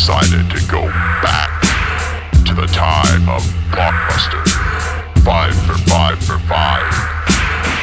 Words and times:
decided 0.00 0.48
to 0.48 0.66
go 0.72 0.86
back 1.20 1.60
to 2.46 2.54
the 2.54 2.66
time 2.68 3.28
of 3.28 3.42
Blockbuster. 3.70 4.42
Five 5.22 5.54
for 5.66 5.76
five 5.90 6.18
for 6.24 6.38
five. 6.48 6.90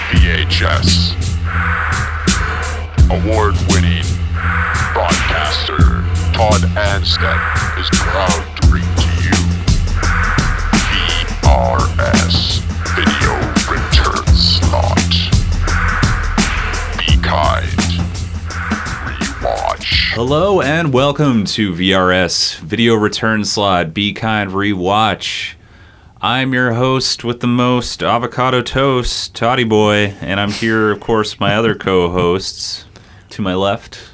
VHS. 0.10 1.14
Award 3.12 3.54
winning 3.70 4.04
broadcaster 4.94 5.78
Todd 6.34 6.66
Anstett 6.74 7.40
is 7.78 7.88
proud 7.94 8.62
to 8.62 8.68
bring 8.68 8.84
to 8.84 9.10
you 9.22 9.38
VRS 11.38 12.62
Video 12.96 13.47
Hello 20.12 20.62
and 20.62 20.94
welcome 20.94 21.46
to 21.46 21.74
VRS 21.74 22.60
Video 22.60 22.96
Return 22.96 23.46
Slot 23.46 23.94
Be 23.94 24.14
Kind 24.14 24.52
Rewatch. 24.52 25.54
I'm 26.22 26.54
your 26.54 26.74
host 26.74 27.24
with 27.24 27.42
the 27.42 27.48
most 27.48 28.02
avocado 28.02 28.62
toast, 28.62 29.36
Toddy 29.36 29.64
Boy, 29.64 30.16
and 30.22 30.40
I'm 30.40 30.52
here, 30.52 30.92
of 30.92 31.00
course, 31.00 31.40
my 31.40 31.56
other 31.56 31.76
co-hosts. 31.80 32.86
To 33.32 33.42
my 33.42 33.54
left, 33.54 34.10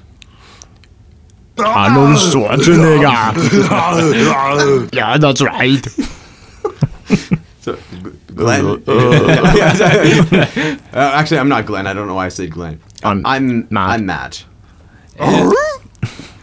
ah! 1.59 1.85
Arnold 1.85 2.17
Schwarzenegger. 2.17 3.03
yeah, 4.93 5.17
that's 5.17 5.41
right. 5.41 5.85
So, 7.61 7.77
Glenn. 8.27 8.65
Uh, 8.65 8.81
uh. 8.87 10.77
uh, 10.91 11.11
actually, 11.13 11.37
I'm 11.37 11.47
not 11.47 11.65
Glenn. 11.65 11.87
I 11.87 11.93
don't 11.93 12.07
know 12.07 12.15
why 12.15 12.25
I 12.25 12.29
said 12.29 12.51
Glenn. 12.51 12.81
I'm 13.03 13.25
I'm 13.25 13.67
Matt. 13.69 13.91
I'm 13.91 14.05
Matt. 14.05 14.45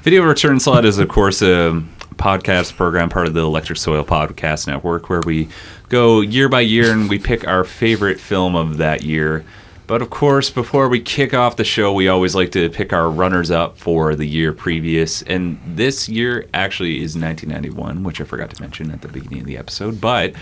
Video 0.03 0.23
Return 0.23 0.59
Slot 0.59 0.87
is, 0.87 0.98
of 0.98 1.11
course, 1.11 1.43
a 1.43 1.83
podcast 2.15 2.75
program 2.75 3.11
part 3.11 3.27
of 3.27 3.34
the 3.34 3.41
Electric 3.41 3.79
Soil 3.79 4.03
Podcast 4.03 4.67
Network 4.67 5.11
where 5.11 5.20
we 5.27 5.51
go 5.91 6.23
year 6.23 6.48
by 6.48 6.62
year 6.62 6.91
and 6.91 7.11
we 7.11 7.19
pick 7.19 7.47
our 7.47 7.65
favorite 7.65 8.19
film 8.19 8.57
of 8.57 8.79
that 8.79 9.03
year. 9.03 9.45
But 9.87 10.01
of 10.01 10.09
course, 10.09 10.48
before 10.48 10.89
we 10.89 11.01
kick 11.01 11.34
off 11.34 11.57
the 11.57 11.65
show, 11.65 11.92
we 11.92 12.09
always 12.09 12.34
like 12.34 12.51
to 12.53 12.70
pick 12.70 12.95
our 12.95 13.11
runners 13.11 13.51
up 13.51 13.77
for 13.77 14.15
the 14.15 14.25
year 14.25 14.55
previous. 14.55 15.20
And 15.20 15.61
this 15.67 16.09
year 16.09 16.47
actually 16.55 17.03
is 17.03 17.14
1991, 17.14 18.03
which 18.03 18.23
I 18.23 18.25
forgot 18.25 18.48
to 18.51 18.62
mention 18.62 18.91
at 18.91 19.03
the 19.03 19.09
beginning 19.09 19.41
of 19.41 19.47
the 19.47 19.59
episode. 19.59 20.01
But 20.01 20.35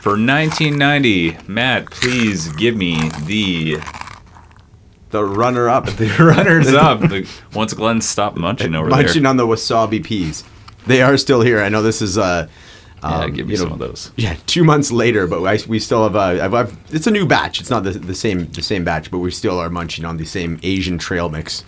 for 0.00 0.12
1990, 0.12 1.36
Matt, 1.48 1.90
please 1.90 2.48
give 2.54 2.76
me 2.76 3.10
the 3.26 3.76
The 5.14 5.24
runner-up. 5.24 5.86
the 5.86 6.08
runners 6.18 6.74
up. 6.74 6.98
The- 7.00 7.24
Once 7.54 7.72
Glenn 7.72 8.00
stopped 8.00 8.36
munching 8.36 8.74
over 8.74 8.88
Munching 8.90 9.22
there. 9.22 9.30
on 9.30 9.36
the 9.36 9.46
wasabi 9.46 10.02
peas. 10.02 10.42
They 10.88 11.02
are 11.02 11.16
still 11.16 11.40
here. 11.40 11.62
I 11.62 11.68
know 11.68 11.82
this 11.82 12.02
is 12.02 12.18
uh, 12.18 12.48
Yeah, 13.00 13.08
um, 13.20 13.32
give 13.32 13.46
me 13.46 13.52
you 13.52 13.58
some 13.58 13.70
of 13.70 13.78
those. 13.78 14.10
Yeah, 14.16 14.34
two 14.46 14.64
months 14.64 14.90
later, 14.90 15.28
but 15.28 15.40
I, 15.44 15.58
we 15.68 15.78
still 15.78 16.02
have. 16.02 16.16
Uh, 16.16 16.44
I've, 16.44 16.52
I've, 16.54 16.76
it's 16.92 17.06
a 17.06 17.12
new 17.12 17.26
batch. 17.26 17.60
It's 17.60 17.70
not 17.70 17.84
the, 17.84 17.92
the 17.92 18.14
same 18.14 18.48
the 18.50 18.60
same 18.62 18.82
batch, 18.84 19.10
but 19.12 19.18
we 19.18 19.30
still 19.30 19.60
are 19.60 19.70
munching 19.70 20.04
on 20.04 20.16
the 20.16 20.24
same 20.26 20.58
Asian 20.64 20.98
trail 20.98 21.28
mix. 21.28 21.62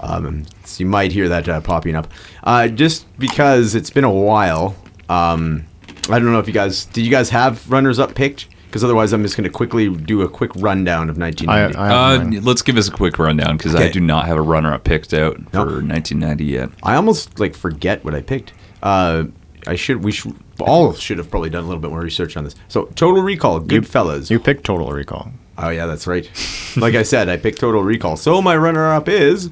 Um, 0.00 0.44
so 0.64 0.80
you 0.84 0.86
might 0.86 1.10
hear 1.10 1.28
that 1.30 1.48
uh, 1.48 1.60
popping 1.62 1.96
up, 1.96 2.06
uh, 2.44 2.68
just 2.68 3.06
because 3.18 3.74
it's 3.74 3.90
been 3.90 4.04
a 4.04 4.10
while. 4.12 4.76
Um, 5.08 5.64
I 6.10 6.18
don't 6.18 6.32
know 6.32 6.38
if 6.38 6.46
you 6.46 6.52
guys 6.54 6.84
did. 6.84 7.04
You 7.06 7.10
guys 7.10 7.30
have 7.30 7.68
runners 7.70 7.98
up 7.98 8.14
picked? 8.14 8.46
Because 8.70 8.84
otherwise, 8.84 9.12
I'm 9.12 9.22
just 9.24 9.36
going 9.36 9.44
to 9.44 9.50
quickly 9.50 9.88
do 9.92 10.22
a 10.22 10.28
quick 10.28 10.52
rundown 10.54 11.10
of 11.10 11.18
1990. 11.18 11.76
I, 11.76 12.14
Uh, 12.14 12.40
let's 12.42 12.62
give 12.62 12.76
us 12.76 12.86
a 12.86 12.92
quick 12.92 13.18
rundown 13.18 13.56
because 13.56 13.74
I 13.74 13.88
do 13.90 13.98
not 14.00 14.26
have 14.26 14.36
a 14.36 14.42
runner-up 14.42 14.84
picked 14.84 15.12
out 15.12 15.38
No. 15.52 15.64
for 15.64 15.82
1990 15.82 16.44
yet. 16.44 16.68
I 16.84 16.94
almost 16.94 17.40
like 17.40 17.56
forget 17.56 18.04
what 18.04 18.14
I 18.14 18.20
picked. 18.22 18.52
Uh, 18.80 19.24
I 19.66 19.74
should. 19.74 20.04
We 20.04 20.12
should. 20.12 20.36
All 20.60 20.92
should 20.94 21.18
have 21.18 21.30
probably 21.30 21.50
done 21.50 21.64
a 21.64 21.66
little 21.66 21.80
bit 21.82 21.90
more 21.90 22.00
research 22.00 22.36
on 22.36 22.44
this. 22.44 22.54
So, 22.68 22.84
Total 22.94 23.20
Recall, 23.22 23.60
Goodfellas. 23.60 24.30
you 24.30 24.38
picked 24.38 24.64
Total 24.64 24.90
Recall. 24.92 25.32
Oh 25.58 25.68
yeah, 25.70 25.86
that's 25.86 26.06
right. 26.06 26.30
like 26.76 26.94
I 26.94 27.02
said, 27.02 27.28
I 27.28 27.36
picked 27.38 27.58
Total 27.60 27.82
Recall. 27.82 28.16
So 28.16 28.40
my 28.40 28.56
runner-up 28.56 29.08
is. 29.08 29.50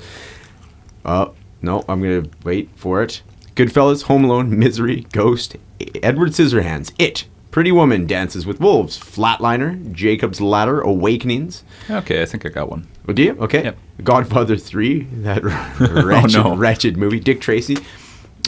Oh 1.05 1.35
no, 1.61 1.85
I'm 1.89 2.01
gonna 2.03 2.27
wait 2.45 2.71
for 2.77 3.03
it. 3.03 3.23
Goodfellas, 3.57 4.05
Home 4.05 4.25
Alone, 4.25 4.57
Misery, 4.59 5.07
Ghost, 5.13 5.57
Edward 6.03 6.31
Scissorhands, 6.31 6.93
It, 6.99 7.25
Pretty 7.59 7.73
Woman, 7.73 8.07
Dances 8.07 8.47
with 8.47 8.61
Wolves, 8.61 8.97
Flatliner, 9.01 9.91
Jacob's 9.91 10.41
Ladder, 10.41 10.81
Awakenings. 10.81 11.65
Okay, 11.91 12.23
I 12.23 12.25
think 12.25 12.47
I 12.47 12.51
got 12.51 12.71
one. 12.71 12.87
Oh, 13.09 13.13
do 13.13 13.21
you? 13.25 13.33
Okay. 13.41 13.65
Yep. 13.65 13.79
Godfather 14.05 14.57
3, 14.57 15.01
that 15.25 15.43
wretched, 16.05 16.35
no. 16.35 16.55
wretched 16.55 16.97
movie. 16.97 17.19
Dick 17.19 17.41
Tracy. 17.41 17.79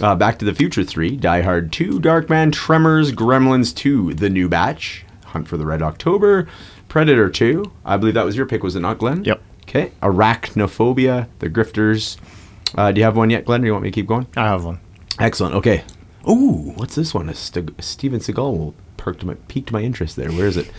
Uh, 0.00 0.14
Back 0.14 0.38
to 0.38 0.44
the 0.44 0.54
Future 0.54 0.84
3, 0.84 1.16
Die 1.16 1.40
Hard 1.42 1.72
2, 1.72 1.98
Darkman, 1.98 2.52
Tremors, 2.52 3.10
Gremlins 3.10 3.74
2, 3.74 4.14
The 4.14 4.30
New 4.30 4.48
Batch, 4.48 5.04
Hunt 5.24 5.48
for 5.48 5.56
the 5.56 5.66
Red 5.66 5.82
October, 5.82 6.46
Predator 6.86 7.28
2. 7.28 7.64
I 7.84 7.96
believe 7.96 8.14
that 8.14 8.24
was 8.24 8.36
your 8.36 8.46
pick, 8.46 8.62
was 8.62 8.76
it 8.76 8.80
not, 8.80 8.98
Glenn? 8.98 9.24
Yep. 9.24 9.42
Okay. 9.62 9.90
Arachnophobia, 10.04 11.26
The 11.40 11.50
Grifters. 11.50 12.16
Uh, 12.76 12.92
do 12.92 13.00
you 13.00 13.04
have 13.04 13.16
one 13.16 13.30
yet, 13.30 13.44
Glenn? 13.44 13.62
Do 13.62 13.66
you 13.66 13.72
want 13.72 13.82
me 13.82 13.90
to 13.90 13.94
keep 13.94 14.06
going? 14.06 14.28
I 14.36 14.44
have 14.46 14.64
one. 14.64 14.78
Excellent. 15.18 15.56
Okay. 15.56 15.82
Ooh, 16.28 16.74
what's 16.76 16.94
this 16.94 17.12
one? 17.12 17.28
A 17.28 17.34
St- 17.34 17.72
Steven 17.82 18.20
Seagal 18.20 18.72
perked 19.00 19.24
my, 19.24 19.34
piqued 19.48 19.72
my 19.72 19.80
interest 19.80 20.14
there. 20.14 20.30
Where 20.30 20.46
is 20.46 20.56
it? 20.56 20.70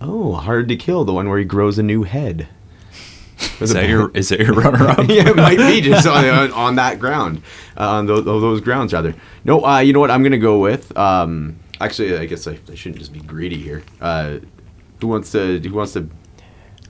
Oh, 0.00 0.32
Hard 0.32 0.68
to 0.68 0.76
Kill, 0.76 1.04
the 1.04 1.12
one 1.12 1.28
where 1.28 1.38
he 1.38 1.44
grows 1.44 1.78
a 1.78 1.82
new 1.82 2.02
head. 2.02 2.48
Is 3.60 3.72
that 3.72 3.88
your 3.88 4.10
is 4.14 4.30
that 4.30 4.40
your 4.40 4.54
runner-up? 4.54 4.98
yeah, 5.08 5.28
it 5.28 5.36
might 5.36 5.58
be 5.58 5.80
just 5.80 6.06
on, 6.08 6.24
on, 6.24 6.52
on 6.52 6.74
that 6.76 6.98
ground, 6.98 7.42
uh, 7.76 7.88
on 7.88 8.06
those, 8.06 8.24
those 8.24 8.60
grounds 8.60 8.92
rather. 8.92 9.14
No, 9.44 9.64
uh, 9.64 9.78
you 9.78 9.92
know 9.92 10.00
what? 10.00 10.10
I'm 10.10 10.24
gonna 10.24 10.38
go 10.38 10.58
with. 10.58 10.96
Um, 10.96 11.58
actually, 11.80 12.16
I 12.16 12.26
guess 12.26 12.48
I, 12.48 12.58
I 12.68 12.74
shouldn't 12.74 12.98
just 12.98 13.12
be 13.12 13.20
greedy 13.20 13.58
here. 13.58 13.84
Uh, 14.00 14.38
who 15.00 15.06
wants 15.08 15.30
to? 15.32 15.60
Who 15.60 15.74
wants 15.74 15.92
to? 15.92 16.08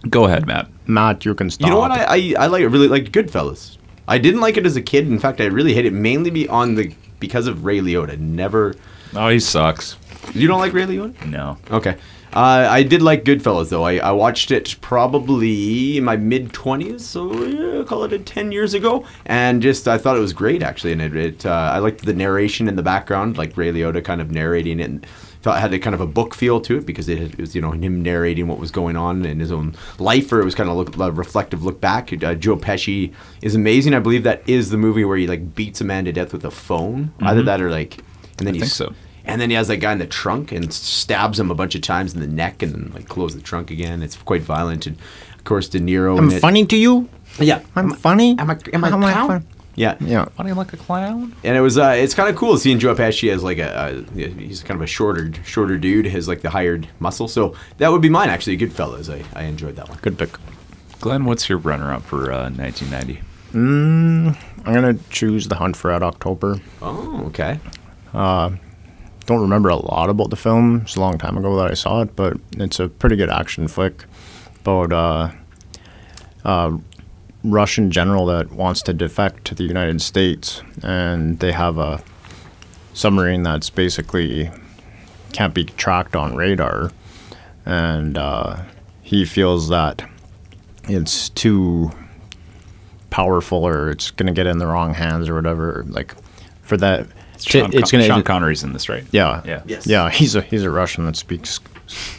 Go 0.09 0.25
ahead, 0.25 0.47
Matt. 0.47 0.71
Matt, 0.87 1.25
you 1.25 1.35
can 1.35 1.51
stop. 1.51 1.67
You 1.67 1.75
know 1.75 1.81
what? 1.81 1.91
I, 1.91 2.05
I, 2.05 2.35
I 2.39 2.47
like 2.47 2.63
really 2.63 2.89
liked 2.89 3.13
Goodfellas. 3.13 3.77
I 4.07 4.17
didn't 4.17 4.41
like 4.41 4.57
it 4.57 4.65
as 4.65 4.77
a 4.77 4.83
kid. 4.83 5.07
In 5.07 5.19
fact, 5.19 5.41
I 5.41 5.47
really 5.47 5.75
hate 5.75 5.85
it 5.85 5.93
mainly 5.93 6.31
be 6.31 6.49
on 6.49 6.77
the 6.77 6.95
because 7.19 7.47
of 7.47 7.65
Ray 7.65 7.81
Liotta. 7.81 8.19
Never. 8.19 8.75
Oh, 9.15 9.29
he 9.29 9.41
sucks. 9.41 9.97
You 10.35 10.47
don't 10.47 10.61
like 10.61 10.73
Ray 10.73 10.85
Liotta? 10.85 11.27
No. 11.27 11.59
Okay. 11.71 11.97
Uh, 12.33 12.69
I 12.71 12.83
did 12.83 13.01
like 13.01 13.25
Goodfellas 13.25 13.71
though. 13.71 13.85
I, 13.85 13.97
I 13.97 14.11
watched 14.13 14.51
it 14.51 14.77
probably 14.83 15.97
in 15.97 16.05
my 16.05 16.17
mid 16.17 16.53
twenties, 16.53 17.07
so 17.07 17.33
yeah, 17.45 17.85
call 17.85 18.05
it 18.05 18.13
a 18.13 18.19
ten 18.19 18.53
years 18.53 18.75
ago, 18.75 19.07
and 19.25 19.63
just 19.63 19.89
I 19.89 19.97
thought 19.97 20.17
it 20.17 20.21
was 20.21 20.35
great 20.35 20.63
actually. 20.63 20.93
And 20.93 21.01
it, 21.01 21.17
it 21.17 21.47
uh, 21.47 21.71
I 21.73 21.79
liked 21.79 22.05
the 22.05 22.13
narration 22.13 22.69
in 22.69 22.77
the 22.77 22.83
background, 22.83 23.39
like 23.39 23.57
Ray 23.57 23.73
Liotta 23.73 24.05
kind 24.05 24.21
of 24.21 24.31
narrating 24.31 24.81
it. 24.81 24.91
And, 24.91 25.07
Felt 25.41 25.57
it 25.57 25.61
had 25.61 25.73
a 25.73 25.79
kind 25.79 25.95
of 25.95 26.01
a 26.01 26.07
book 26.07 26.35
feel 26.35 26.61
to 26.63 26.79
it 26.79 26.85
because 26.85 27.09
it, 27.09 27.21
it 27.21 27.39
was 27.39 27.55
you 27.55 27.63
know 27.63 27.71
him 27.71 28.03
narrating 28.03 28.49
what 28.49 28.59
was 28.59 28.73
going 28.73 28.97
on 28.97 29.25
in 29.25 29.39
his 29.39 29.53
own 29.53 29.73
life, 30.01 30.33
or 30.33 30.41
it 30.41 30.45
was 30.45 30.57
kind 30.57 30.69
of 30.69 30.77
look, 30.77 30.97
a 30.99 31.13
reflective 31.13 31.63
look 31.65 31.81
back. 31.81 32.13
Uh, 32.13 32.35
Joe 32.35 32.57
Pesci 32.57 33.15
is 33.41 33.55
amazing. 33.55 33.95
I 33.95 34.01
believe 34.01 34.25
that 34.25 34.43
is 34.49 34.71
the 34.71 34.77
movie 34.77 35.05
where 35.05 35.17
he 35.17 35.29
like 35.29 35.55
beats 35.55 35.81
a 35.81 35.85
man 35.85 36.07
to 36.07 36.13
death 36.13 36.33
with 36.33 36.45
a 36.45 36.51
phone. 36.51 37.13
Either 37.21 37.45
that 37.45 37.61
or 37.61 37.71
like, 37.71 37.99
and 38.39 38.49
then 38.49 38.55
Mm-hmm. 38.55 38.63
I 38.63 38.67
he's 38.67 38.77
think 38.77 38.91
so. 38.91 39.08
And 39.29 39.41
then 39.41 39.51
he 39.51 39.57
has 39.57 39.69
that 39.69 39.77
guy 39.77 39.93
in 39.93 39.99
the 39.99 40.07
trunk 40.07 40.51
and 40.53 40.73
stabs 40.73 41.39
him 41.39 41.51
a 41.51 41.55
bunch 41.55 41.75
of 41.75 41.83
times 41.83 42.15
in 42.15 42.21
the 42.21 42.27
neck 42.27 42.63
and 42.63 42.73
then 42.73 42.93
like 42.95 43.09
close 43.09 43.35
the 43.35 43.41
trunk 43.43 43.71
again. 43.71 44.03
It's 44.03 44.17
quite 44.17 44.43
violent. 44.43 44.87
And 44.87 44.97
of 45.37 45.45
course, 45.45 45.69
De 45.69 45.79
Niro. 45.79 46.19
I'm 46.19 46.31
it. 46.31 46.41
funny 46.41 46.67
to 46.67 46.77
you. 46.77 47.09
Yeah. 47.39 47.63
I'm 47.77 47.93
funny. 47.93 48.37
Am 48.39 48.51
I, 48.51 48.59
am 48.73 48.85
I, 48.85 48.89
Am 48.89 49.05
I 49.05 49.13
clown? 49.13 49.29
fun? 49.29 49.47
Yeah. 49.77 49.97
Yeah. 50.01 50.25
Funny 50.37 50.53
like 50.53 50.73
a 50.73 50.77
clown. 50.77 51.37
And 51.45 51.57
it 51.57 51.61
was 51.61 51.79
uh, 51.79 51.95
it's 51.97 52.15
kind 52.15 52.29
of 52.29 52.35
cool 52.37 52.57
seeing 52.57 52.79
Joe 52.81 52.95
Pesci 52.95 53.31
as 53.33 53.45
like 53.45 53.59
a, 53.59 54.05
a 54.17 54.21
he's 54.31 54.63
kind 54.63 54.77
of 54.77 54.83
a 54.83 54.87
shorter 54.89 55.33
shorter 55.45 55.79
dude, 55.79 56.07
has 56.07 56.27
like 56.27 56.41
the 56.41 56.51
hired 56.51 56.89
muscle. 56.99 57.29
So 57.29 57.55
that 57.77 57.93
would 57.93 58.03
be 58.03 58.09
mine 58.09 58.31
actually. 58.31 58.59
Goodfellas. 58.59 59.09
I, 59.13 59.25
I 59.39 59.45
enjoyed 59.45 59.77
that 59.77 59.89
one. 59.89 59.99
Good 60.03 60.19
pick. 60.19 60.31
Glenn, 61.01 61.27
what's 61.27 61.49
your 61.49 61.59
runner-up 61.59 62.03
for 62.03 62.33
uh, 62.33 62.51
1990? 62.51 63.21
Mm, 63.53 64.37
I'm 64.67 64.75
gonna 64.75 64.99
choose 65.11 65.47
The 65.47 65.55
Hunt 65.55 65.77
for 65.77 65.89
Red 65.93 66.03
October. 66.03 66.61
Oh, 66.83 67.27
okay. 67.27 67.61
Don't 69.29 69.43
remember 69.43 69.69
a 69.69 69.77
lot 69.77 70.09
about 70.09 70.31
the 70.31 70.37
film. 70.37 70.81
It's 70.85 70.97
a 70.97 71.01
long 71.01 71.19
time 71.19 71.37
ago 71.37 71.55
that 71.57 71.71
I 71.71 71.75
saw 71.75 72.01
it, 72.01 72.17
but 72.17 72.39
it's 72.53 72.81
a 72.81 72.89
pretty 72.89 73.15
good 73.15 73.29
action 73.29 73.69
flick 73.69 74.07
about 74.61 74.91
uh, 74.91 75.31
a 76.45 76.79
Russian 77.45 77.91
general 77.91 78.25
that 78.25 78.51
wants 78.51 78.81
to 78.85 78.95
defect 78.95 79.45
to 79.45 79.55
the 79.55 79.65
United 79.65 80.01
States, 80.01 80.63
and 80.83 81.39
they 81.41 81.53
have 81.53 81.77
a 81.77 82.03
submarine 82.95 83.43
that's 83.43 83.69
basically 83.69 84.51
can't 85.35 85.53
be 85.53 85.65
tracked 85.65 86.17
on 86.17 86.35
radar, 86.35 86.91
and 87.67 88.17
uh, 88.17 88.63
he 89.03 89.27
feels 89.27 89.69
that 89.69 90.09
it's 90.85 91.29
too 91.29 91.91
powerful 93.11 93.63
or 93.63 93.91
it's 93.91 94.11
gonna 94.11 94.33
get 94.33 94.47
in 94.47 94.57
the 94.57 94.67
wrong 94.67 94.95
hands 94.95 95.29
or 95.29 95.35
whatever. 95.35 95.85
Like 95.87 96.15
for 96.63 96.79
that, 96.79 97.07
Sean, 97.47 97.73
it's 97.73 97.91
Con- 97.91 98.01
gonna 98.01 98.07
Sean 98.13 98.23
Connery's 98.23 98.63
in 98.65 98.73
this, 98.73 98.89
right? 98.89 99.05
yeah. 99.13 99.43
Yeah. 99.45 99.63
Yes. 99.67 99.87
Yeah, 99.87 100.11
he's 100.11 100.35
a 100.35 100.41
he's 100.43 100.63
a 100.65 100.71
Russian 100.71 101.05
that 101.07 101.17
speaks 101.17 101.61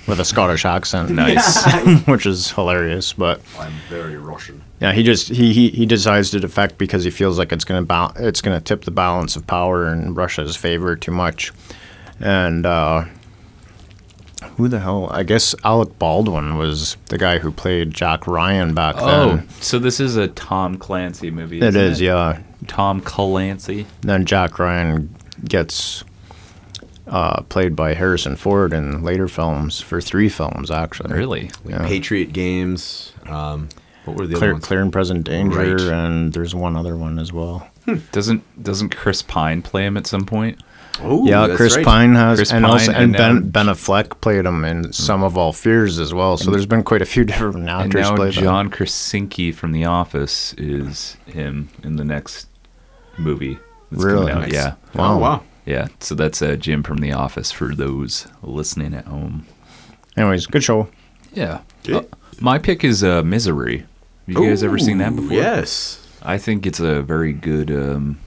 with 0.07 0.19
a 0.19 0.25
Scottish 0.25 0.66
accent. 0.66 1.10
Nice. 1.16 1.63
which 2.07 2.25
is 2.25 2.51
hilarious. 2.51 3.13
But 3.13 3.42
I'm 3.60 3.74
very 3.89 4.18
Russian. 4.18 4.63
yeah, 4.80 4.92
he 4.94 5.04
just 5.04 5.30
he 5.30 5.54
he, 5.54 5.69
he 5.69 5.86
decides 5.86 6.30
to 6.31 6.39
defect 6.39 6.77
because 6.77 7.04
he 7.04 7.10
feels 7.12 7.38
like 7.38 7.51
it's 7.51 7.66
gonna 7.66 7.83
ba- 7.83 8.13
it's 8.18 8.42
gonna 8.42 8.62
tip 8.62 8.83
the 8.86 8.92
balance 8.92 9.36
of 9.36 9.45
power 9.48 9.92
in 9.92 10.13
Russia's 10.16 10.56
favor 10.56 10.95
too 10.95 11.12
much, 11.12 11.51
and 12.19 12.65
uh, 12.65 13.06
who 14.56 14.68
the 14.69 14.80
hell? 14.80 15.10
I 15.12 15.24
guess 15.24 15.54
Alec 15.63 16.00
Baldwin 16.00 16.57
was 16.57 16.95
the 17.10 17.18
guy 17.18 17.39
who 17.39 17.51
played 17.51 17.94
Jack 17.94 18.25
Ryan 18.25 18.74
back 18.74 18.95
Oh, 18.98 19.36
then. 19.36 19.50
so 19.62 19.80
this 19.80 20.00
is 20.00 20.15
a 20.15 20.30
Tom 20.30 20.77
Clancy 20.77 21.30
movie. 21.30 21.57
It 21.57 21.63
isn't 21.75 21.81
is, 21.81 22.01
yeah. 22.01 22.39
Tom 22.69 23.01
Clancy. 23.01 23.86
Then 24.01 24.25
Jack 24.25 24.57
Ryan 24.60 25.13
gets 25.44 26.04
uh, 27.07 27.42
played 27.44 27.75
by 27.75 27.94
Harrison 27.94 28.36
Ford 28.36 28.71
in 28.74 29.04
later 29.04 29.27
films 29.27 29.81
for 29.81 30.00
three 30.00 30.30
films 30.30 30.69
actually. 30.71 31.13
Really? 31.13 31.50
Yeah. 31.66 31.86
Patriot 31.88 32.31
Games. 32.33 33.13
Um, 33.25 33.69
what 34.06 34.16
were 34.18 34.25
the 34.27 34.36
other 34.36 34.39
Clear, 34.39 34.54
ones? 34.54 34.66
clear 34.66 34.81
and 34.81 34.94
present 34.94 35.24
danger, 35.25 35.57
Right. 35.75 35.80
and 35.81 36.33
there's 36.33 36.56
one 36.56 36.75
other 36.75 36.95
one 36.95 37.19
as 37.19 37.33
well. 37.33 37.68
Doesn't 38.12 38.44
doesn't 38.63 38.95
Chris 38.95 39.22
Pine 39.22 39.62
play 39.62 39.86
him 39.86 39.98
at 39.98 40.06
some 40.07 40.25
point? 40.25 40.62
Oh, 41.01 41.25
yeah, 41.25 41.56
Chris 41.56 41.77
right. 41.77 41.86
Pine 41.86 42.13
has, 42.15 42.39
Chris 42.39 42.51
and 42.51 42.63
Pine 42.65 42.72
also 42.74 42.92
and 42.92 43.04
and 43.04 43.13
Ben 43.13 43.36
now- 43.36 43.42
Ben 43.42 43.65
Affleck 43.68 44.19
played 44.22 44.45
him 44.45 44.65
in 44.65 44.92
Sum 44.92 45.24
of 45.24 45.38
All 45.38 45.54
Fears 45.54 45.98
as 45.98 46.13
well. 46.13 46.36
So 46.38 46.51
there's 46.51 46.65
been 46.65 46.83
quite 46.83 47.01
a 47.01 47.06
few 47.06 47.24
different 47.25 47.56
And 47.56 47.69
actors 47.69 47.94
now 48.10 48.15
played. 48.15 48.33
him. 48.36 48.44
John 48.44 48.69
Krasinski 48.69 49.51
from 49.54 49.72
The 49.72 49.86
Office 49.86 50.54
is 50.57 51.15
him 51.25 51.69
in 51.83 51.95
the 51.95 52.04
next 52.04 52.49
movie. 53.19 53.60
that's 53.92 54.04
coming 54.04 54.18
Really? 54.19 54.31
out. 54.31 54.42
Nice. 54.42 54.54
Yeah. 54.54 54.74
Wow. 54.95 55.13
Oh, 55.13 55.18
wow. 55.18 55.44
Yeah. 55.66 55.88
So 56.00 56.16
that's 56.16 56.42
uh, 56.42 56.56
Jim 56.56 56.83
from 56.83 56.98
The 56.98 57.12
Office 57.12 57.51
for 57.51 57.75
those 57.75 58.27
listening 58.42 58.94
at 58.94 59.06
home. 59.06 59.45
Anyways, 60.18 60.48
good 60.48 60.63
show. 60.63 60.89
Yeah. 61.33 61.62
Okay. 61.88 61.94
Uh, 61.95 62.16
my 62.39 62.57
pick 62.57 62.83
is 62.83 63.04
uh, 63.04 63.21
Misery. 63.24 63.80
Have 63.80 63.88
you 64.27 64.48
guys 64.50 64.63
ever 64.63 64.77
seen 64.80 64.98
that 65.00 65.16
before? 65.16 65.33
Yes. 65.33 66.06
I 66.21 66.38
think 66.38 66.66
it's 66.66 66.80
a 66.80 67.01
very 67.01 67.33
good 67.33 67.71
um, 67.71 68.18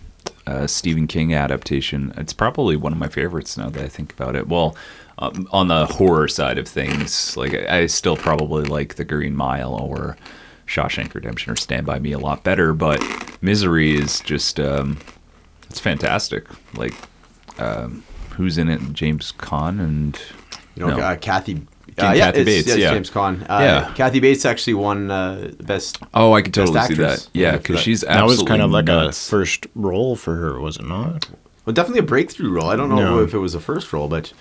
uh, 0.46 0.66
Stephen 0.66 1.06
King 1.06 1.34
adaptation. 1.34 2.12
It's 2.16 2.32
probably 2.32 2.76
one 2.76 2.92
of 2.92 2.98
my 2.98 3.08
favorites 3.08 3.56
now 3.56 3.68
that 3.70 3.82
I 3.82 3.88
think 3.88 4.12
about 4.12 4.34
it. 4.36 4.48
Well, 4.48 4.76
um, 5.18 5.46
on 5.52 5.68
the 5.68 5.86
horror 5.86 6.26
side 6.28 6.58
of 6.58 6.66
things, 6.66 7.36
like 7.36 7.54
I 7.54 7.80
I 7.80 7.86
still 7.86 8.16
probably 8.16 8.64
like 8.64 8.94
The 8.96 9.04
Green 9.04 9.36
Mile 9.36 9.74
or 9.74 10.16
Shawshank 10.66 11.14
Redemption 11.14 11.52
or 11.52 11.56
Stand 11.56 11.86
by 11.86 11.98
Me 11.98 12.12
a 12.12 12.18
lot 12.18 12.42
better, 12.44 12.72
but 12.72 13.00
Misery 13.42 13.94
is 13.96 14.20
just 14.20 14.58
um, 14.60 14.98
it's 15.68 15.80
fantastic. 15.80 16.44
Like 16.74 16.94
um, 17.58 18.02
who's 18.30 18.56
in 18.58 18.68
it? 18.68 18.80
James 18.92 19.32
Caan 19.32 19.78
and 19.80 20.18
You 20.76 20.86
know, 20.86 20.96
No. 20.96 21.02
uh, 21.02 21.16
Kathy. 21.16 21.66
Uh, 21.98 22.12
yeah, 22.16 22.30
Kathy 22.32 22.40
it's, 22.40 22.46
Bates, 22.46 22.66
yeah, 22.68 22.74
it's 22.74 22.82
yeah. 22.82 22.90
James 22.94 23.10
Caan. 23.10 23.42
Uh, 23.42 23.58
Yeah. 23.60 23.92
Kathy 23.94 24.20
Bates 24.20 24.46
actually 24.46 24.74
won 24.74 25.10
uh, 25.10 25.50
best. 25.60 25.98
oh, 26.14 26.32
I 26.32 26.40
could 26.40 26.54
totally 26.54 26.74
Best 26.74 26.88
see 26.88 26.94
that. 26.94 27.28
Yeah, 27.34 27.50
Yeah, 27.52 27.56
because 27.58 27.76
that. 27.76 27.82
she's 27.82 28.00
That 28.00 28.24
was 28.24 28.42
kind 28.42 28.62
of 28.62 28.70
like 28.70 28.86
nuts. 28.86 29.26
a 29.26 29.30
first 29.30 29.66
role 29.74 30.16
for 30.16 30.36
her, 30.36 30.58
was 30.58 30.78
it 30.78 30.86
not? 30.86 31.28
Well, 31.66 31.74
definitely 31.74 32.00
a 32.00 32.04
breakthrough 32.04 32.50
role. 32.50 32.70
I 32.70 32.76
don't 32.76 32.88
know 32.88 32.96
No. 32.96 33.18
if 33.22 33.34
it 33.34 33.38
was 33.38 33.54
a 33.54 33.60
first 33.60 33.92
role, 33.92 34.08
but 34.08 34.32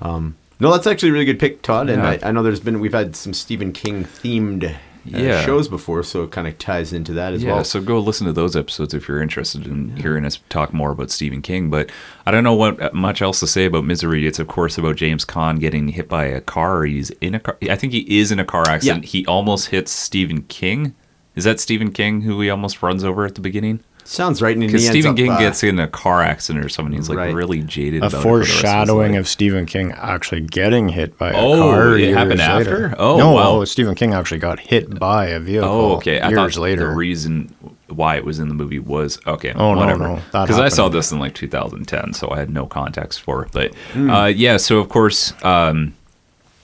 um, 0.00 0.36
no, 0.58 0.72
that's 0.72 0.86
actually 0.86 1.10
a 1.10 1.12
really 1.12 1.26
good 1.26 1.38
pick, 1.38 1.60
Todd. 1.62 1.90
And 1.90 2.02
Yeah. 2.02 2.18
I, 2.22 2.28
I 2.28 2.32
know 2.32 2.42
there's 2.42 2.60
been 2.60 2.80
we've 2.80 2.94
had 2.94 3.14
some 3.14 3.34
Stephen 3.34 3.72
King 3.72 4.04
themed 4.04 4.74
Uh, 5.06 5.18
yeah. 5.18 5.44
shows 5.44 5.66
before, 5.66 6.02
so 6.02 6.24
it 6.24 6.30
kind 6.30 6.46
of 6.46 6.58
ties 6.58 6.92
into 6.92 7.12
that 7.14 7.32
as 7.32 7.42
yeah, 7.42 7.54
well. 7.54 7.64
so 7.64 7.80
go 7.80 7.98
listen 7.98 8.26
to 8.26 8.32
those 8.32 8.54
episodes 8.54 8.92
if 8.92 9.08
you're 9.08 9.22
interested 9.22 9.66
in 9.66 9.96
hearing 9.96 10.26
us 10.26 10.40
talk 10.50 10.74
more 10.74 10.90
about 10.90 11.10
Stephen 11.10 11.40
King. 11.40 11.70
But 11.70 11.90
I 12.26 12.30
don't 12.30 12.44
know 12.44 12.54
what 12.54 12.80
uh, 12.80 12.90
much 12.92 13.22
else 13.22 13.40
to 13.40 13.46
say 13.46 13.64
about 13.64 13.84
Misery. 13.84 14.26
It's 14.26 14.38
of 14.38 14.48
course 14.48 14.76
about 14.76 14.96
James 14.96 15.24
Caan 15.24 15.58
getting 15.58 15.88
hit 15.88 16.08
by 16.08 16.24
a 16.24 16.40
car. 16.40 16.84
He's 16.84 17.10
in 17.22 17.34
a 17.34 17.40
car. 17.40 17.56
I 17.62 17.76
think 17.76 17.92
he 17.92 18.20
is 18.20 18.30
in 18.30 18.38
a 18.38 18.44
car 18.44 18.68
accident. 18.68 19.04
Yeah. 19.04 19.10
He 19.10 19.26
almost 19.26 19.68
hits 19.68 19.90
Stephen 19.90 20.42
King. 20.42 20.94
Is 21.34 21.44
that 21.44 21.60
Stephen 21.60 21.92
King 21.92 22.22
who 22.22 22.40
he 22.40 22.50
almost 22.50 22.82
runs 22.82 23.02
over 23.02 23.24
at 23.24 23.36
the 23.36 23.40
beginning? 23.40 23.80
Sounds 24.10 24.42
right. 24.42 24.56
And 24.56 24.66
Because 24.66 24.82
he 24.82 24.88
ends 24.88 24.94
Stephen 24.96 25.10
up, 25.12 25.16
King 25.16 25.30
uh, 25.30 25.38
gets 25.38 25.62
in 25.62 25.78
a 25.78 25.86
car 25.86 26.20
accident 26.20 26.64
or 26.64 26.68
something. 26.68 26.92
He's 26.92 27.08
like 27.08 27.16
Right. 27.18 27.32
really 27.32 27.62
jaded. 27.62 28.02
A 28.02 28.06
about 28.08 28.18
it 28.18 28.22
for 28.22 28.32
the 28.32 28.38
rest 28.40 28.50
foreshadowing 28.50 29.12
his 29.14 29.20
of 29.20 29.28
Stephen 29.28 29.66
King 29.66 29.92
actually 29.92 30.40
getting 30.40 30.88
hit 30.88 31.16
by 31.16 31.30
a 31.30 31.36
Oh, 31.36 31.58
car. 31.60 31.96
it 31.96 32.00
years 32.00 32.16
happened 32.16 32.40
later. 32.40 32.86
after? 32.86 32.94
Oh, 32.98 33.16
no, 33.18 33.30
wow. 33.30 33.42
oh, 33.60 33.64
Stephen 33.64 33.94
King 33.94 34.12
actually 34.12 34.40
got 34.40 34.58
hit 34.58 34.98
by 34.98 35.26
a 35.26 35.38
vehicle. 35.38 35.68
Oh, 35.68 35.92
okay. 35.98 36.20
I 36.20 36.28
years 36.30 36.54
thought 36.56 36.60
later. 36.62 36.88
the 36.88 36.94
reason 36.96 37.54
why 37.86 38.16
it 38.16 38.24
was 38.24 38.40
in 38.40 38.48
the 38.48 38.54
movie 38.54 38.80
was 38.80 39.16
okay. 39.28 39.52
Oh, 39.54 39.76
whatever. 39.76 40.08
no, 40.08 40.20
that 40.32 40.42
Because 40.42 40.58
I 40.58 40.70
saw 40.70 40.88
this 40.88 41.12
in 41.12 41.20
like 41.20 41.34
2010, 41.36 42.12
so 42.12 42.30
I 42.32 42.38
had 42.40 42.50
no 42.50 42.66
context 42.66 43.20
for 43.20 43.44
it. 43.44 43.50
But 43.52 43.74
Hmm. 43.92 44.10
uh, 44.10 44.26
yeah, 44.26 44.56
so 44.56 44.78
of 44.78 44.88
course 44.88 45.32
um, 45.44 45.94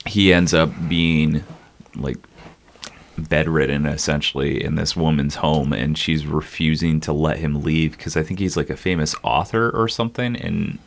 he 0.05 0.33
ends 0.33 0.53
up 0.53 0.71
being 0.89 1.45
like 1.95 2.17
bedridden 3.19 3.87
essentially 3.87 4.63
in 4.63 4.75
this 4.75 4.95
woman's 4.97 5.37
home, 5.37 5.73
and 5.73 5.97
she's 5.97 6.27
refusing 6.27 7.01
to 7.01 7.13
let 7.13 7.39
him 7.39 7.63
leave 7.63 7.93
because 7.97 8.17
I 8.17 8.23
think 8.23 8.39
he's 8.41 8.57
like 8.57 8.71
a 8.71 8.77
famous 8.77 9.15
author 9.23 9.71
or 9.71 9.89
something. 9.89 10.37
And 10.37 10.79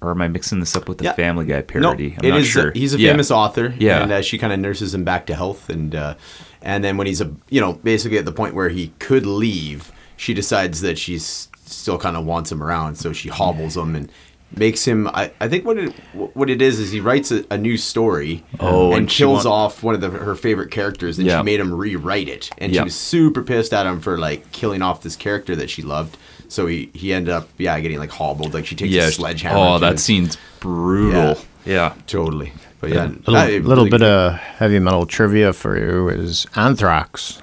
or 0.00 0.12
am 0.12 0.22
I 0.22 0.28
mixing 0.28 0.60
this 0.60 0.76
up 0.76 0.88
with 0.88 0.98
the 0.98 1.04
Yeah. 1.04 1.14
Family 1.14 1.44
Guy 1.44 1.62
parody? 1.62 2.10
No, 2.10 2.20
parody? 2.20 2.28
it 2.28 2.34
is. 2.36 2.46
uh, 2.56 2.60
sure. 2.60 2.70
he's 2.72 2.94
a 2.94 2.98
Yeah. 3.00 3.10
famous 3.10 3.30
author. 3.32 3.74
Yeah. 3.78 4.02
and 4.02 4.12
uh, 4.12 4.22
she 4.22 4.38
kind 4.38 4.52
of 4.52 4.60
nurses 4.60 4.94
him 4.94 5.02
back 5.04 5.26
to 5.26 5.34
health, 5.34 5.68
and 5.68 5.94
uh, 5.94 6.14
and 6.62 6.84
then 6.84 6.96
when 6.96 7.06
he's 7.06 7.20
a 7.20 7.32
you 7.50 7.60
know 7.60 7.72
basically 7.74 8.18
at 8.18 8.24
the 8.24 8.32
point 8.32 8.54
where 8.54 8.68
he 8.68 8.92
could 9.00 9.26
leave, 9.26 9.90
she 10.16 10.34
decides 10.34 10.80
that 10.82 10.98
she's 10.98 11.48
still 11.66 11.98
kind 11.98 12.16
of 12.16 12.24
wants 12.24 12.50
him 12.52 12.62
around, 12.62 12.94
so 12.96 13.12
she 13.12 13.28
hobbles 13.28 13.76
him 13.76 13.94
and 13.96 14.10
makes 14.56 14.84
him. 14.86 15.06
I, 15.08 15.30
I 15.40 15.48
think 15.48 15.64
what 15.64 15.78
it 15.78 15.92
what 16.14 16.50
it 16.50 16.60
is 16.62 16.78
is 16.80 16.90
he 16.90 17.00
writes 17.00 17.30
a, 17.30 17.44
a 17.50 17.58
new 17.58 17.76
story. 17.76 18.44
Oh, 18.60 18.88
and, 18.90 19.00
and 19.00 19.08
kills 19.08 19.44
want- 19.44 19.46
off 19.74 19.82
one 19.82 19.94
of 19.94 20.00
the, 20.00 20.10
her 20.10 20.34
favorite 20.34 20.70
characters, 20.70 21.18
and 21.18 21.26
Yeah. 21.26 21.38
she 21.38 21.44
made 21.44 21.60
him 21.60 21.72
rewrite 21.72 22.28
it, 22.28 22.50
and 22.58 22.72
Yeah. 22.72 22.80
she 22.80 22.84
was 22.84 22.94
super 22.94 23.42
pissed 23.42 23.72
at 23.74 23.86
him 23.86 24.00
for 24.00 24.18
like 24.18 24.50
killing 24.52 24.82
off 24.82 25.02
this 25.02 25.16
character 25.16 25.54
that 25.56 25.70
she 25.70 25.82
loved. 25.82 26.16
So 26.50 26.66
he, 26.66 26.90
he 26.94 27.12
ended 27.12 27.32
up 27.34 27.48
yeah 27.58 27.78
getting 27.80 27.98
like 27.98 28.10
hobbled 28.10 28.54
like 28.54 28.64
she 28.66 28.74
takes 28.74 28.92
Yeah. 28.92 29.08
a 29.08 29.10
sledgehammer. 29.10 29.58
Oh, 29.58 29.78
that 29.78 29.92
his- 29.92 30.04
scene's 30.04 30.36
brutal. 30.60 31.36
Yeah. 31.64 31.94
Totally. 32.06 32.52
But 32.80 32.90
yeah, 32.90 33.06
little, 33.06 33.36
I- 33.36 33.48
little 33.58 33.84
really 33.84 33.90
bit 33.90 34.02
of 34.02 34.34
heavy 34.34 34.78
metal 34.78 35.04
trivia 35.04 35.52
for 35.52 35.76
you 35.76 36.08
is 36.08 36.46
Anthrax. 36.54 37.42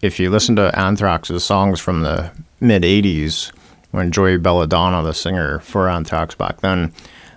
If 0.00 0.20
you 0.20 0.30
listen 0.30 0.54
to 0.56 0.70
Anthrax's 0.78 1.42
songs 1.44 1.80
from 1.80 2.02
the 2.02 2.30
mid 2.60 2.84
80s, 2.84 3.50
when 3.90 4.12
Joey 4.12 4.36
Belladonna, 4.38 5.02
the 5.02 5.14
singer 5.14 5.60
for 5.60 5.88
Anthrax 5.88 6.34
back 6.34 6.60
then, 6.60 6.92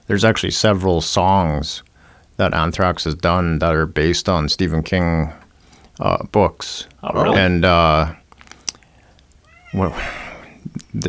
there's 0.08 0.24
actually 0.26 0.52
several 0.52 1.02
songs 1.02 1.84
that 2.38 2.54
Anthrax 2.54 3.04
has 3.06 3.16
done 3.16 3.60
that 3.60 3.74
are 3.74 3.86
based 3.86 4.28
on 4.28 4.50
Stephen 4.50 4.84
King 4.84 5.32
uh, 6.00 6.24
books. 6.32 6.88
Oh, 7.04 7.24
really? 7.24 7.38
And 7.38 7.64
uh, 7.66 8.14
what, 9.74 9.94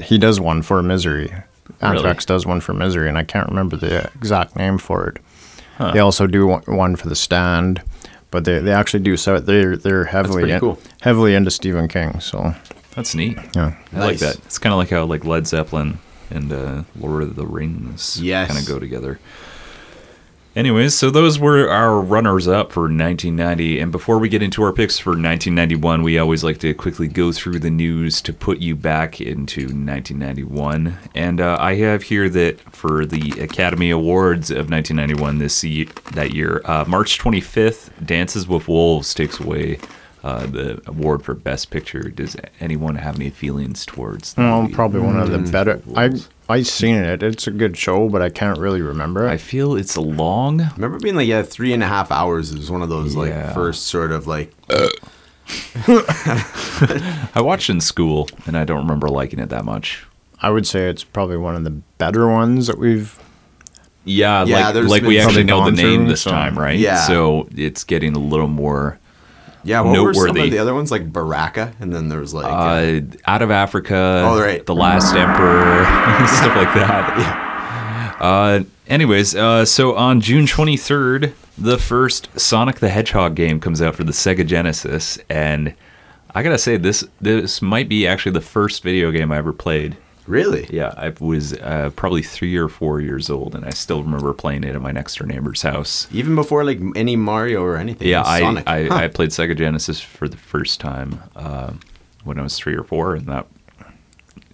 he 0.05 0.19
does 0.19 0.39
one 0.41 0.63
for 0.63 0.83
Misery. 0.83 1.33
Anthrax 1.81 2.25
does 2.25 2.47
one 2.47 2.61
for 2.61 2.75
Misery, 2.75 3.09
and 3.09 3.19
I 3.19 3.25
can't 3.25 3.49
remember 3.49 3.77
the 3.77 4.05
exact 4.15 4.57
name 4.57 4.79
for 4.79 5.09
it. 5.09 5.17
They 5.93 5.99
also 5.99 6.29
do 6.29 6.47
one- 6.47 6.63
one 6.67 6.95
for 6.95 7.09
the 7.09 7.17
stand, 7.17 7.83
but 8.31 8.45
they, 8.45 8.61
they 8.61 8.73
actually 8.73 9.03
do 9.03 9.17
so 9.17 9.41
they're 9.41 9.77
they're 9.77 10.05
heavily 10.05 10.53
in- 10.53 10.61
cool. 10.61 10.79
heavily 11.01 11.35
into 11.35 11.51
Stephen 11.51 11.89
King. 11.89 12.21
So 12.21 12.55
That's 12.95 13.15
neat. 13.15 13.39
yeah, 13.55 13.75
I 13.93 13.99
like 13.99 14.11
Nice. 14.13 14.21
that. 14.21 14.37
It's 14.45 14.59
kind 14.59 14.73
of 14.73 14.79
like 14.79 14.91
how 14.91 15.05
like 15.05 15.25
Led 15.25 15.47
Zeppelin 15.47 15.99
and 16.31 16.53
uh, 16.53 16.83
Lord 16.99 17.23
of 17.23 17.37
the 17.37 17.47
Rings 17.47 18.21
Yes. 18.23 18.49
kind 18.49 18.61
of 18.61 18.67
go 18.67 18.79
together. 18.79 19.19
Anyways, 20.55 20.95
so 20.95 21.09
those 21.11 21.39
were 21.39 21.71
our 21.71 21.99
runners 21.99 22.47
up 22.47 22.73
for 22.73 22.83
1990. 22.83 23.81
And 23.81 23.91
before 23.91 24.19
we 24.19 24.29
get 24.29 24.43
into 24.43 24.63
our 24.63 24.73
picks 24.75 24.99
for 24.99 25.13
1991, 25.13 26.03
we 26.03 26.19
always 26.19 26.45
like 26.45 26.59
to 26.59 26.75
quickly 26.75 27.09
go 27.09 27.33
through 27.33 27.59
the 27.61 27.71
news 27.71 28.21
to 28.21 28.35
put 28.35 28.59
you 28.59 28.77
back 28.77 29.19
into 29.19 29.63
1991. 29.63 30.99
And 31.15 31.41
uh, 31.41 31.57
I 31.59 31.77
have 31.77 32.03
here 32.03 32.29
that 32.29 32.61
for 32.71 33.07
the 33.07 33.31
Academy 33.41 33.89
Awards 33.91 34.51
of 34.51 34.69
1991 34.71 35.39
this 35.39 35.65
ye- 35.65 35.89
that 36.13 36.33
year, 36.35 36.61
uh, 36.67 36.85
March 36.87 37.19
25th, 37.19 37.89
Dances 38.05 38.47
with 38.47 38.69
Wolves 38.69 39.15
takes 39.15 39.41
away 39.41 39.79
uh, 40.23 40.47
the 40.47 40.81
award 40.87 41.23
for 41.25 41.35
Best 41.35 41.71
Picture. 41.71 42.03
Does 42.11 42.37
anyone 42.61 42.95
have 42.97 43.17
any 43.17 43.31
feelings 43.31 43.85
towards? 43.85 44.35
the 44.35 44.43
well, 44.43 44.63
movie? 44.63 44.75
probably 44.75 45.01
one 45.01 45.19
of 45.19 45.31
the 45.31 45.39
Mm. 45.39 45.51
better. 45.53 45.83
I 45.97 46.11
I 46.49 46.63
seen 46.63 46.97
it. 46.97 47.23
It's 47.23 47.47
a 47.47 47.51
good 47.51 47.77
show, 47.77 48.09
but 48.09 48.21
I 48.23 48.29
can't 48.29 48.59
really 48.59 48.83
remember 48.83 49.27
I 49.29 49.37
feel 49.37 49.75
it's 49.77 49.97
a 49.97 50.01
long. 50.01 50.59
remember 50.77 50.99
being 50.99 51.15
like 51.17 51.27
yeah 51.29 51.43
three 51.43 51.73
and 51.73 51.83
a 51.83 51.87
half 51.89 52.11
hours 52.13 52.51
is 52.53 52.71
one 52.71 52.83
of 52.83 52.89
those 52.89 53.17
like 53.17 53.31
Yeah. 53.31 53.53
first 53.53 53.87
sort 53.87 54.13
of 54.13 54.27
like 54.27 54.53
I 55.89 57.41
watched 57.43 57.69
in 57.71 57.81
school, 57.81 58.29
and 58.47 58.57
I 58.57 58.65
don't 58.65 58.79
remember 58.79 59.09
liking 59.09 59.39
it 59.39 59.49
that 59.51 59.65
much. 59.65 60.05
I 60.41 60.51
would 60.51 60.67
say 60.67 60.89
it's 60.89 61.05
probably 61.05 61.37
one 61.37 61.55
of 61.57 61.65
the 61.65 61.71
better 61.99 62.29
ones 62.29 62.67
that 62.67 62.79
we've. 62.79 63.19
Yeah, 64.05 64.45
Yeah, 64.45 64.71
like 64.71 64.89
like 64.89 65.03
we 65.05 65.21
actually 65.21 65.45
know 65.45 65.65
the 65.65 65.71
name 65.71 66.01
through, 66.03 66.09
this 66.09 66.23
so- 66.23 66.31
time, 66.33 66.59
right? 66.59 66.79
Yeah. 66.79 67.07
So 67.07 67.49
it's 67.57 67.85
getting 67.85 68.15
a 68.17 68.19
little 68.19 68.49
more 68.49 68.99
yeah 69.65 69.81
what 69.81 70.01
were 70.03 70.15
some 70.15 70.27
Noteworthy. 70.27 70.45
of 70.47 70.51
the 70.51 70.59
other 70.59 70.75
ones 70.75 70.91
like 70.91 71.13
Baraka 71.13 71.75
and 71.81 71.93
then 71.93 72.09
there 72.09 72.21
was 72.21 72.35
like 72.35 72.47
uh, 72.47 72.49
uh, 72.49 73.01
out 73.27 73.43
of 73.43 73.51
Africa. 73.51 74.23
Oh, 74.27 74.41
right. 74.41 74.65
The 74.65 74.75
Last 74.75 75.15
Emperor, 75.15 75.85
stuff 76.27 76.57
like 76.57 76.75
that. 76.75 78.17
Uh, 78.21 78.65
anyways, 78.87 79.35
uh, 79.35 79.65
so 79.65 79.97
on 79.97 80.21
June 80.21 80.47
23rd, 80.47 81.33
the 81.59 81.79
first 81.79 82.29
Sonic 82.39 82.77
the 82.81 82.89
Hedgehog 82.89 83.35
game 83.35 83.61
comes 83.61 83.83
out 83.83 83.95
for 83.95 84.05
the 84.05 84.13
Sega 84.13 84.47
Genesis, 84.47 85.19
and 85.29 85.75
I 86.35 86.43
gotta 86.43 86.59
say 86.59 86.77
this 86.77 87.05
this 87.21 87.61
might 87.61 87.89
be 87.89 88.07
actually 88.07 88.33
the 88.33 88.41
first 88.41 88.83
video 88.83 89.11
game 89.11 89.31
I 89.33 89.39
ever 89.39 89.53
played. 89.53 89.97
Really? 90.27 90.69
Yeah, 90.71 90.95
I 90.97 91.13
was 91.21 91.53
uh, 91.55 91.91
probably 91.97 92.23
three 92.23 92.57
or 92.57 92.69
four 92.69 93.01
years 93.01 93.29
old, 93.29 93.55
and 93.57 93.65
I 93.65 93.71
still 93.71 94.03
remember 94.03 94.33
playing 94.33 94.63
it 94.65 94.75
at 94.75 94.81
my 94.81 94.93
next 94.93 95.17
door 95.19 95.27
neighbor's 95.27 95.63
house. 95.63 96.07
Even 96.13 96.35
before 96.37 96.65
like 96.65 96.79
any 96.95 97.17
Mario 97.17 97.63
or 97.63 97.77
anything. 97.77 98.07
Yeah, 98.09 98.23
I 98.25 98.41
Sonic. 98.41 98.69
I, 98.69 98.85
Huh. 98.87 98.95
I 98.95 99.09
played 99.09 99.31
Sega 99.31 99.57
Genesis 99.57 100.01
for 100.01 100.29
the 100.29 100.37
first 100.37 100.81
time 100.81 101.21
uh, 101.35 101.73
when 102.25 102.39
I 102.39 102.43
was 102.43 102.57
three 102.57 102.77
or 102.77 102.85
four, 102.85 103.17
and 103.17 103.27
that. 103.27 103.47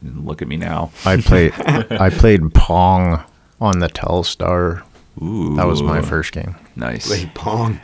and 0.00 0.25
Look 0.26 0.40
at 0.42 0.48
me 0.48 0.56
now. 0.56 0.90
I 1.04 1.18
played 1.20 1.52
I 1.58 2.08
played 2.10 2.54
Pong 2.54 3.22
on 3.60 3.80
the 3.80 3.88
Telstar. 3.88 4.82
Ooh, 5.20 5.54
That 5.56 5.66
was 5.66 5.82
my 5.82 6.00
first 6.00 6.32
game. 6.32 6.54
Nice. 6.76 7.10
Wait, 7.10 7.34
Pong. 7.34 7.80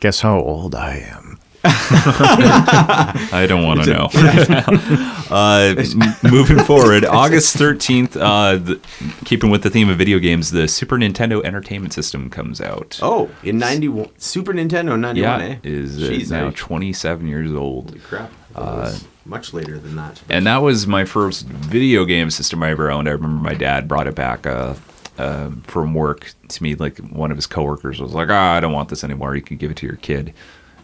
Guess 0.00 0.20
how 0.20 0.38
old 0.40 0.74
I 0.76 0.96
am. 0.98 1.38
I 1.64 3.46
don't 3.48 3.64
want 3.64 3.84
to 3.84 3.92
know. 3.92 4.08
uh, 5.30 5.74
m- 5.76 6.16
moving 6.30 6.58
forward, 6.60 7.04
August 7.04 7.56
13th, 7.56 8.16
uh, 8.16 8.56
the, 8.56 8.80
keeping 9.24 9.50
with 9.50 9.62
the 9.62 9.70
theme 9.70 9.88
of 9.88 9.98
video 9.98 10.18
games, 10.18 10.50
the 10.50 10.68
Super 10.68 10.96
Nintendo 10.96 11.44
Entertainment 11.44 11.92
System 11.92 12.30
comes 12.30 12.60
out. 12.60 12.98
Oh, 13.02 13.30
in 13.42 13.58
91. 13.58 14.08
Super 14.18 14.52
Nintendo 14.52 14.98
91, 14.98 15.16
yeah, 15.16 15.38
eh? 15.46 15.56
is 15.64 15.96
uh, 15.98 16.10
Jeez, 16.10 16.30
now 16.30 16.48
I- 16.48 16.52
27 16.54 17.26
years 17.26 17.52
old. 17.52 17.88
Holy 17.90 18.00
crap. 18.00 18.30
I 18.54 18.60
thought 18.60 18.74
it 18.74 18.80
was 18.80 19.04
much 19.24 19.52
later 19.52 19.78
than 19.78 19.96
that. 19.96 20.22
And 20.28 20.46
that 20.46 20.58
was 20.58 20.86
my 20.86 21.04
first 21.04 21.46
video 21.46 22.04
game 22.04 22.30
system 22.30 22.62
I 22.62 22.70
ever 22.70 22.90
owned. 22.90 23.08
I 23.08 23.12
remember 23.12 23.42
my 23.42 23.54
dad 23.54 23.86
brought 23.86 24.06
it 24.06 24.14
back 24.14 24.46
uh, 24.46 24.74
uh, 25.18 25.50
from 25.64 25.94
work 25.94 26.32
to 26.48 26.62
me. 26.62 26.74
Like 26.74 26.98
one 26.98 27.30
of 27.30 27.36
his 27.36 27.46
coworkers 27.46 28.00
was 28.00 28.14
like, 28.14 28.30
"Ah, 28.30 28.54
I 28.54 28.60
don't 28.60 28.72
want 28.72 28.88
this 28.88 29.04
anymore. 29.04 29.36
You 29.36 29.42
can 29.42 29.58
give 29.58 29.70
it 29.70 29.76
to 29.78 29.86
your 29.86 29.96
kid." 29.96 30.32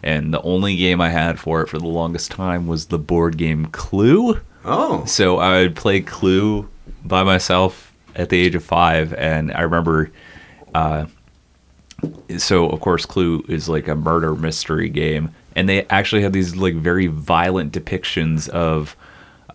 And 0.05 0.31
the 0.31 0.41
only 0.43 0.75
game 0.77 1.01
I 1.01 1.09
had 1.09 1.39
for 1.39 1.61
it 1.61 1.67
for 1.67 1.79
the 1.79 1.87
longest 1.87 2.29
time 2.29 2.67
was 2.67 2.85
the 2.85 2.99
board 2.99 3.37
game 3.37 3.65
Clue. 3.65 4.39
Oh. 4.63 5.03
So 5.05 5.39
I 5.39 5.61
would 5.61 5.75
play 5.75 5.99
Clue 5.99 6.69
by 7.03 7.23
myself 7.23 7.91
at 8.15 8.29
the 8.29 8.39
age 8.39 8.53
of 8.53 8.63
five, 8.63 9.13
and 9.15 9.51
I 9.51 9.61
remember. 9.61 10.11
Uh, 10.75 11.07
so 12.37 12.69
of 12.69 12.79
course, 12.81 13.05
Clue 13.05 13.43
is 13.47 13.67
like 13.67 13.87
a 13.87 13.95
murder 13.95 14.35
mystery 14.35 14.89
game, 14.89 15.33
and 15.55 15.67
they 15.67 15.87
actually 15.87 16.21
have 16.21 16.33
these 16.33 16.55
like 16.55 16.75
very 16.75 17.07
violent 17.07 17.73
depictions 17.73 18.47
of. 18.49 18.95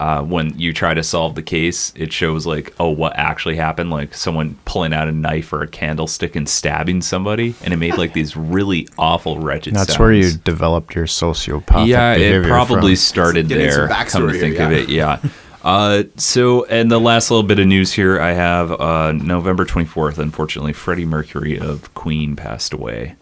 Uh, 0.01 0.23
when 0.23 0.59
you 0.59 0.73
try 0.73 0.95
to 0.95 1.03
solve 1.03 1.35
the 1.35 1.43
case, 1.43 1.93
it 1.95 2.11
shows 2.11 2.47
like, 2.47 2.73
oh, 2.81 2.89
what 2.89 3.15
actually 3.17 3.55
happened, 3.57 3.91
like 3.91 4.15
someone 4.15 4.57
pulling 4.65 4.95
out 4.95 5.09
a 5.09 5.13
knife 5.13 5.53
or 5.53 5.61
a 5.61 5.67
candlestick 5.69 6.35
and 6.35 6.49
stabbing 6.49 7.03
somebody, 7.03 7.55
and 7.63 7.75
it 7.75 7.77
made 7.77 7.99
like 7.99 8.15
these 8.15 8.35
really 8.35 8.89
awful, 8.97 9.39
wretched. 9.39 9.75
That's 9.75 9.89
sounds. 9.91 9.99
where 9.99 10.13
you 10.15 10.33
developed 10.43 10.95
your 10.95 11.05
sociopathic 11.05 11.87
Yeah, 11.89 12.15
behavior 12.15 12.43
it 12.45 12.47
probably 12.49 12.93
from. 12.93 12.97
started 12.97 13.49
Getting 13.49 13.71
some 13.71 13.89
there. 13.89 14.07
Come 14.07 14.29
to 14.33 14.39
think 14.39 14.57
here, 14.57 14.65
of 14.67 14.73
it, 14.73 14.89
yeah. 14.89 15.21
Uh, 15.63 16.05
so, 16.17 16.65
and 16.65 16.91
the 16.91 16.99
last 16.99 17.31
little 17.31 17.43
bit 17.47 17.59
of 17.59 17.67
news 17.67 17.93
here, 17.93 18.19
I 18.19 18.33
have 18.33 18.73
uh, 18.73 19.13
November 19.13 19.67
24th. 19.67 20.17
Unfortunately, 20.17 20.73
Freddie 20.73 21.05
Mercury 21.05 21.59
of 21.61 21.93
Queen 21.93 22.37
passed 22.37 22.73
away. 22.73 23.17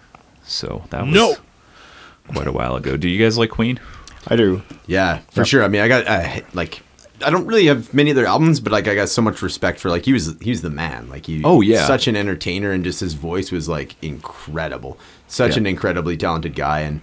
So 0.44 0.85
that 0.90 1.06
was 1.06 1.12
No. 1.12 1.35
quite 2.28 2.47
a 2.47 2.52
while 2.52 2.76
ago. 2.76 2.97
Do 2.97 3.08
you 3.08 3.20
guys 3.20 3.37
like 3.37 3.50
Queen? 3.50 3.80
I 4.26 4.37
do. 4.37 4.62
Yeah, 4.87 5.20
for 5.30 5.44
sure. 5.44 5.62
I 5.64 5.68
mean, 5.68 5.80
I 5.80 5.88
got 5.88 6.06
uh, 6.06 6.40
like 6.54 6.82
I 7.25 7.30
don't 7.30 7.46
really 7.46 7.66
have 7.66 7.92
many 7.94 8.10
of 8.10 8.16
their 8.16 8.26
albums, 8.26 8.60
but 8.60 8.72
like 8.72 8.87
I 8.88 8.94
got 8.94 9.08
so 9.08 9.22
much 9.22 9.42
respect 9.42 9.78
for 9.80 9.88
like 9.90 10.04
he 10.04 10.12
was 10.12 10.34
he 10.40 10.50
was 10.50 10.62
the 10.62 10.70
man. 10.70 11.08
Like 11.08 11.26
he 11.26 11.42
Oh, 11.44 11.60
yeah. 11.60 11.87
such 11.87 12.06
an 12.08 12.16
entertainer 12.16 12.72
and 12.72 12.84
just 12.84 13.00
his 13.00 13.14
voice 13.14 13.50
was 13.50 13.68
like 13.68 13.96
incredible. 14.02 14.98
Such 15.28 15.52
Yeah. 15.52 15.58
an 15.58 15.66
incredibly 15.66 16.16
talented 16.16 16.54
guy 16.54 16.80
and 16.80 17.00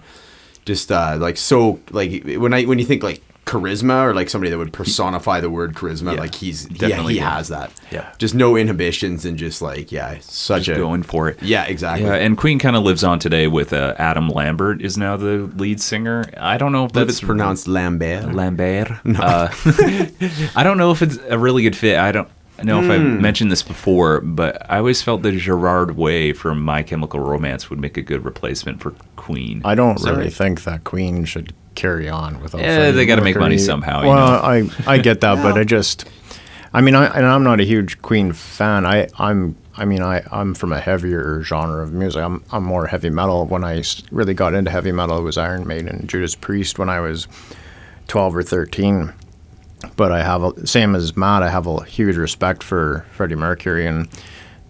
just 0.64 0.90
uh 0.90 1.16
like 1.20 1.36
so 1.36 1.80
like 1.90 2.24
when 2.24 2.52
I 2.54 2.64
when 2.64 2.78
you 2.78 2.84
think 2.84 3.02
like 3.02 3.22
charisma 3.46 4.02
or 4.02 4.12
like 4.12 4.28
somebody 4.28 4.50
that 4.50 4.58
would 4.58 4.72
personify 4.72 5.38
the 5.40 5.48
word 5.48 5.72
charisma 5.74 6.14
Yeah, 6.14 6.20
like 6.20 6.34
he's 6.34 6.64
definitely 6.66 7.14
yeah, 7.14 7.20
he 7.20 7.30
did. 7.30 7.36
has 7.36 7.48
that. 7.48 7.70
Yeah. 7.92 8.12
Just 8.18 8.34
no 8.34 8.56
inhibitions 8.56 9.24
and 9.24 9.38
just 9.38 9.62
like 9.62 9.92
yeah, 9.92 10.18
such 10.20 10.64
Just 10.64 10.76
a 10.76 10.80
going 10.80 11.04
for 11.04 11.28
it. 11.28 11.40
Yeah, 11.40 11.64
exactly. 11.64 12.06
Yeah, 12.08 12.14
and 12.16 12.36
Queen 12.36 12.58
kind 12.58 12.74
of 12.74 12.82
lives 12.82 13.04
on 13.04 13.18
today 13.20 13.46
with 13.46 13.72
uh, 13.72 13.94
Adam 13.98 14.28
Lambert 14.28 14.82
is 14.82 14.98
now 14.98 15.16
the 15.16 15.48
lead 15.56 15.80
singer. 15.80 16.24
I 16.36 16.58
don't 16.58 16.72
know 16.72 16.86
if 16.86 16.92
but 16.92 17.04
that's 17.06 17.18
it's 17.18 17.26
pronounced 17.26 17.68
Lambert. 17.68 18.34
Lambert. 18.34 18.90
No. 19.04 19.20
Uh, 19.20 19.50
I 20.56 20.62
don't 20.64 20.76
know 20.78 20.90
if 20.90 21.00
it's 21.02 21.18
a 21.28 21.38
really 21.38 21.62
good 21.62 21.76
fit. 21.76 21.96
I 21.98 22.10
don't 22.12 22.28
know 22.64 22.82
if 22.82 22.90
I've 22.90 23.00
Hmm. 23.00 23.20
mentioned 23.20 23.52
this 23.52 23.62
before, 23.62 24.20
but 24.22 24.68
I 24.68 24.78
always 24.78 25.02
felt 25.02 25.22
that 25.22 25.32
Gerard 25.36 25.96
Way 25.96 26.32
from 26.32 26.62
My 26.62 26.82
Chemical 26.82 27.20
Romance 27.20 27.70
would 27.70 27.78
make 27.78 27.96
a 27.96 28.02
good 28.02 28.24
replacement 28.24 28.80
for 28.80 28.92
Queen. 29.14 29.62
I 29.64 29.74
don't 29.76 29.96
Is 29.96 30.02
that 30.02 30.16
really 30.16 30.30
think 30.30 30.64
that 30.64 30.82
Queen 30.84 31.24
should 31.26 31.54
carry 31.76 32.08
on 32.08 32.40
without. 32.42 32.60
Yeah, 32.60 32.76
Freddie 32.76 32.92
they 32.96 33.06
gotta 33.06 33.22
make 33.22 33.36
money 33.36 33.54
Mercury. 33.56 33.58
somehow, 33.66 34.02
you 34.02 34.08
Well, 34.08 34.42
know. 34.42 34.48
I 34.86 34.94
I 34.94 34.98
get 34.98 35.20
that, 35.20 35.42
but 35.42 35.56
I 35.56 35.64
just, 35.64 36.04
I 36.72 36.80
mean, 36.80 36.94
I 36.94 37.06
and 37.06 37.24
I'm 37.24 37.44
not 37.44 37.60
a 37.60 37.64
huge 37.64 38.02
Queen 38.02 38.32
fan. 38.32 38.84
I 38.84 39.08
I'm 39.18 39.56
I 39.76 39.84
mean 39.84 40.02
I 40.02 40.22
I'm 40.32 40.54
from 40.54 40.72
a 40.72 40.80
heavier 40.80 41.42
genre 41.44 41.82
of 41.82 41.92
music. 41.92 42.22
I'm 42.22 42.42
I'm 42.50 42.64
more 42.64 42.86
heavy 42.86 43.10
metal. 43.10 43.46
When 43.46 43.62
I 43.62 43.82
really 44.10 44.34
got 44.34 44.54
into 44.54 44.70
heavy 44.70 44.92
metal, 44.92 45.18
it 45.18 45.22
was 45.22 45.38
Iron 45.38 45.66
Maiden, 45.66 45.88
and 45.88 46.08
Judas 46.08 46.34
Priest 46.34 46.78
when 46.78 46.88
I 46.88 47.00
was 47.00 47.28
12 48.08 48.36
or 48.36 48.42
13. 48.42 49.12
But 49.96 50.10
I 50.10 50.22
have 50.22 50.42
a, 50.42 50.66
same 50.66 50.94
as 50.96 51.16
Matt. 51.16 51.42
I 51.42 51.50
have 51.50 51.66
a 51.66 51.84
huge 51.84 52.16
respect 52.16 52.62
for 52.62 53.04
Freddie 53.12 53.34
Mercury, 53.36 53.86
and 53.86 54.08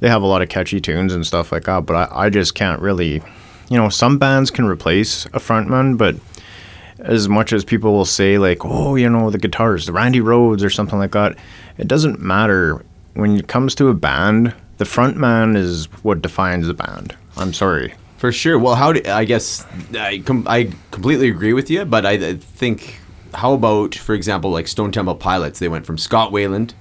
they 0.00 0.08
have 0.08 0.20
a 0.22 0.26
lot 0.26 0.42
of 0.42 0.48
catchy 0.48 0.80
tunes 0.80 1.14
and 1.14 1.24
stuff 1.26 1.52
like 1.52 1.64
that. 1.64 1.86
But 1.86 2.10
I, 2.12 2.24
I 2.26 2.30
just 2.30 2.54
can't 2.54 2.82
really, 2.82 3.22
you 3.70 3.78
know, 3.78 3.88
some 3.88 4.18
bands 4.18 4.50
can 4.50 4.66
replace 4.66 5.24
a 5.26 5.38
frontman, 5.38 5.96
but 5.96 6.16
as 6.98 7.28
much 7.28 7.52
as 7.52 7.64
people 7.64 7.92
will 7.92 8.04
say 8.04 8.38
like, 8.38 8.64
oh, 8.64 8.94
you 8.94 9.08
know, 9.08 9.30
the 9.30 9.38
guitars, 9.38 9.86
the 9.86 9.92
Randy 9.92 10.20
Rhoads 10.20 10.64
or 10.64 10.70
something 10.70 10.98
like 10.98 11.12
that, 11.12 11.36
it 11.78 11.88
doesn't 11.88 12.20
matter 12.20 12.82
when 13.14 13.36
it 13.36 13.48
comes 13.48 13.74
to 13.76 13.88
a 13.88 13.94
band. 13.94 14.54
The 14.78 14.84
frontman 14.84 15.56
is 15.56 15.86
what 16.02 16.22
defines 16.22 16.66
the 16.66 16.74
band. 16.74 17.16
I'm 17.36 17.52
sorry. 17.52 17.94
For 18.18 18.32
sure. 18.32 18.58
Well, 18.58 18.74
how 18.74 18.92
do 18.92 19.02
I 19.10 19.24
guess 19.24 19.66
I 19.94 20.18
com- 20.24 20.46
I 20.48 20.70
completely 20.90 21.28
agree 21.28 21.52
with 21.52 21.68
you, 21.70 21.84
but 21.84 22.06
I, 22.06 22.12
I 22.12 22.34
think 22.34 22.98
how 23.34 23.52
about 23.52 23.94
for 23.94 24.14
example 24.14 24.50
like 24.50 24.68
Stone 24.68 24.92
Temple 24.92 25.16
Pilots? 25.16 25.58
They 25.58 25.68
went 25.68 25.84
from 25.84 25.98
Scott 25.98 26.32
Weiland 26.32 26.72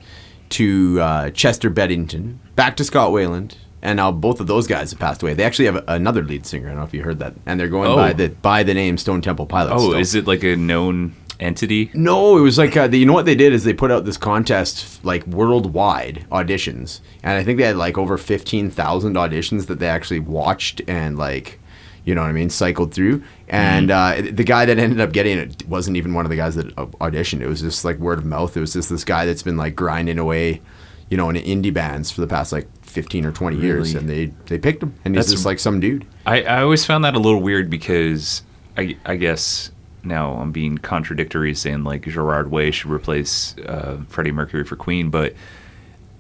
to 0.50 1.00
uh, 1.02 1.30
Chester 1.32 1.70
Bennington, 1.70 2.40
back 2.56 2.78
to 2.78 2.84
Scott 2.86 3.12
Weiland, 3.12 3.56
and 3.86 3.98
now 3.98 4.12
both 4.12 4.40
of 4.42 4.48
those 4.48 4.68
guys 4.68 4.92
have 4.92 5.00
passed 5.00 5.22
away. 5.24 5.34
They 5.34 5.44
actually 5.44 5.66
have 5.66 5.84
another 5.88 6.24
lead 6.24 6.46
singer. 6.46 6.68
I 6.68 6.72
don't 6.72 6.80
know 6.80 6.86
if 6.86 6.94
you 6.94 7.04
heard 7.04 7.20
that, 7.20 7.34
and 7.46 7.60
they're 7.60 7.70
going 7.70 7.90
Oh. 7.92 7.96
by 7.96 8.12
the 8.14 8.30
by 8.30 8.64
the 8.64 8.74
name 8.74 8.98
Stone 8.98 9.22
Temple 9.22 9.46
Pilots. 9.46 9.76
Oh, 9.76 9.90
still. 9.90 10.00
is 10.00 10.16
it 10.16 10.28
like 10.28 10.44
a 10.44 10.56
known 10.56 11.16
entity? 11.40 11.92
No, 11.94 12.38
it 12.38 12.42
was 12.42 12.58
like 12.58 12.76
uh, 12.76 12.88
the, 12.88 12.98
you 12.98 13.06
know 13.06 13.14
what 13.14 13.26
they 13.26 13.36
did 13.36 13.54
is 13.54 13.64
they 13.64 13.74
put 13.74 13.92
out 13.92 14.06
this 14.06 14.18
contest 14.18 15.04
like 15.06 15.26
worldwide 15.28 16.26
auditions, 16.32 17.00
and 17.24 17.34
I 17.38 17.44
think 17.44 17.58
they 17.60 17.66
had 17.66 17.78
like 17.78 17.98
over 17.98 18.18
fifteen 18.18 18.70
thousand 18.70 19.16
auditions 19.16 19.68
that 19.68 19.80
they 19.80 19.88
actually 19.88 20.20
watched 20.20 20.82
and 20.88 21.18
like, 21.18 21.60
you 22.06 22.16
know 22.16 22.22
what 22.22 22.30
I 22.30 22.34
mean, 22.34 22.50
cycled 22.50 22.94
through. 22.94 23.24
And 23.48 23.92
uh, 23.92 24.22
the 24.32 24.44
guy 24.44 24.66
that 24.66 24.80
ended 24.80 25.00
up 25.00 25.12
getting 25.12 25.38
it 25.38 25.68
wasn't 25.68 25.98
even 25.98 26.14
one 26.14 26.26
of 26.26 26.30
the 26.32 26.36
guys 26.38 26.56
that 26.56 26.74
auditioned. 26.76 27.42
It 27.42 27.48
was 27.48 27.62
just 27.62 27.86
like 27.86 27.98
word 28.00 28.18
of 28.18 28.26
mouth. 28.26 28.56
It 28.58 28.62
was 28.62 28.74
just 28.74 28.90
this 28.90 29.04
guy 29.04 29.26
that's 29.26 29.44
been 29.44 29.58
like 29.58 29.76
grinding 29.76 30.18
away, 30.18 30.62
you 31.10 31.18
know, 31.18 31.30
in 31.30 31.36
indie 31.36 31.74
bands 31.74 32.10
for 32.10 32.22
the 32.22 32.28
past 32.28 32.52
like 32.52 32.68
fifteen 32.96 33.26
or 33.26 33.32
twenty 33.32 33.58
years, 33.58 33.94
and 33.94 34.10
they 34.10 34.28
they 34.48 34.58
picked 34.58 34.82
him, 34.82 34.94
and 35.06 35.16
he's 35.16 35.30
just 35.30 35.46
like 35.46 35.60
some 35.60 35.80
dude. 35.80 36.06
I, 36.26 36.42
I 36.44 36.62
always 36.64 36.84
found 36.86 37.04
that 37.06 37.14
a 37.14 37.20
little 37.20 37.42
weird 37.42 37.70
because 37.70 38.42
I, 38.78 38.98
I 39.06 39.16
guess 39.18 39.70
now 40.04 40.34
I'm 40.34 40.52
being 40.52 40.78
contradictory 40.80 41.54
saying 41.54 41.84
like 41.84 42.04
Gerard 42.08 42.50
Way 42.50 42.72
should 42.72 42.90
replace 42.90 43.56
uh, 43.60 44.00
Freddie 44.10 44.32
Mercury 44.32 44.64
for 44.64 44.76
Queen, 44.76 45.10
but 45.12 45.34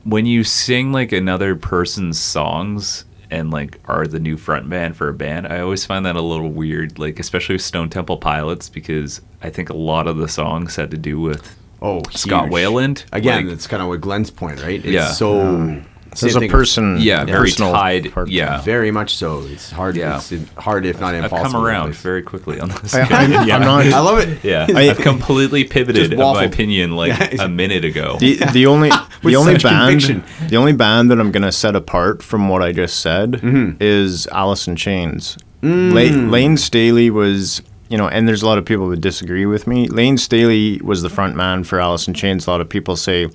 when 0.03 0.25
you 0.27 0.43
sing 0.43 0.91
like 0.91 1.11
another 1.11 1.55
person's 1.55 2.19
songs 2.19 3.05
and 3.31 3.49
like 3.49 3.79
are 3.85 4.05
the 4.05 4.19
new 4.19 4.37
frontman 4.37 4.93
for 4.93 5.09
a 5.09 5.13
band, 5.13 5.47
I 5.47 5.59
always 5.61 5.83
find 5.85 6.05
that 6.05 6.15
a 6.15 6.21
little 6.21 6.49
weird, 6.51 6.99
like 6.99 7.19
especially 7.19 7.55
with 7.55 7.63
Stone 7.63 7.89
Temple 7.89 8.17
Pilots 8.17 8.69
because 8.69 9.21
I 9.41 9.49
think 9.49 9.69
a 9.71 9.75
lot 9.75 10.05
of 10.07 10.17
the 10.17 10.27
songs 10.27 10.75
had 10.75 10.91
to 10.91 10.97
do 10.97 11.19
with 11.19 11.57
Oh, 11.81 12.01
Scott 12.11 12.45
huge. 12.45 12.53
Weiland. 12.53 13.05
Again, 13.11 13.45
Like, 13.47 13.47
that's 13.55 13.67
kind 13.67 13.81
of 13.83 13.89
what 13.89 14.01
Glenn's 14.01 14.31
point, 14.31 14.61
right? 14.63 14.79
It's 14.79 14.85
Yeah. 14.87 15.11
so. 15.11 15.81
Same 16.15 16.27
There's 16.27 16.35
a 16.35 16.39
thing- 16.39 16.49
person. 16.49 16.97
yeah, 16.99 17.25
very 17.25 17.49
personal 17.49 17.71
tied. 17.73 18.11
part- 18.13 18.29
Yeah, 18.29 18.61
Very 18.61 18.89
much 18.91 19.15
so. 19.15 19.43
It's 19.51 19.69
hard. 19.71 19.95
Yeah. 19.95 20.17
It's 20.17 20.33
hard, 20.57 20.85
if 20.85 20.99
not 20.99 21.13
I've 21.15 21.25
impossible. 21.25 21.51
come 21.51 21.65
around 21.65 21.95
very 21.95 22.21
quickly 22.23 22.59
on 22.59 22.69
this. 22.69 22.95
I, 22.95 23.01
I'm, 23.01 23.33
I'm 23.33 23.61
not. 23.61 23.85
I 23.87 23.99
love 23.99 24.19
it. 24.19 24.43
Yeah, 24.43 24.65
I- 24.73 24.89
I've 24.89 24.97
completely 24.99 25.63
pivoted 25.65 26.17
my 26.17 26.43
opinion 26.43 26.95
like 26.95 27.33
a 27.39 27.47
minute 27.49 27.85
ago. 27.85 28.17
the, 28.19 28.35
the 28.53 28.65
only 28.65 28.89
the 29.23 29.35
only 29.35 29.57
band 29.57 30.01
conviction. 30.01 30.23
the 30.49 30.55
only 30.57 30.73
band 30.73 31.11
that 31.11 31.19
I'm 31.19 31.31
gonna 31.31 31.51
set 31.51 31.75
apart 31.75 32.23
from 32.23 32.49
what 32.49 32.61
I 32.63 32.71
just 32.71 32.99
said 33.01 33.31
Mm-hmm. 33.33 33.77
is 33.81 34.27
Alice 34.27 34.67
in 34.67 34.75
Chains. 34.75 35.37
Mm. 35.61 35.93
La- 35.93 36.29
Lane 36.31 36.57
Staley 36.57 37.09
was 37.09 37.61
you 37.89 37.97
know, 37.99 38.07
and 38.07 38.27
there's 38.27 38.41
a 38.41 38.45
lot 38.47 38.57
of 38.57 38.65
people 38.65 38.87
who 38.89 38.95
disagree 38.95 39.45
with 39.45 39.67
me. 39.67 39.87
Lane 39.87 40.17
Staley 40.17 40.79
was 40.83 41.01
the 41.03 41.09
front 41.09 41.35
man 41.35 41.63
for 41.63 41.79
Alice 41.79 42.07
in 42.07 42.13
Chains. 42.15 42.47
A 42.47 42.51
lot 42.51 42.59
of 42.61 42.67
people 42.67 42.95
say 42.95 43.27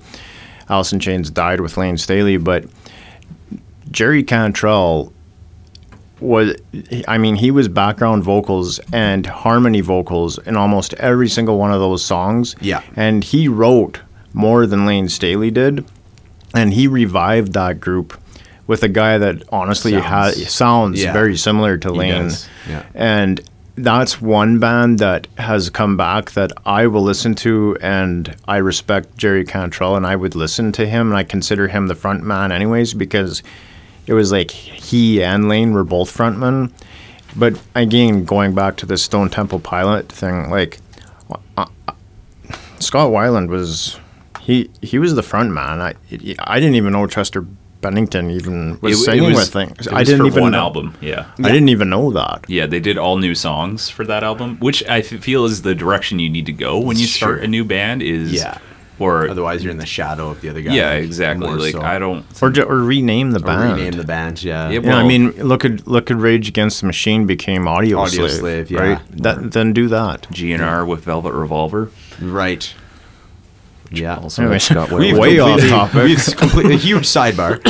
In 0.71 0.99
Chains 0.99 1.29
died 1.29 1.59
with 1.59 1.75
Lane 1.75 1.97
Staley, 1.97 2.37
but 2.37 2.63
Jerry 3.91 4.23
Cantrell 4.23 5.11
was 6.21 6.55
I 7.07 7.17
mean 7.17 7.35
he 7.35 7.51
was 7.51 7.67
background 7.67 8.23
vocals 8.23 8.79
and 8.93 9.25
harmony 9.25 9.81
vocals 9.81 10.37
in 10.39 10.55
almost 10.55 10.93
every 10.95 11.27
single 11.27 11.57
one 11.57 11.73
of 11.73 11.79
those 11.79 12.05
songs. 12.05 12.55
Yeah. 12.61 12.81
And 12.95 13.23
he 13.23 13.47
wrote 13.49 13.99
more 14.33 14.65
than 14.65 14.85
Lane 14.85 15.09
Staley 15.09 15.51
did. 15.51 15.83
And 16.53 16.73
he 16.73 16.87
revived 16.87 17.53
that 17.53 17.79
group 17.81 18.17
with 18.67 18.83
a 18.83 18.89
guy 18.89 19.17
that 19.17 19.43
honestly 19.51 19.91
Sounds- 19.91 20.05
has 20.37 20.51
sounds 20.53 21.03
Yeah. 21.03 21.11
very 21.11 21.35
similar 21.35 21.77
to 21.79 21.91
Lane. 21.91 22.31
yeah. 22.69 22.83
And 22.93 23.41
that's 23.83 24.21
one 24.21 24.59
band 24.59 24.99
that 24.99 25.27
has 25.37 25.69
come 25.69 25.97
back 25.97 26.31
that 26.31 26.51
I 26.65 26.87
will 26.87 27.01
listen 27.01 27.35
to, 27.35 27.77
and 27.81 28.35
I 28.47 28.57
respect 28.57 29.17
Jerry 29.17 29.43
Cantrell, 29.43 29.95
and 29.95 30.05
I 30.05 30.15
would 30.15 30.35
listen 30.35 30.71
to 30.73 30.85
him, 30.85 31.07
and 31.07 31.17
I 31.17 31.23
consider 31.23 31.67
him 31.67 31.87
the 31.87 31.95
front 31.95 32.23
man, 32.23 32.51
anyways, 32.51 32.93
because 32.93 33.41
it 34.07 34.13
was 34.13 34.31
like 34.31 34.51
he 34.51 35.23
and 35.23 35.49
Lane 35.49 35.73
were 35.73 35.83
both 35.83 36.15
frontmen. 36.15 36.71
But 37.35 37.59
again, 37.75 38.25
going 38.25 38.53
back 38.53 38.77
to 38.77 38.85
the 38.85 38.97
Stone 38.97 39.29
Temple 39.29 39.59
Pilot 39.59 40.11
thing, 40.11 40.49
like 40.49 40.79
uh, 41.57 41.65
uh, 41.87 41.93
Scott 42.79 43.09
Weiland 43.09 43.47
was 43.47 43.99
he 44.41 44.69
he 44.81 44.99
was 44.99 45.15
the 45.15 45.23
front 45.23 45.51
man. 45.51 45.81
I 45.81 45.93
I 46.39 46.59
didn't 46.59 46.75
even 46.75 46.93
know 46.93 47.07
Chester 47.07 47.45
Bennington 47.81 48.29
even 48.31 48.77
was 48.81 48.93
It- 48.99 49.01
it 49.01 49.05
singing 49.05 49.23
was- 49.33 49.35
with 49.37 49.49
things. 49.53 49.87
it 49.87 49.93
I 49.93 50.03
didn't 50.03 50.21
for 50.21 50.27
even 50.27 50.43
one 50.43 50.51
know, 50.53 50.59
album. 50.59 50.93
Yeah. 51.01 51.25
I 51.43 51.51
didn't 51.51 51.69
even 51.69 51.89
know 51.89 52.11
that. 52.11 52.45
Yeah, 52.47 52.65
they 52.67 52.79
did 52.79 52.97
all 52.97 53.17
new 53.17 53.35
songs 53.35 53.89
for 53.89 54.03
that 54.05 54.23
album, 54.23 54.57
which 54.59 54.83
I 54.87 54.99
f- 54.99 55.07
feel 55.07 55.45
is 55.45 55.63
the 55.63 55.75
direction 55.75 56.19
you 56.19 56.29
need 56.29 56.45
to 56.45 56.51
go 56.53 56.77
when 56.79 56.97
you 56.97 57.05
start 57.07 57.37
Sure. 57.37 57.43
a 57.43 57.47
new 57.47 57.63
band. 57.63 58.01
Is 58.03 58.31
Yeah. 58.33 58.57
or 58.99 59.27
Otherwise, 59.27 59.63
you're 59.63 59.71
in 59.71 59.79
the 59.79 59.85
shadow 59.85 60.29
of 60.29 60.41
the 60.41 60.49
other 60.49 60.61
guy. 60.61 60.75
yeah, 60.75 60.91
exactly. 60.91 61.47
more 61.47 61.57
Like 61.57 61.71
so. 61.73 61.81
I 61.81 61.97
don't. 61.97 62.23
Or, 62.39 62.51
ju- 62.51 62.61
or 62.61 62.77
rename 62.77 63.31
the 63.31 63.39
Or 63.39 63.43
band. 63.43 63.77
rename 63.79 63.93
the 63.93 64.03
band. 64.03 64.43
Yeah. 64.43 64.67
Yeah, 64.69 64.73
You 64.73 64.81
know, 64.81 64.95
I 64.97 65.03
mean, 65.03 65.31
look 65.39 65.65
at 65.65 65.87
look 65.87 66.11
at 66.11 66.17
Rage 66.19 66.47
Against 66.47 66.81
the 66.81 66.85
Machine 66.87 67.25
became 67.25 67.67
Audio, 67.67 67.97
Audio 67.99 68.27
Slave, 68.27 68.39
Slave, 68.67 68.71
yeah. 68.71 68.79
right? 68.79 68.99
That, 69.23 69.53
then 69.53 69.73
do 69.73 69.87
that. 69.87 70.27
GNR 70.31 70.85
with 70.85 71.03
Velvet 71.03 71.33
Revolver. 71.33 71.89
Right. 72.21 72.71
Yeah. 73.91 74.17
Also, 74.17 74.41
Anyway, 74.43 74.59
Scott 74.59 74.89
Weiland. 74.89 74.99
we've 74.99 75.17
way 75.17 75.39
off 75.39 75.59
topic. 75.67 76.03
We've 76.03 76.25
completely 76.37 76.75
a 76.75 76.77
huge 76.89 77.03
sidebar. 77.05 77.61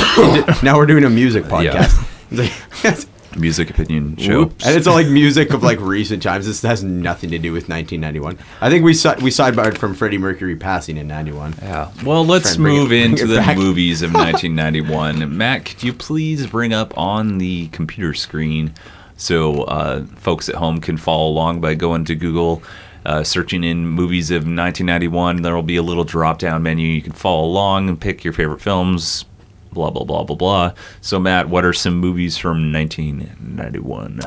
now 0.64 0.78
we're 0.78 0.86
doing 0.86 1.04
a 1.04 1.10
music 1.10 1.44
podcast. 1.46 2.08
and 2.32 3.08
music 3.40 3.70
opinion 3.70 4.16
show. 4.18 4.44
And 4.44 4.76
it's 4.78 4.88
all 4.88 4.94
like 4.94 5.08
music 5.08 5.52
of 5.52 5.64
like 5.64 5.80
recent 5.80 6.22
times. 6.22 6.46
This 6.46 6.62
has 6.64 6.84
nothing 6.84 7.30
to 7.32 7.40
do 7.40 7.54
with 7.54 7.70
1991. 7.70 8.38
I 8.60 8.70
think 8.70 8.84
we 8.84 8.94
si- 8.94 9.10
we 9.22 9.30
sidebarred 9.32 9.78
from 9.78 9.94
Freddie 9.96 10.18
Mercury 10.18 10.56
passing 10.58 10.98
in 10.98 11.08
91. 11.08 11.56
Yeah. 11.62 11.92
Well, 12.06 12.26
let's 12.26 12.56
Friend, 12.56 12.64
bring 12.64 12.76
move 12.78 12.86
it- 12.88 12.90
bring 12.90 13.12
into 13.12 13.28
the 13.28 13.38
back. 13.38 13.58
movies 13.58 14.02
of 14.02 14.14
1991. 14.14 15.38
Matt, 15.38 15.66
could 15.66 15.82
you 15.84 15.94
please 15.94 16.46
bring 16.48 16.74
up 16.74 16.98
on 16.98 17.38
the 17.38 17.68
computer 17.70 18.14
screen 18.14 18.74
so 19.18 19.64
uh, 19.64 20.04
folks 20.18 20.50
at 20.50 20.56
home 20.56 20.80
can 20.82 20.98
follow 20.98 21.30
along 21.30 21.62
by 21.62 21.74
going 21.76 22.04
to 22.06 22.16
Google, 22.16 22.62
uh, 23.06 23.24
searching 23.24 23.64
in 23.64 23.88
movies 23.88 24.32
of 24.32 24.44
1991. 24.44 25.42
There 25.42 25.56
will 25.56 25.64
be 25.64 25.76
a 25.76 25.84
little 25.84 26.04
drop 26.04 26.40
down 26.40 26.64
menu. 26.64 26.88
You 26.88 27.02
can 27.02 27.14
follow 27.14 27.46
along 27.46 27.90
and 27.90 28.00
pick 28.00 28.24
your 28.24 28.34
favorite 28.34 28.62
films. 28.62 29.26
Blah 29.74 29.90
blah 29.90 30.04
blah 30.04 30.24
blah 30.24 30.36
blah. 30.36 30.74
So 31.00 31.20
Matt, 31.20 31.50
what 31.50 31.64
are 31.64 31.74
some 31.74 31.96
movies 31.98 32.38
from 32.38 32.74
1991? 32.74 34.22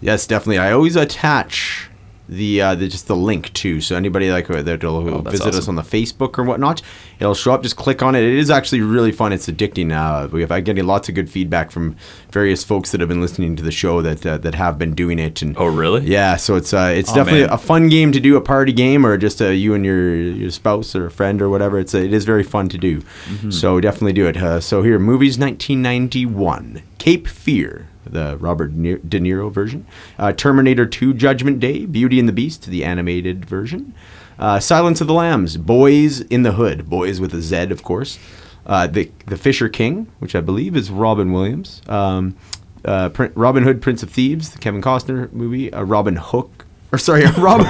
Yes, 0.00 0.26
definitely. 0.26 0.58
I 0.58 0.72
always 0.72 0.96
attach 0.96 1.90
the, 2.28 2.60
uh, 2.60 2.74
the 2.74 2.88
just 2.88 3.06
the 3.06 3.16
link 3.16 3.52
too. 3.52 3.80
So 3.80 3.94
anybody 3.96 4.30
like 4.30 4.46
who, 4.46 4.62
that'll 4.62 4.96
Oh, 4.96 5.20
that's 5.20 5.38
visit 5.38 5.54
us 5.54 5.68
on 5.68 5.74
the 5.76 5.82
Facebook 5.82 6.38
or 6.38 6.42
whatnot, 6.44 6.82
it'll 7.20 7.34
show 7.34 7.52
up. 7.52 7.62
Just 7.62 7.76
click 7.76 8.02
on 8.02 8.14
it. 8.14 8.22
It 8.24 8.34
is 8.34 8.50
actually 8.50 8.80
really 8.80 9.12
fun. 9.12 9.32
It's 9.32 9.46
addicting. 9.46 9.92
Uh, 9.92 10.28
we 10.28 10.40
have 10.40 10.50
I'm 10.50 10.64
getting 10.64 10.86
lots 10.86 11.08
of 11.08 11.14
good 11.14 11.30
feedback 11.30 11.70
from 11.70 11.96
various 12.32 12.64
folks 12.64 12.90
that 12.92 13.00
have 13.00 13.08
been 13.08 13.20
listening 13.20 13.56
to 13.56 13.62
the 13.62 13.70
show 13.70 14.02
that 14.02 14.26
uh, 14.26 14.38
that 14.38 14.54
have 14.54 14.78
been 14.78 14.94
doing 14.94 15.18
it. 15.18 15.40
And 15.42 15.56
Oh 15.58 15.66
really? 15.66 16.04
yeah, 16.06 16.36
so 16.36 16.56
it's 16.56 16.74
uh, 16.74 16.92
it's 16.94 17.10
Oh, 17.12 17.14
definitely 17.14 17.42
man. 17.42 17.50
a 17.52 17.58
fun 17.58 17.88
game 17.88 18.10
to 18.12 18.20
do, 18.20 18.36
a 18.36 18.40
party 18.40 18.72
game, 18.72 19.06
or 19.06 19.16
just 19.16 19.40
uh, 19.40 19.46
you 19.48 19.74
and 19.74 19.84
your 19.84 20.14
your 20.14 20.50
spouse 20.50 20.94
or 20.96 21.06
a 21.06 21.10
friend 21.10 21.40
or 21.40 21.48
whatever. 21.48 21.78
It's 21.78 21.94
uh, 21.94 21.98
it 21.98 22.12
is 22.12 22.24
very 22.24 22.42
fun 22.42 22.68
to 22.70 22.78
do. 22.78 23.00
Mm-hmm. 23.02 23.50
So 23.50 23.80
definitely 23.80 24.12
do 24.14 24.26
it. 24.26 24.36
Uh, 24.36 24.60
so 24.60 24.82
here, 24.82 24.98
movies 24.98 25.38
1991, 25.38 26.82
Cape 26.98 27.26
Fear, 27.28 27.88
the 28.08 28.36
Robert 28.38 28.68
De 28.82 29.20
Niro 29.20 29.50
version, 29.50 29.86
uh, 30.18 30.32
Terminator 30.32 30.86
2, 30.86 31.14
Judgment 31.14 31.60
Day, 31.60 31.86
Beauty 31.86 32.18
and 32.18 32.28
the 32.28 32.32
Beast, 32.32 32.66
the 32.66 32.84
animated 32.84 33.44
version, 33.44 33.94
uh, 34.38 34.60
Silence 34.60 35.00
of 35.00 35.06
the 35.06 35.14
Lambs, 35.14 35.56
Boys 35.56 36.20
in 36.22 36.42
the 36.42 36.52
Hood, 36.52 36.88
Boys 36.88 37.20
with 37.20 37.32
a 37.34 37.40
Z, 37.42 37.56
of 37.70 37.82
course. 37.82 38.18
Uh, 38.66 38.86
the 38.88 39.10
the 39.26 39.36
Fisher 39.36 39.68
King, 39.68 40.08
which 40.18 40.34
I 40.34 40.40
believe 40.40 40.74
is 40.76 40.90
Robin 40.90 41.32
Williams. 41.32 41.80
Um, 41.88 42.36
uh, 42.84 43.08
Prin- 43.10 43.32
Robin 43.34 43.62
Hood, 43.62 43.80
Prince 43.80 44.02
of 44.02 44.10
Thieves, 44.10 44.50
the 44.50 44.58
Kevin 44.58 44.82
Costner 44.82 45.32
movie. 45.32 45.72
Uh, 45.72 45.82
Robin 45.82 46.16
Hook, 46.16 46.65
or 46.92 46.98
sorry, 46.98 47.24
Robin, 47.38 47.66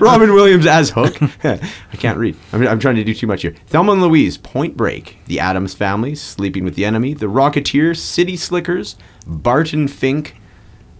Robin 0.00 0.34
Williams 0.34 0.66
as 0.66 0.90
Hook. 0.90 1.16
I 1.44 1.96
can't 1.96 2.18
read. 2.18 2.36
I'm, 2.52 2.66
I'm 2.66 2.78
trying 2.78 2.96
to 2.96 3.04
do 3.04 3.14
too 3.14 3.26
much 3.26 3.42
here. 3.42 3.54
Thelma 3.66 3.92
and 3.92 4.02
Louise, 4.02 4.36
Point 4.38 4.76
Break, 4.76 5.18
The 5.26 5.40
Addams 5.40 5.74
Family, 5.74 6.14
Sleeping 6.14 6.64
with 6.64 6.74
the 6.74 6.84
Enemy, 6.84 7.14
The 7.14 7.26
Rocketeer, 7.26 7.96
City 7.96 8.36
Slickers, 8.36 8.96
Barton 9.26 9.88
Fink. 9.88 10.36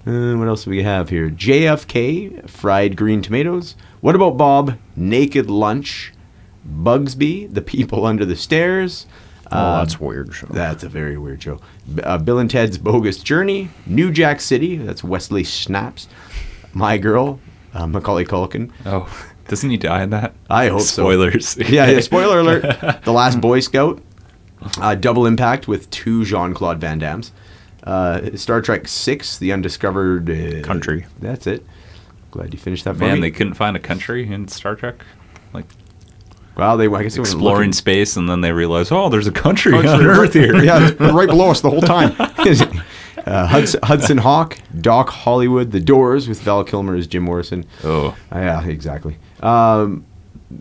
Uh, 0.07 0.35
what 0.35 0.49
else 0.49 0.65
do 0.65 0.71
we 0.71 0.83
have 0.83 1.09
here? 1.09 1.31
JFK, 1.31 2.49
Fried 2.49 2.97
Green 2.97 3.23
Tomatoes. 3.23 3.75
What 4.01 4.15
about 4.15 4.37
Bob? 4.37 4.77
Naked 4.97 5.49
Lunch, 5.49 6.13
Bugsy, 6.67 7.53
The 7.53 7.63
People 7.63 8.05
Under 8.05 8.25
the 8.25 8.37
Stairs. 8.37 9.07
Oh, 9.51 9.59
um, 9.59 9.79
that's 9.81 10.01
weird. 10.01 10.35
Show. 10.35 10.47
that's 10.51 10.83
a 10.83 10.89
very 10.89 11.17
weird 11.17 11.43
show. 11.43 11.61
Uh, 12.03 12.19
Bill 12.19 12.39
and 12.39 12.51
Ted's 12.51 12.79
Bogus 12.79 13.19
Journey, 13.19 13.71
New 13.87 14.11
Jack 14.11 14.41
City. 14.41 14.77
That's 14.77 15.05
Wesley 15.05 15.45
Snipes. 15.45 16.09
My 16.75 16.99
Girl, 16.99 17.41
uh, 17.73 17.87
Macaulay 17.87 18.25
Culkin. 18.25 18.71
Oh, 18.85 19.09
doesn't 19.49 19.69
he 19.71 19.77
die 19.77 20.03
in 20.03 20.11
that? 20.11 20.35
I 20.51 20.69
hope 20.69 20.83
so. 20.83 21.03
Spoilers. 21.03 21.57
Yeah, 21.69 21.89
yeah, 21.91 22.01
spoiler 22.01 22.41
alert. 22.41 22.63
The 23.05 23.13
Last 23.13 23.41
Boy 23.41 23.61
Scout. 23.61 24.03
Uh, 24.79 24.95
Double 24.95 25.27
Impact 25.27 25.69
with 25.69 25.91
two 25.91 26.25
Jean 26.25 26.55
Claude 26.55 26.81
Van 26.81 26.99
Dammes. 26.99 27.33
Uh, 27.83 28.35
Star 28.35 28.63
Trek 28.63 28.89
Six, 28.89 29.39
The 29.39 29.53
Undiscovered 29.53 30.31
uh, 30.31 30.63
Country. 30.67 31.05
That's 31.21 31.47
it. 31.47 31.67
Glad 32.31 32.53
you 32.55 32.59
finished 32.59 32.85
that 32.85 32.95
for 32.95 33.01
Man, 33.05 33.17
me. 33.17 33.21
they 33.21 33.31
couldn't 33.31 33.55
find 33.55 33.77
a 33.77 33.81
country 33.81 34.27
in 34.33 34.49
Star 34.49 34.75
Trek. 34.75 35.05
Like 35.53 35.67
well, 36.57 36.77
they 36.77 36.87
I 36.87 37.03
guess 37.03 37.15
they 37.15 37.21
were 37.21 37.27
exploring 37.27 37.73
space, 37.73 38.17
and 38.17 38.29
then 38.29 38.41
they 38.41 38.53
realize, 38.53 38.93
oh, 38.93 39.09
there's 39.09 39.27
a 39.27 39.33
country, 39.33 39.75
on 39.75 39.87
Earth 39.87 40.33
here. 40.35 40.63
yeah, 40.63 40.91
right 41.01 41.29
below 41.29 41.51
us 41.51 41.61
the 41.61 41.71
whole 41.71 41.81
time. 41.81 42.15
uh, 43.27 43.47
Hudson, 43.47 43.81
Hudson 43.83 44.19
Hawk, 44.19 44.59
Doc 44.81 45.09
Hollywood, 45.11 45.71
The 45.71 45.81
Doors 45.81 46.29
with 46.29 46.41
Val 46.43 46.65
Kilmer 46.65 46.95
as 46.97 47.07
Jim 47.07 47.23
Morrison. 47.25 47.65
Oh, 47.83 48.17
Uh, 48.33 48.39
yeah, 48.39 48.65
exactly. 48.67 49.17
Um, 49.43 50.05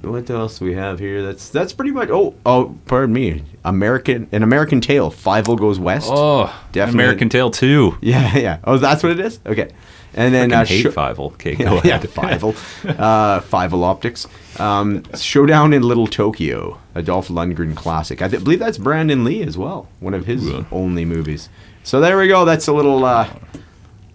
what 0.02 0.28
else 0.30 0.60
do 0.60 0.66
we 0.66 0.74
have 0.74 0.98
here? 0.98 1.22
That's 1.22 1.50
that's 1.50 1.72
pretty 1.74 1.92
much. 1.92 2.10
Oh, 2.10 2.34
oh, 2.46 2.76
pardon 2.86 3.14
me. 3.14 3.44
American, 3.64 4.28
an 4.32 4.42
American 4.42 4.82
Tail. 4.82 5.12
Fievel 5.12 5.58
goes 5.60 5.78
west. 5.80 6.10
oh, 6.12 6.46
Definitely. 6.72 7.04
American 7.04 7.30
Tail 7.30 7.52
two. 7.52 7.98
Yeah, 8.02 8.36
yeah. 8.38 8.58
Oh, 8.64 8.78
that's 8.78 9.04
what 9.04 9.12
it 9.12 9.20
is. 9.20 9.40
Okay, 9.46 9.72
and 10.16 10.34
then 10.34 10.52
I 10.52 10.62
uh, 10.62 10.66
hate 10.66 10.86
Fievel. 10.88 11.34
Okay, 11.34 11.52
yeah, 11.52 11.66
go 11.70 11.76
yeah, 11.84 11.96
ahead. 11.98 12.10
Fievel, 12.10 12.56
uh, 12.98 13.42
Fievel 13.42 13.84
Optics, 13.84 14.26
um, 14.60 15.04
Showdown 15.16 15.74
in 15.74 15.84
Little 15.84 16.08
Tokyo, 16.08 16.80
a 16.96 17.04
Dolph 17.04 17.28
Lundgren 17.28 17.76
classic. 17.76 18.22
I 18.24 18.30
th- 18.30 18.44
believe 18.44 18.60
that's 18.60 18.80
Brandon 18.80 19.24
Lee 19.24 19.44
as 19.44 19.58
well, 19.60 19.90
one 20.00 20.14
of 20.16 20.26
his 20.26 20.50
only 20.72 21.06
movies. 21.06 21.50
So 21.84 22.00
there 22.00 22.18
we 22.18 22.28
go. 22.28 22.46
That's 22.46 22.68
a 22.68 22.74
little, 22.74 23.04
uh, 23.06 23.28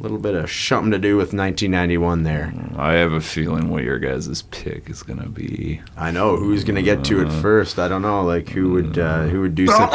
little 0.01 0.19
bit 0.19 0.35
of 0.35 0.51
something 0.51 0.91
to 0.93 0.99
do 0.99 1.17
with 1.17 1.33
1991 1.35 2.23
there. 2.23 2.53
I 2.77 2.93
have 2.95 3.13
a 3.13 3.21
feeling 3.21 3.69
what 3.69 3.83
your 3.83 3.99
guys' 3.99 4.43
pick 4.51 4.89
is 4.89 5.03
gonna 5.03 5.29
be. 5.29 5.81
I 5.97 6.11
know 6.13 6.37
who's 6.37 6.63
gonna 6.65 6.83
get 6.83 7.05
to 7.07 7.21
Uh. 7.21 7.25
it 7.27 7.33
first. 7.43 7.79
I 7.81 7.89
don't 7.89 8.03
know, 8.03 8.23
like 8.23 8.49
who 8.49 8.71
would 8.71 8.97
uh, 8.99 9.25
who 9.25 9.41
would 9.43 9.55
do 9.57 9.67
something. 9.67 9.87
Okay, 9.89 9.95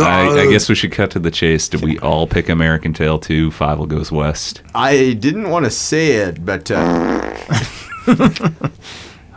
I, 0.00 0.42
I 0.42 0.46
guess 0.50 0.68
we 0.68 0.74
should 0.74 0.92
cut 0.92 1.10
to 1.12 1.18
the 1.18 1.30
chase. 1.30 1.66
Did 1.68 1.82
we 1.82 1.98
all 2.00 2.26
pick 2.26 2.48
American 2.50 2.92
Tail 2.92 3.18
two? 3.18 3.50
Fievel 3.50 3.88
goes 3.88 4.12
west. 4.12 4.60
I 4.74 5.14
didn't 5.14 5.48
want 5.50 5.64
to 5.64 5.70
say 5.70 6.12
it, 6.16 6.44
but 6.44 6.70
uh, 6.70 7.34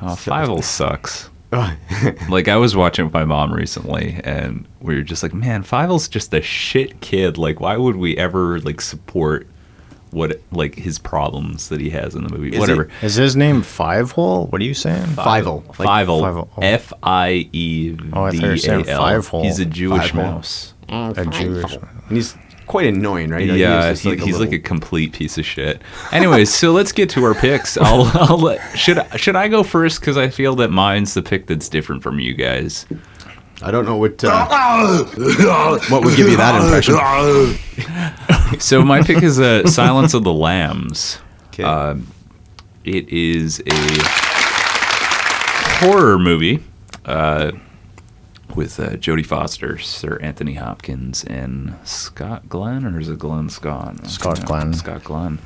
Oh, 0.01 0.59
sucks. 0.61 1.29
Like 2.29 2.47
I 2.47 2.57
was 2.57 2.75
watching 2.75 3.05
with 3.05 3.13
my 3.13 3.25
mom 3.25 3.53
recently, 3.53 4.19
and 4.23 4.67
we 4.81 4.95
were 4.95 5.01
just 5.01 5.23
like, 5.23 5.33
"Man, 5.33 5.63
Fievel's 5.63 6.07
just 6.07 6.33
a 6.33 6.41
shit 6.41 6.99
kid. 7.01 7.37
Like, 7.37 7.59
why 7.59 7.77
would 7.77 7.95
we 7.95 8.17
ever 8.17 8.59
like 8.59 8.81
support 8.81 9.47
what 10.11 10.41
like 10.51 10.75
his 10.75 10.99
problems 10.99 11.69
that 11.69 11.79
he 11.81 11.89
has 11.91 12.15
in 12.15 12.23
the 12.25 12.29
movie? 12.35 12.53
Is 12.53 12.59
Whatever." 12.59 12.83
it- 12.83 12.91
Is 13.01 13.15
his 13.15 13.35
name 13.35 13.61
Five 13.61 14.11
Hole? 14.11 14.47
What 14.47 14.61
are 14.61 14.65
you 14.65 14.73
saying? 14.73 15.05
Fievel. 15.07 15.65
Like 15.79 15.87
Fievel, 15.87 16.21
Fiveal. 16.21 16.49
Oh. 16.57 16.61
F 16.61 16.91
I 17.03 17.49
E 17.53 17.89
V 17.91 18.09
Oh, 18.13 18.23
I 18.23 18.31
thought 18.31 18.41
you 18.41 18.47
were 18.49 18.57
saying 18.57 18.87
A 18.87 18.91
L. 18.91 19.01
Five-hole. 19.01 19.43
He's 19.43 19.59
a 19.59 19.65
Jewish 19.65 20.11
Five-hole. 20.11 20.23
mouse. 20.23 20.73
Mm, 20.89 21.17
a 21.17 21.25
Jewish. 21.31 21.73
and 21.75 22.17
he's 22.17 22.35
quite 22.67 22.87
annoying, 22.87 23.29
right? 23.29 23.47
Like, 23.47 23.57
yeah, 23.57 23.89
just 23.91 24.03
he- 24.03 24.15
he's 24.17 24.39
like 24.39 24.51
a 24.51 24.59
complete 24.59 25.13
piece 25.13 25.37
of 25.37 25.45
shit. 25.45 25.81
Anyways, 26.11 26.53
so 26.53 26.71
let's 26.73 26.91
get 26.91 27.09
to 27.11 27.23
our 27.23 27.33
picks. 27.33 27.77
I'll, 27.77 28.03
I'll 28.13 28.37
let, 28.37 28.77
should 28.77 28.99
I- 28.99 29.15
should 29.17 29.35
I 29.35 29.47
go 29.47 29.63
first 29.63 29.99
because 30.01 30.17
I 30.17 30.29
feel 30.29 30.55
that 30.55 30.69
mine's 30.69 31.13
the 31.13 31.21
pick 31.23 31.47
that's 31.47 31.69
different 31.69 32.03
from 32.03 32.19
you 32.19 32.33
guys. 32.33 32.85
I 33.63 33.71
don't 33.71 33.85
know 33.85 33.97
what 33.97 34.23
uh, 34.23 35.03
what 35.89 36.03
would 36.03 36.15
give 36.15 36.29
you 36.29 36.37
that 36.37 36.61
impression. 36.61 36.95
So 38.59 38.81
my 38.83 39.01
pick 39.01 39.23
is 39.23 39.39
uh, 39.39 39.67
Silence 39.67 40.13
of 40.13 40.23
the 40.23 40.31
Lambs. 40.33 41.19
'Kay. 41.51 41.63
Um, 41.63 42.07
it 42.85 43.09
is 43.09 43.59
a 43.67 43.73
horror 45.79 46.17
movie 46.17 46.63
uh, 47.05 47.51
with 48.57 48.79
uh, 48.79 48.89
Jodie 48.97 49.25
Foster, 49.25 49.77
Sir 49.77 50.17
Anthony 50.21 50.55
Hopkins, 50.55 51.23
and 51.23 51.75
Scott 51.85 52.49
Glenn, 52.49 52.83
or 52.85 52.99
is 52.99 53.07
it 53.07 53.19
Glenn 53.19 53.49
Scott? 53.49 54.05
Scott 54.07 54.43
Glenn. 54.45 54.73
Scott 54.73 55.03
Glenn. 55.03 55.37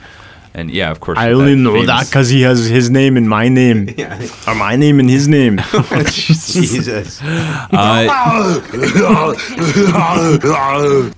And 0.54 0.69
yeah, 0.71 0.91
of 0.91 1.00
course. 1.00 1.17
I 1.17 1.32
only 1.32 1.56
know 1.56 1.86
that 1.86 2.08
because 2.08 2.30
he 2.30 2.41
has 2.41 2.65
his 2.65 2.89
name 2.89 3.15
and 3.15 3.30
my 3.30 3.47
name, 3.47 3.89
Yeah. 3.97 4.28
or 4.47 4.56
my 4.56 4.76
name 4.76 5.00
and 5.00 5.10
his 5.10 5.28
name. 5.28 5.58
Jesus. 6.10 7.21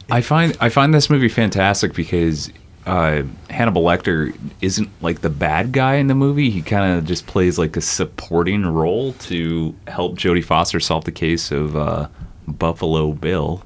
I 0.10 0.22
find 0.24 0.58
I 0.60 0.70
find 0.70 0.94
this 0.94 1.10
movie 1.10 1.30
fantastic 1.30 1.94
because 1.94 2.52
uh, 2.86 3.24
Hannibal 3.50 3.84
Lecter 3.84 4.36
isn't 4.62 4.90
like 5.02 5.22
the 5.22 5.30
bad 5.30 5.72
guy 5.72 5.96
in 5.96 6.08
the 6.08 6.16
movie. 6.16 6.50
He 6.50 6.62
kind 6.62 6.98
of 6.98 7.06
just 7.06 7.28
plays 7.28 7.58
like 7.58 7.78
a 7.78 7.82
supporting 7.82 8.66
role 8.66 9.14
to 9.14 9.76
help 9.88 10.18
Jodie 10.18 10.44
Foster 10.44 10.80
solve 10.80 11.06
the 11.06 11.12
case 11.12 11.52
of 11.52 11.78
uh, 11.78 12.08
Buffalo 12.48 13.14
Bill, 13.14 13.64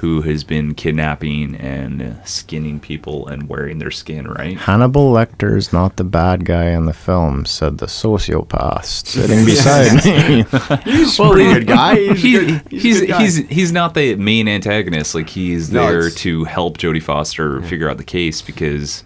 who 0.00 0.22
has 0.22 0.44
been 0.44 0.74
kidnapping 0.74 1.54
and 1.56 2.00
uh, 2.02 2.24
skinning 2.24 2.80
people 2.80 3.26
and 3.28 3.48
wearing 3.48 3.78
their 3.78 3.90
skin. 3.90 4.26
Right? 4.26 4.56
Hannibal 4.56 5.12
Lecter 5.12 5.56
is 5.56 5.72
not 5.72 5.96
the 5.96 6.04
bad 6.04 6.44
guy 6.44 6.66
in 6.70 6.86
the 6.86 6.92
film, 6.92 7.44
said 7.44 7.78
the 7.78 7.86
sociopath 7.86 8.84
sitting 8.84 9.44
beside 9.44 10.04
me. 10.04 10.44
He's 10.92 11.18
a 11.18 11.30
pretty 11.30 11.52
good 11.54 11.66
guy. 11.66 11.96
He's, 12.14 12.22
He- 12.22 12.36
a 12.36 12.40
good, 12.40 12.62
he's, 12.70 12.82
he's 12.82 13.00
good 13.00 13.08
guy. 13.08 13.20
he's 13.22 13.36
he's 13.48 13.72
not 13.72 13.94
the 13.94 14.14
main 14.16 14.48
antagonist. 14.48 15.14
Like 15.14 15.28
he's 15.28 15.70
No, 15.70 15.82
there 15.86 15.98
it's- 16.06 16.14
to 16.22 16.44
help 16.44 16.78
Jodie 16.78 17.02
Foster 17.02 17.60
figure 17.62 17.88
out 17.90 17.98
the 17.98 18.04
case 18.04 18.40
because 18.42 19.04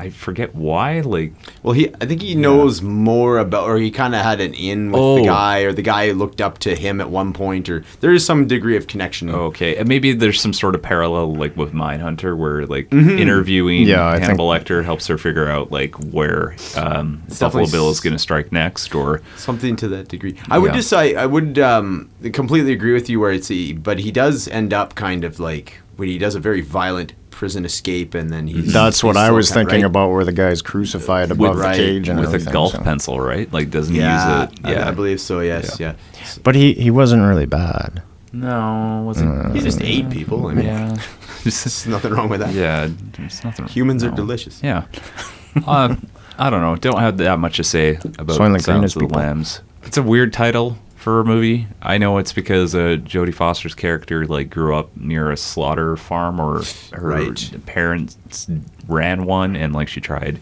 I 0.00 0.10
forget 0.10 0.54
why. 0.54 1.00
Like 1.00 1.32
Well, 1.62 1.72
he 1.74 1.88
I 2.00 2.06
think 2.06 2.22
he 2.22 2.34
knows 2.34 2.82
more 2.82 3.38
about, 3.38 3.64
or 3.68 3.78
he 3.78 3.90
kind 3.90 4.14
of 4.14 4.22
had 4.22 4.40
an 4.40 4.54
in 4.54 4.92
with 4.92 5.00
Oh. 5.00 5.16
the 5.16 5.24
guy, 5.24 5.60
or 5.60 5.72
the 5.72 5.82
guy 5.82 6.12
looked 6.12 6.40
up 6.40 6.58
to 6.60 6.74
him 6.76 7.00
at 7.00 7.10
one 7.10 7.32
point, 7.32 7.68
or 7.68 7.82
there 8.00 8.12
is 8.12 8.24
some 8.24 8.46
degree 8.46 8.76
of 8.76 8.86
connection. 8.86 9.28
okay, 9.30 9.76
and 9.76 9.88
maybe 9.88 10.12
there's 10.12 10.40
some 10.40 10.52
sort 10.52 10.74
of 10.74 10.82
parallel 10.82 11.34
like 11.34 11.56
with 11.56 11.72
Mindhunter 11.72 12.36
where 12.36 12.64
like 12.66 12.88
Mm-hmm. 12.90 13.18
interviewing 13.18 13.82
Yeah, 13.82 14.06
I 14.06 14.18
Hannibal 14.18 14.48
Lecter 14.48 14.84
helps 14.84 15.06
her 15.08 15.18
figure 15.18 15.48
out 15.48 15.72
like 15.72 15.94
where 16.12 16.54
um, 16.76 17.22
Buffalo 17.40 17.66
Bill 17.66 17.90
is 17.90 18.00
going 18.00 18.12
to 18.14 18.18
strike 18.18 18.52
next, 18.52 18.94
or 18.94 19.20
something 19.36 19.76
to 19.76 19.88
that 19.88 20.08
degree. 20.08 20.36
I 20.50 20.58
would 20.58 20.72
just 20.74 20.88
say 20.88 21.14
I 21.16 21.26
would 21.26 21.58
um, 21.58 22.08
completely 22.32 22.72
agree 22.72 22.92
with 22.92 23.10
you 23.10 23.18
where 23.20 23.32
it's 23.32 23.48
he, 23.48 23.72
but 23.72 23.98
he 23.98 24.10
does 24.12 24.46
end 24.48 24.72
up 24.72 24.94
kind 24.94 25.24
of 25.24 25.40
like 25.40 25.80
when 25.96 26.08
he 26.08 26.18
does 26.18 26.34
a 26.36 26.40
very 26.40 26.60
violent 26.60 27.12
prison 27.30 27.64
escape, 27.64 28.14
and 28.14 28.30
then 28.30 28.46
he's 28.46 28.72
That's 28.72 29.02
what 29.04 29.16
I 29.16 29.30
was 29.30 29.48
kinda- 29.50 29.60
thinking 29.70 29.82
right? 29.82 29.90
about, 29.90 30.10
where 30.10 30.24
the 30.24 30.32
guy's 30.32 30.62
crucified 30.62 31.30
above 31.30 31.56
right, 31.58 31.76
the 31.76 31.82
cage 31.82 32.08
and 32.08 32.18
with 32.20 32.34
a 32.34 32.50
golf 32.50 32.72
so. 32.72 32.80
pencil, 32.80 33.20
right? 33.20 33.52
Like 33.52 33.70
doesn't 33.70 33.94
Yeah, 33.94 34.42
use 34.42 34.52
it. 34.52 34.58
Yeah, 34.68 34.86
I, 34.86 34.88
I 34.88 34.90
believe 34.92 35.20
so. 35.20 35.40
Yes, 35.40 35.78
yeah. 35.78 35.94
But 36.42 36.54
he, 36.54 36.72
he 36.74 36.90
wasn't 36.90 37.22
really 37.22 37.46
bad. 37.46 38.02
No, 38.32 39.02
wasn't. 39.06 39.54
He 39.54 39.60
just 39.62 39.80
ate 39.80 40.10
people. 40.10 40.48
I 40.48 40.54
mean, 40.54 40.66
yeah. 40.66 40.96
there's 41.44 41.86
nothing 41.86 42.12
wrong 42.12 42.28
with 42.28 42.40
that. 42.40 42.52
Yeah, 42.52 42.88
there's 43.16 43.42
nothing. 43.44 43.66
Humans 43.68 44.04
are 44.04 44.10
delicious. 44.10 44.62
Yeah. 44.62 44.84
uh, 45.66 45.96
I 46.38 46.50
don't 46.50 46.60
know. 46.60 46.76
Don't 46.76 46.98
have 47.00 47.16
that 47.18 47.38
much 47.38 47.56
to 47.56 47.64
say 47.64 47.96
about 47.96 48.28
Soylent 48.28 48.50
Green 48.50 48.60
Silence 48.60 48.92
is 48.92 48.96
of 48.96 49.00
the 49.00 49.06
people. 49.06 49.18
Lambs. 49.20 49.60
It's 49.84 49.96
a 49.96 50.02
weird 50.02 50.32
title 50.32 50.76
for 51.08 51.20
a 51.20 51.24
movie. 51.24 51.66
I 51.80 51.96
know 51.96 52.18
it's 52.18 52.34
because 52.34 52.74
uh, 52.74 52.98
Jodie 53.02 53.34
Foster's 53.34 53.74
character 53.74 54.26
like 54.26 54.50
grew 54.50 54.76
up 54.76 54.94
near 54.94 55.30
a 55.30 55.38
slaughter 55.38 55.96
farm, 55.96 56.38
or 56.38 56.62
her 56.92 57.00
Right. 57.00 57.50
parents 57.64 58.46
ran 58.86 59.24
one, 59.24 59.56
and 59.56 59.72
like 59.72 59.88
she 59.88 60.02
tried 60.02 60.38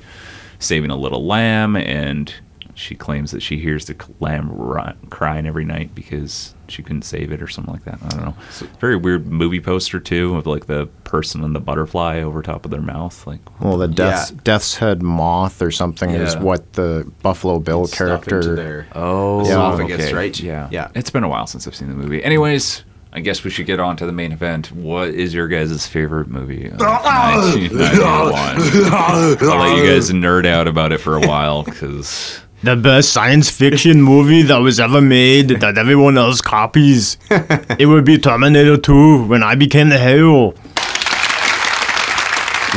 saving 0.59 0.91
a 0.91 0.97
little 0.97 1.25
lamb, 1.25 1.77
and 1.77 2.35
she 2.75 2.97
claims 2.97 3.31
that 3.31 3.43
she 3.43 3.59
hears 3.59 3.85
the 3.87 3.95
lamb 4.19 4.51
run, 4.51 4.97
crying 5.09 5.47
every 5.47 5.65
night 5.65 5.95
because 5.95 6.53
she 6.69 6.83
couldn't 6.83 7.03
save 7.03 7.33
it 7.33 7.43
or 7.43 7.49
something 7.49 7.73
like 7.73 7.85
that. 7.85 7.99
I 8.03 8.09
don't 8.09 8.25
know. 8.27 8.35
Very 8.81 8.97
weird 8.97 9.27
movie 9.27 9.61
poster 9.61 9.99
too, 10.01 10.35
with 10.35 10.47
like 10.47 10.67
the 10.67 10.87
person 11.05 11.45
and 11.45 11.55
the 11.55 11.61
butterfly 11.61 12.21
over 12.21 12.43
top 12.43 12.65
of 12.65 12.71
their 12.71 12.81
mouth. 12.83 13.27
Like, 13.27 13.41
Well, 13.61 13.79
the 13.79 13.89
death's, 13.89 14.31
Yeah. 14.33 14.39
death's 14.45 14.77
head 14.77 15.03
moth 15.03 15.63
or 15.63 15.71
something 15.71 16.11
is 16.11 16.37
what 16.37 16.73
the 16.75 17.11
Buffalo 17.23 17.59
Bill 17.59 17.87
Stuff 17.87 18.23
into 18.25 18.29
character. 18.31 18.57
their- 18.57 18.87
Oh, 18.95 19.41
Esophagus, 19.43 20.07
okay. 20.07 20.15
right? 20.15 20.39
Yeah, 20.41 20.69
Yeah. 20.71 20.89
It's 20.95 21.11
been 21.11 21.25
a 21.25 21.29
while 21.29 21.47
since 21.47 21.67
I've 21.67 21.75
seen 21.75 21.89
the 21.89 21.95
movie. 21.95 22.23
Anyways, 22.25 22.83
I 23.13 23.21
guess 23.21 23.45
we 23.45 23.51
should 23.51 23.67
get 23.67 23.81
on 23.81 23.97
to 23.97 24.07
the 24.07 24.13
main 24.13 24.33
event. 24.33 24.73
What 24.73 25.09
is 25.09 25.33
your 25.33 25.49
guys' 25.49 25.87
favorite 25.87 26.29
movie? 26.29 26.67
Of 26.69 26.79
1991? 26.81 28.93
I'll 28.93 29.59
let 29.59 29.77
you 29.79 29.87
guys 29.91 30.11
nerd 30.11 30.47
out 30.47 30.69
about 30.69 30.93
it 30.93 30.99
for 30.99 31.17
a 31.17 31.21
while 31.27 31.63
because 31.63 32.41
The 32.63 32.75
best 32.75 33.13
science 33.13 33.51
fiction 33.51 34.03
movie 34.03 34.43
that 34.43 34.57
was 34.59 34.81
ever 34.81 35.01
made 35.01 35.49
that 35.61 35.79
everyone 35.79 36.19
else 36.19 36.41
copies. 36.41 37.17
it 37.79 37.87
would 37.87 38.05
be 38.05 38.19
Terminator 38.19 38.77
2 38.77 39.25
when 39.27 39.43
I 39.43 39.55
became 39.55 39.89
the 39.91 39.99
hero. 39.99 40.55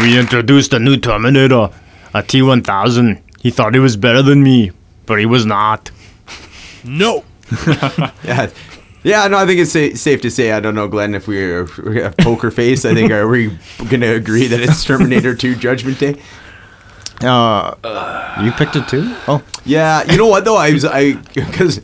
We 0.01 0.17
introduced 0.19 0.73
a 0.73 0.79
new 0.79 0.97
Terminator, 0.97 1.69
a 2.13 2.21
T 2.23 2.41
1000. 2.41 3.21
He 3.39 3.51
thought 3.51 3.73
he 3.73 3.79
was 3.79 3.97
better 3.97 4.21
than 4.21 4.43
me, 4.43 4.71
but 5.05 5.17
he 5.19 5.25
was 5.25 5.45
not. 5.45 5.91
No! 6.83 7.23
Yeah. 8.23 8.49
Yeah, 9.01 9.27
no, 9.29 9.37
I 9.37 9.45
think 9.45 9.61
it's 9.61 9.71
sa- 9.71 9.95
safe 9.97 10.21
to 10.23 10.29
say. 10.29 10.51
I 10.51 10.59
don't 10.59 10.75
know, 10.75 10.89
Glenn, 10.89 11.15
if 11.15 11.25
we, 11.25 11.41
are, 11.41 11.61
if 11.61 11.77
we 11.77 12.01
have 12.01 12.17
poker 12.17 12.51
face. 12.51 12.83
I 12.83 12.93
think 12.93 13.11
are 13.11 13.27
we 13.29 13.57
going 13.87 14.01
to 14.01 14.13
agree 14.13 14.47
that 14.47 14.59
it's 14.59 14.83
Terminator 14.83 15.33
2 15.33 15.55
Judgment 15.55 15.99
Day? 15.99 16.21
Uh, 17.21 18.41
you 18.43 18.51
picked 18.53 18.75
it 18.75 18.87
too? 18.87 19.13
Oh, 19.27 19.43
Yeah, 19.65 20.03
you 20.09 20.17
know 20.17 20.27
what 20.27 20.45
though? 20.45 20.55
I 20.57 20.71
was 20.71 20.85
I 20.85 21.13
because 21.33 21.77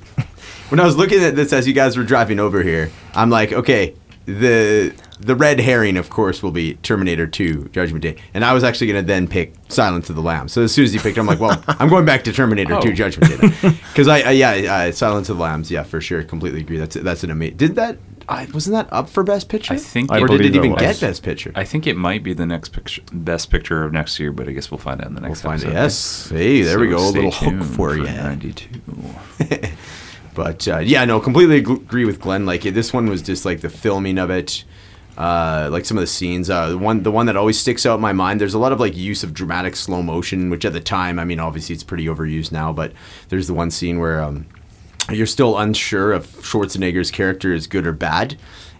when 0.70 0.80
I 0.80 0.86
was 0.86 0.96
looking 0.96 1.22
at 1.24 1.36
this 1.36 1.52
as 1.54 1.68
you 1.68 1.74
guys 1.74 1.98
were 1.98 2.04
driving 2.04 2.40
over 2.40 2.64
here, 2.64 2.90
I'm 3.14 3.30
like, 3.30 3.52
okay, 3.52 3.96
the 4.26 4.94
the 5.20 5.36
red 5.36 5.60
herring, 5.62 5.96
of 5.98 6.10
course, 6.10 6.44
will 6.44 6.52
be 6.52 6.76
Terminator 6.76 7.26
2 7.26 7.70
Judgment 7.70 8.02
Day, 8.04 8.18
and 8.34 8.44
I 8.44 8.52
was 8.54 8.64
actually 8.66 8.88
going 8.88 9.02
to 9.04 9.08
then 9.08 9.28
pick 9.30 9.54
Silence 9.70 10.10
of 10.10 10.16
the 10.18 10.22
Lambs. 10.22 10.52
So 10.52 10.62
as 10.64 10.74
soon 10.74 10.84
as 10.84 10.94
you 10.94 11.00
picked, 11.00 11.18
it, 11.18 11.22
I'm 11.22 11.26
like, 11.26 11.40
well, 11.40 11.64
I'm 11.68 11.88
going 11.88 12.04
back 12.06 12.24
to 12.26 12.34
Terminator 12.34 12.80
2 12.82 12.90
Oh. 12.90 12.92
Judgment 12.94 13.40
Day 13.42 13.50
because 13.92 14.08
I, 14.10 14.20
I 14.20 14.32
yeah, 14.32 14.52
uh, 14.74 14.92
Silence 14.92 15.30
of 15.30 15.38
the 15.38 15.44
Lambs, 15.44 15.72
yeah, 15.72 15.84
for 15.84 16.02
sure, 16.02 16.22
completely 16.24 16.62
agree. 16.62 16.78
That's 16.78 16.96
that's 16.96 17.24
an 17.24 17.32
amazing. 17.32 17.58
Did 17.58 17.76
that? 17.76 17.98
I 18.28 18.48
wasn't 18.54 18.76
that 18.76 18.92
up 18.92 19.10
for 19.10 19.24
Best 19.24 19.50
Picture? 19.50 19.74
I 19.74 19.78
think 19.78 20.12
I 20.12 20.20
or 20.20 20.28
did 20.28 20.42
it 20.42 20.56
even 20.56 20.72
was. 20.72 20.82
get 20.82 21.00
Best 21.00 21.24
Picture? 21.24 21.52
I 21.56 21.64
think 21.64 21.88
it 21.88 21.96
might 21.96 22.24
be 22.24 22.34
the 22.34 22.46
next 22.46 22.70
picture, 22.70 23.02
best 23.12 23.52
picture 23.52 23.84
of 23.84 23.94
next 23.94 24.20
year. 24.20 24.32
But 24.32 24.48
I 24.48 24.52
guess 24.52 24.72
we'll 24.72 24.78
find 24.78 25.02
out 25.02 25.08
in 25.08 25.16
the 25.16 25.22
next. 25.22 25.44
We'll 25.44 25.52
next. 25.54 25.64
find 25.64 25.74
it. 25.74 25.78
episode. 25.78 26.36
Yes. 26.36 26.42
Hey, 26.42 26.62
there 26.62 26.80
we 26.80 26.88
go. 26.88 26.98
A 26.98 27.10
little 27.10 27.32
hook 27.32 27.50
tuned 27.50 27.66
for 27.66 27.96
you. 27.96 28.04
Ninety-two. 28.04 28.82
But 30.36 30.68
uh, 30.68 30.80
yeah, 30.80 31.06
no, 31.06 31.20
completely 31.20 31.58
agree 31.58 32.06
with 32.06 32.20
Glenn. 32.20 32.46
Like 32.46 32.62
this 32.62 32.94
one 32.94 33.10
was 33.10 33.22
just 33.22 33.46
like 33.46 33.62
the 33.62 33.70
filming 33.70 34.18
of 34.18 34.30
it, 34.30 34.66
uh, 35.18 35.70
like 35.72 35.86
some 35.86 35.98
of 35.98 36.02
the 36.02 36.08
scenes. 36.08 36.50
Uh, 36.50 36.72
the 36.72 36.78
one, 36.78 37.04
the 37.04 37.12
one 37.12 37.26
that 37.28 37.38
always 37.38 37.58
sticks 37.58 37.86
out 37.86 37.96
in 37.96 38.02
my 38.02 38.12
mind. 38.12 38.42
There's 38.42 38.54
a 38.54 38.60
lot 38.60 38.74
of 38.74 38.80
like 38.80 38.96
use 38.96 39.24
of 39.24 39.34
dramatic 39.34 39.78
slow 39.78 40.04
motion, 40.04 40.50
which 40.50 40.66
at 40.66 40.74
the 40.74 40.82
time, 40.82 41.20
I 41.20 41.24
mean, 41.24 41.40
obviously 41.40 41.74
it's 41.74 41.86
pretty 41.86 42.06
overused 42.06 42.52
now. 42.52 42.74
But 42.74 42.92
there's 43.30 43.48
the 43.48 43.54
one 43.54 43.72
scene 43.72 43.98
where 43.98 44.22
um, 44.22 44.46
you're 45.12 45.28
still 45.28 45.58
unsure 45.58 46.14
if 46.14 46.42
Schwarzenegger's 46.42 47.12
character 47.12 47.54
is 47.54 47.68
good 47.68 47.86
or 47.86 47.94
bad. 47.94 48.38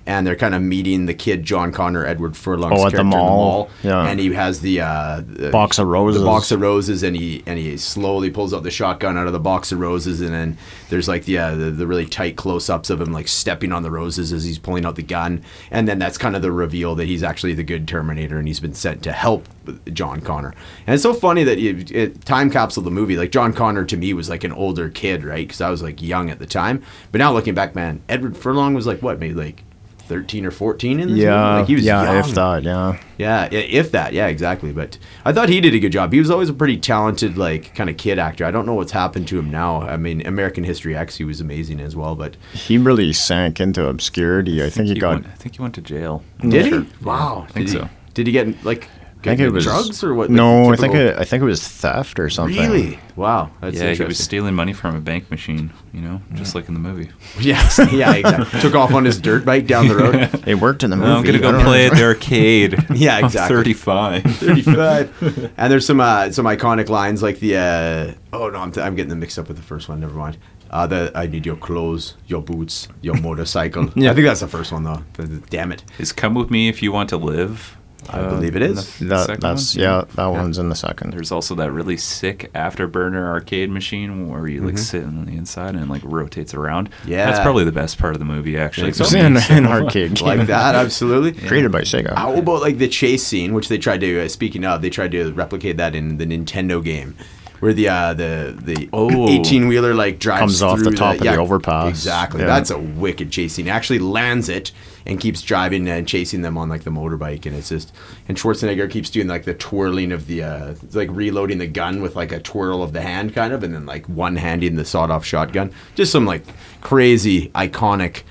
And 0.08 0.28
they're 0.28 0.36
kind 0.36 0.54
of 0.54 0.62
meeting 0.62 1.08
the 1.08 1.16
kid 1.16 1.42
John 1.44 1.72
Connor, 1.72 2.06
Edward 2.06 2.38
Furlong's 2.38 2.80
Oh, 2.80 2.86
at 2.86 2.92
character 2.92 2.98
the 2.98 3.02
in 3.02 3.10
the 3.10 3.18
mall. 3.18 3.38
mall. 3.38 3.70
Yeah. 3.82 4.04
And 4.06 4.20
he 4.20 4.32
has 4.34 4.62
the, 4.62 4.82
uh, 4.82 5.22
the 5.26 5.50
Box 5.50 5.80
of 5.80 5.88
roses. 5.88 6.22
The 6.22 6.26
box 6.28 6.52
of 6.52 6.62
roses, 6.62 7.02
and 7.02 7.16
he 7.16 7.42
and 7.48 7.58
he 7.58 7.76
slowly 7.78 8.30
pulls 8.30 8.54
out 8.54 8.62
the 8.62 8.70
shotgun 8.70 9.18
out 9.18 9.26
of 9.26 9.34
the 9.34 9.40
box 9.40 9.72
of 9.72 9.80
roses, 9.80 10.22
and 10.22 10.30
then 10.32 10.58
there's 10.90 11.08
like 11.08 11.26
the 11.26 11.40
uh, 11.40 11.56
the, 11.56 11.72
the 11.72 11.88
really 11.88 12.06
tight 12.06 12.36
close-ups 12.36 12.92
of 12.92 13.02
him 13.02 13.12
like 13.12 13.28
stepping 13.28 13.72
on 13.72 13.82
the 13.82 13.90
roses 13.90 14.32
as 14.32 14.44
he's 14.44 14.60
pulling 14.60 14.86
out 14.86 14.96
the 14.96 15.02
gun, 15.02 15.42
and 15.72 15.88
then 15.88 15.98
that's 15.98 16.20
kind 16.20 16.36
of 16.36 16.44
the 16.44 16.52
reveal 16.52 16.94
that 16.96 17.06
he's 17.06 17.24
actually 17.24 17.56
the 17.56 17.64
good 17.64 17.88
Terminator, 17.88 18.38
and 18.38 18.48
he's 18.48 18.60
been 18.60 18.76
sent 18.76 19.02
to 19.04 19.12
help 19.12 19.50
John 19.92 20.22
Connor. 20.22 20.54
And 20.86 20.94
it's 20.94 21.02
so 21.04 21.16
funny 21.16 21.44
that 21.46 21.58
you, 21.58 21.84
it, 21.90 22.24
time 22.26 22.52
capsule 22.52 22.84
the 22.84 22.92
movie. 22.92 23.18
Like 23.18 23.32
John 23.32 23.54
Connor 23.54 23.86
to 23.86 23.98
me 23.98 24.14
was 24.14 24.30
like 24.30 24.44
an 24.44 24.52
older 24.52 24.90
kid, 24.90 25.24
right? 25.24 25.48
Because 25.48 25.62
I 25.62 25.72
was 25.72 25.82
like 25.82 26.00
young 26.00 26.30
at 26.30 26.38
the 26.38 26.46
time, 26.46 26.84
but 27.12 27.18
now 27.18 27.34
looking 27.34 27.56
back, 27.56 27.74
man, 27.74 28.04
Edward 28.08 28.38
Furlong 28.38 28.76
was 28.76 28.86
like 28.86 29.02
what, 29.02 29.18
maybe 29.18 29.34
like. 29.34 29.64
13 30.08 30.46
or 30.46 30.52
14 30.52 30.92
in 30.92 30.98
this 31.00 31.08
movie? 31.10 31.22
yeah. 31.24 31.56
Like 31.58 31.68
he 31.68 31.76
was 31.76 31.84
yeah, 31.86 32.04
young. 32.04 32.16
if 32.18 32.36
that, 32.36 32.64
yeah. 32.64 32.98
Yeah, 33.18 33.46
if 33.52 33.92
that, 33.92 34.14
yeah, 34.14 34.28
exactly. 34.28 34.72
But 34.74 34.98
I 35.24 35.32
thought 35.34 35.50
he 35.50 35.62
did 35.62 35.74
a 35.74 35.80
good 35.80 35.92
job. 35.92 36.12
He 36.14 36.20
was 36.20 36.30
always 36.30 36.50
a 36.50 36.54
pretty 36.54 36.78
talented, 36.78 37.38
like, 37.38 37.74
kind 37.76 37.90
of 37.90 37.98
kid 37.98 38.20
actor. 38.20 38.44
I 38.46 38.52
don't 38.52 38.66
know 38.66 38.74
what's 38.74 38.92
happened 38.92 39.28
to 39.30 39.40
him 39.40 39.50
now. 39.50 39.82
I 39.82 39.98
mean, 39.98 40.26
American 40.28 40.64
History 40.64 40.96
X, 40.96 41.16
he 41.18 41.24
was 41.24 41.40
amazing 41.42 41.80
as 41.80 41.96
well. 41.96 42.16
But 42.16 42.36
He 42.54 42.78
really 42.78 43.14
sank 43.14 43.60
into 43.60 43.88
obscurity. 43.88 44.64
I 44.64 44.70
think 44.70 44.88
he 44.90 44.96
got. 44.96 45.14
Went, 45.22 45.28
I 45.28 45.32
think 45.36 45.56
he 45.56 45.62
went 45.62 45.76
to 45.76 45.82
jail. 45.82 46.24
did 46.42 46.68
Sure. 46.68 46.82
he? 46.82 46.90
Wow, 47.04 47.46
I 47.48 47.52
think 47.52 47.68
did 47.68 47.72
so. 47.74 47.84
He, 47.86 47.90
did 48.14 48.28
he 48.28 48.34
get 48.34 48.64
like 48.66 48.90
think 49.26 49.40
it 49.42 49.50
was 49.50 49.64
drugs 49.64 50.04
or 50.04 50.14
what? 50.14 50.30
like 50.30 50.36
No, 50.36 50.72
I 50.72 50.76
think 50.76 50.96
it. 50.96 51.18
I 51.18 51.24
think 51.24 51.42
it 51.42 51.46
was 51.46 51.66
theft 51.68 52.20
or 52.20 52.30
something. 52.30 52.58
Really? 52.58 53.00
Wow. 53.16 53.50
That's 53.62 53.78
yeah, 53.78 53.94
he 53.94 54.04
was 54.04 54.18
stealing 54.18 54.56
money 54.56 54.74
from 54.74 54.96
a 54.96 55.00
bank 55.00 55.32
machine, 55.32 55.72
you 55.94 56.02
know, 56.02 56.22
just 56.34 56.54
like 56.56 56.68
in 56.68 56.74
the 56.74 56.80
movie. 56.80 57.10
Yes. 57.40 57.80
Yeah. 57.92 58.14
Exactly. 58.14 58.60
Took 58.62 58.76
off 58.76 58.94
on 58.94 59.06
his 59.06 59.20
dirt 59.20 59.46
bike 59.46 59.68
down 59.68 59.88
the 59.88 59.96
road. 59.96 60.30
It 60.48 60.56
worked 60.56 60.84
in 60.84 60.90
the 60.90 60.96
movie. 60.98 61.12
I'm 61.12 61.24
gonna 61.24 61.40
go 61.40 61.64
play 61.64 61.86
know. 61.88 61.92
at 61.94 61.98
the 61.98 62.04
arcade. 62.04 62.78
Yeah, 62.94 63.18
I'm 63.18 63.26
exactly. 63.26 63.56
35. 63.74 64.24
35. 64.24 65.54
and 65.58 65.72
there's 65.72 65.86
some 65.86 66.00
uh, 66.00 66.32
some 66.32 66.46
iconic 66.46 66.90
lines 66.90 67.24
like 67.24 67.40
the 67.40 67.58
uh, 67.58 68.14
oh 68.34 68.50
no, 68.50 68.60
I'm, 68.60 68.72
t- 68.72 68.82
I'm 68.82 68.96
getting 68.96 69.10
them 69.10 69.20
mixed 69.20 69.40
up 69.40 69.48
with 69.48 69.58
the 69.58 69.64
first 69.64 69.90
one. 69.90 70.00
Never 70.00 70.14
mind. 70.16 70.38
Uh, 70.70 70.88
the 70.88 71.12
I 71.16 71.28
need 71.28 71.46
your 71.46 71.56
clothes, 71.56 72.16
your 72.28 72.42
boots, 72.42 72.88
your 73.02 73.16
motorcycle. 73.22 73.90
Yeah. 73.96 74.12
I 74.12 74.14
think 74.14 74.26
that's 74.26 74.42
the 74.42 74.48
first 74.48 74.72
one 74.72 74.84
though. 74.84 75.04
The- 75.14 75.24
the- 75.24 75.48
Damn 75.48 75.72
it. 75.72 75.84
Is 76.00 76.12
"Come 76.12 76.34
with 76.34 76.50
Me 76.52 76.68
if 76.68 76.82
you 76.84 76.92
want 76.92 77.10
to 77.10 77.18
live"? 77.18 77.78
I 78.10 78.20
uh, 78.20 78.30
believe 78.30 78.56
it 78.56 78.62
is. 78.62 78.98
the 79.00 79.06
That, 79.06 79.42
that's 79.42 79.76
one? 79.76 79.84
yeah. 79.84 80.04
That 80.16 80.28
one's 80.28 80.58
in 80.58 80.70
the 80.70 80.76
second. 80.76 81.12
There's 81.12 81.32
also 81.32 81.56
that 81.56 81.72
really 81.72 81.98
sick 81.98 82.52
afterburner 82.54 83.26
arcade 83.28 83.70
machine 83.70 84.30
where 84.30 84.48
you 84.48 84.62
like 84.62 84.78
sit 84.78 85.04
on 85.04 85.26
the 85.26 85.32
inside 85.36 85.76
and 85.76 85.90
like 85.90 86.02
rotates 86.04 86.54
around. 86.54 86.92
Mm-hmm. 86.92 87.10
Yeah. 87.10 87.26
that's 87.26 87.40
probably 87.40 87.64
the 87.64 87.72
best 87.72 87.98
part 87.98 88.14
of 88.14 88.20
the 88.20 88.26
movie. 88.26 88.58
Actually, 88.58 88.92
Think 88.92 88.96
so? 88.96 89.06
for 89.06 89.16
me, 89.16 89.20
in 89.22 89.38
an 89.38 89.66
arcade. 89.66 90.22
Like 90.26 90.48
that, 90.48 90.76
absolutely. 90.86 91.34
created 91.48 91.72
by 91.72 91.82
Sega. 91.82 92.16
How 92.16 92.34
about 92.36 92.62
like 92.62 92.78
the 92.78 92.88
chase 92.88 93.24
scene, 93.26 93.54
which 93.54 93.68
they 93.70 93.78
tried 93.78 94.02
to? 94.02 94.22
Uh, 94.22 94.28
speaking 94.28 94.66
of, 94.66 94.82
they 94.82 94.90
tried 94.90 95.12
to 95.12 95.32
replicate 95.34 95.78
that 95.78 95.94
in 95.96 96.18
the 96.18 96.26
Nintendo 96.26 96.84
game, 96.84 97.16
where 97.60 97.74
the 97.74 97.90
uh, 97.90 98.14
the 98.14 98.56
the 98.62 98.90
Oh. 98.94 99.30
eighteen 99.30 99.68
wheeler 99.68 99.94
like 99.94 100.20
drives 100.20 100.40
Comes 100.42 100.62
off 100.62 100.80
the 100.80 100.92
top 100.92 101.16
of 101.16 101.22
the 101.22 101.38
overpass. 101.38 101.90
Exactly, 101.90 102.42
Yeah. 102.42 102.48
that's 102.48 102.70
a 102.70 102.78
wicked 102.78 103.32
chase 103.32 103.54
scene. 103.54 103.68
Actually 103.68 104.00
lands 104.00 104.50
it 104.50 104.72
and 105.08 105.20
keeps 105.20 105.42
driving 105.44 105.88
and 105.88 106.08
chasing 106.08 106.42
them 106.42 106.58
on 106.58 106.68
like 106.68 106.84
the 106.84 106.90
motorbike, 106.90 107.46
and 107.46 107.56
it's 107.56 107.70
just 107.70 107.94
and 108.28 108.38
Schwarzenegger 108.38 108.90
keeps 108.90 109.10
doing 109.10 109.28
like 109.28 109.44
the 109.46 109.54
twirling 109.54 110.12
of 110.12 110.28
the 110.28 110.44
uh, 110.44 110.74
like 110.94 111.10
reloading 111.12 111.60
the 111.60 111.68
gun 111.68 112.02
with 112.02 112.16
like 112.16 112.32
a 112.32 112.40
twirl 112.40 112.82
of 112.84 112.92
the 112.94 113.02
hand 113.02 113.34
kind 113.36 113.54
of, 113.54 113.64
and 113.64 113.74
then 113.74 113.86
like 113.86 114.08
one 114.10 114.36
handing 114.38 114.76
the 114.76 114.86
sawed 114.86 115.12
off 115.12 115.24
shotgun. 115.26 115.72
Just 115.96 116.12
some 116.12 116.26
like 116.26 116.44
crazy 116.82 117.50
iconic 117.50 118.24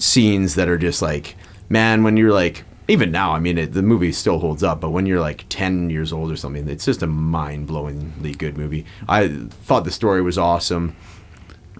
scenes 0.00 0.54
that 0.54 0.68
are 0.68 0.78
just 0.78 1.02
like 1.02 1.36
man 1.68 2.02
when 2.02 2.16
you're 2.16 2.32
like 2.32 2.64
even 2.88 3.10
now 3.10 3.32
i 3.32 3.38
mean 3.38 3.58
it, 3.58 3.72
the 3.72 3.82
movie 3.82 4.12
still 4.12 4.38
holds 4.38 4.62
up 4.62 4.80
but 4.80 4.90
when 4.90 5.06
you're 5.06 5.20
like 5.20 5.44
10 5.48 5.90
years 5.90 6.12
old 6.12 6.30
or 6.30 6.36
something 6.36 6.68
it's 6.68 6.84
just 6.84 7.02
a 7.02 7.06
mind-blowingly 7.06 8.36
good 8.38 8.56
movie. 8.56 8.84
I 9.08 9.28
thought 9.28 9.84
the 9.84 9.90
story 9.90 10.22
was 10.22 10.38
awesome. 10.38 10.96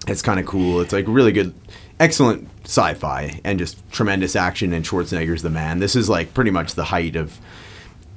It's 0.07 0.21
kind 0.21 0.39
of 0.39 0.45
cool. 0.45 0.81
It's 0.81 0.93
like 0.93 1.05
really 1.07 1.31
good 1.31 1.53
excellent 1.99 2.49
sci-fi 2.65 3.39
and 3.43 3.57
just 3.57 3.77
tremendous 3.91 4.35
action 4.35 4.73
and 4.73 4.83
schwarzenegger's 4.85 5.41
the 5.41 5.49
man. 5.49 5.79
This 5.79 5.95
is 5.95 6.09
like 6.09 6.33
pretty 6.33 6.51
much 6.51 6.73
the 6.73 6.85
height 6.85 7.15
of 7.15 7.39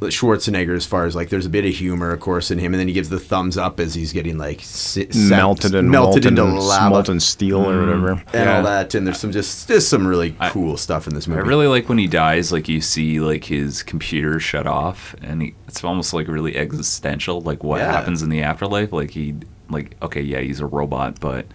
Schwarzenegger, 0.01 0.77
as 0.77 0.87
far 0.87 1.07
as 1.07 1.17
like, 1.17 1.29
there's 1.29 1.47
a 1.47 1.51
bit 1.51 1.65
of 1.65 1.75
humor, 1.75 2.13
of 2.13 2.21
course, 2.21 2.51
in 2.53 2.59
him, 2.59 2.73
and 2.73 2.81
then 2.81 2.87
he 2.87 2.95
gives 2.95 3.09
the 3.09 3.19
thumbs 3.19 3.57
up 3.59 3.81
as 3.81 3.95
he's 3.95 4.13
getting 4.13 4.39
like 4.39 4.61
si- 4.61 5.11
set- 5.11 5.29
melted 5.31 5.75
and 5.75 5.91
melted 5.91 6.25
molten, 6.25 6.39
into 6.47 6.61
lava 6.61 6.91
molten 6.91 7.19
steel 7.21 7.61
or 7.61 7.73
mm-hmm. 7.75 7.87
whatever. 8.03 8.11
and 8.13 8.25
Yeah. 8.35 8.57
all 8.59 8.63
that. 8.63 8.95
And 8.95 9.07
there's 9.07 9.19
some 9.19 9.33
just 9.33 9.67
just 9.67 9.89
some 9.89 10.07
really 10.07 10.37
I- 10.39 10.51
cool 10.51 10.77
stuff 10.77 11.07
in 11.09 11.15
this 11.15 11.27
movie. 11.27 11.41
I 11.41 11.45
really 11.45 11.67
like 11.67 11.89
when 11.89 11.99
he 11.99 12.07
dies. 12.07 12.53
Like 12.53 12.69
you 12.69 12.81
see, 12.81 13.19
like 13.19 13.45
his 13.45 13.83
computer 13.83 14.39
shut 14.39 14.67
off, 14.69 15.17
and 15.21 15.43
he, 15.43 15.55
it's 15.67 15.83
almost 15.83 16.15
like 16.15 16.29
really 16.29 16.57
existential. 16.57 17.41
Like 17.41 17.65
what 17.65 17.79
Yeah. 17.81 17.91
happens 17.93 18.23
in 18.23 18.31
the 18.31 18.43
afterlife. 18.43 18.93
Like 18.93 19.11
he, 19.11 19.35
like 19.69 19.97
okay, 20.03 20.23
yeah, 20.23 20.41
he's 20.41 20.61
a 20.61 20.67
robot, 20.67 21.19
but 21.21 21.47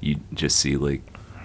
you 0.00 0.16
just 0.32 0.56
see 0.56 0.76
like 0.76 1.02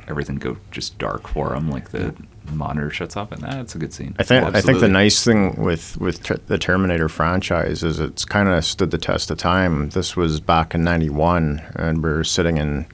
everything 0.07 0.37
go 0.37 0.55
just 0.71 0.97
dark 0.97 1.27
for 1.27 1.53
him. 1.53 1.69
Like 1.69 1.89
the 1.89 2.15
monitor 2.51 2.89
shuts 2.89 3.17
off, 3.17 3.31
and 3.31 3.41
that's 3.41 3.75
a 3.75 3.77
good 3.77 3.93
scene. 3.93 4.15
I 4.19 4.23
think 4.23 4.43
I 4.55 4.61
think 4.61 4.79
the 4.79 4.87
nice 4.87 5.23
thing 5.23 5.55
with 5.61 5.97
with 5.97 6.23
ter- 6.23 6.39
the 6.47 6.57
Terminator 6.57 7.09
franchise 7.09 7.83
is 7.83 7.99
it's 7.99 8.25
kind 8.25 8.49
of 8.49 8.63
stood 8.65 8.91
the 8.91 8.97
test 8.97 9.31
of 9.31 9.37
time. 9.37 9.89
This 9.89 10.15
was 10.15 10.39
back 10.39 10.73
in 10.75 10.83
'91, 10.83 11.61
and 11.75 12.03
we're 12.03 12.23
sitting 12.23 12.57
in 12.57 12.85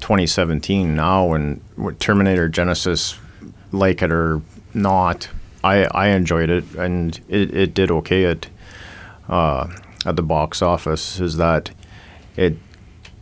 2017 0.00 0.94
now, 0.94 1.32
and 1.32 1.60
with 1.76 1.98
Terminator 1.98 2.48
Genisys, 2.48 3.18
like 3.72 4.02
it 4.02 4.12
or 4.12 4.42
not, 4.72 5.28
I 5.62 5.84
I 5.84 6.08
enjoyed 6.08 6.50
it, 6.50 6.64
and 6.74 7.18
it, 7.28 7.54
it 7.54 7.74
did 7.74 7.90
okay 7.90 8.24
at 8.26 8.48
uh, 9.28 9.68
at 10.04 10.16
the 10.16 10.22
box 10.22 10.62
office. 10.62 11.20
Is 11.20 11.36
that 11.36 11.70
it? 12.36 12.56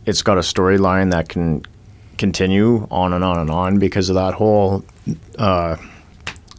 It's 0.05 0.21
got 0.21 0.37
a 0.37 0.41
storyline 0.41 1.11
that 1.11 1.29
can 1.29 1.63
continue 2.17 2.87
on 2.91 3.13
and 3.13 3.23
on 3.23 3.39
and 3.39 3.49
on 3.49 3.79
because 3.79 4.09
of 4.09 4.15
that 4.15 4.33
whole 4.35 4.83
uh, 5.37 5.75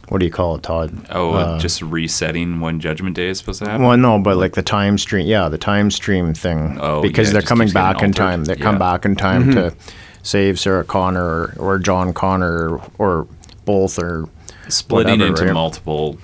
what 0.09 0.19
do 0.19 0.25
you 0.25 0.31
call 0.31 0.55
it, 0.55 0.63
Todd? 0.63 0.93
Oh, 1.09 1.31
Uh, 1.33 1.59
just 1.59 1.81
resetting 1.81 2.59
when 2.59 2.79
Judgment 2.79 3.15
Day 3.15 3.27
is 3.29 3.39
supposed 3.39 3.59
to 3.63 3.65
happen. 3.69 3.85
well, 3.85 3.97
no, 3.97 4.19
but 4.19 4.37
like 4.37 4.53
the 4.53 4.61
time 4.63 4.97
stream, 4.97 5.25
yeah, 5.25 5.49
the 5.49 5.57
time 5.57 5.89
stream 5.91 6.33
thing. 6.33 6.77
Oh, 6.79 7.01
because 7.01 7.27
yeah, 7.29 7.33
they're 7.33 7.41
coming 7.41 7.69
back 7.71 8.03
in 8.03 8.11
time. 8.11 8.45
They 8.45 8.55
come 8.55 8.77
back 8.77 9.05
in 9.05 9.15
time 9.15 9.51
to 9.53 9.73
save 10.21 10.59
Sarah 10.59 10.83
Connor 10.83 11.23
or, 11.23 11.53
or 11.57 11.79
John 11.79 12.13
Connor 12.13 12.77
or, 12.77 12.81
or 12.99 13.27
both 13.65 13.97
or 13.99 14.27
Splitting 14.67 15.19
whatever, 15.19 15.27
into 15.29 15.45
right? 15.45 15.53
multiple 15.53 16.17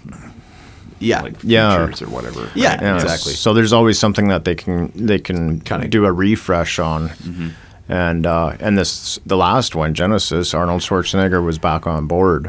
yeah, 1.00 1.22
like 1.22 1.34
Yeah. 1.44 1.78
or 1.78 1.88
whatever. 2.08 2.50
Yeah. 2.54 2.72
right? 2.74 2.82
Yeah, 2.82 2.96
Exactly. 3.02 3.34
So 3.34 3.54
there's 3.56 3.74
always 3.74 3.98
something 3.98 4.28
that 4.28 4.46
they 4.46 4.54
can 4.56 4.92
they 4.96 5.18
can 5.20 5.60
Kinda- 5.62 5.88
do 5.88 6.06
a 6.06 6.12
refresh 6.12 6.78
on. 6.80 7.10
Mm-hmm. 7.10 7.50
And 7.92 8.26
uh, 8.26 8.56
and 8.60 8.78
this 8.78 9.20
the 9.26 9.36
last 9.36 9.76
one, 9.76 9.94
Genisys, 9.94 10.58
Arnold 10.58 10.82
Schwarzenegger 10.82 11.44
was 11.44 11.58
back 11.60 11.86
on 11.86 12.08
board. 12.08 12.48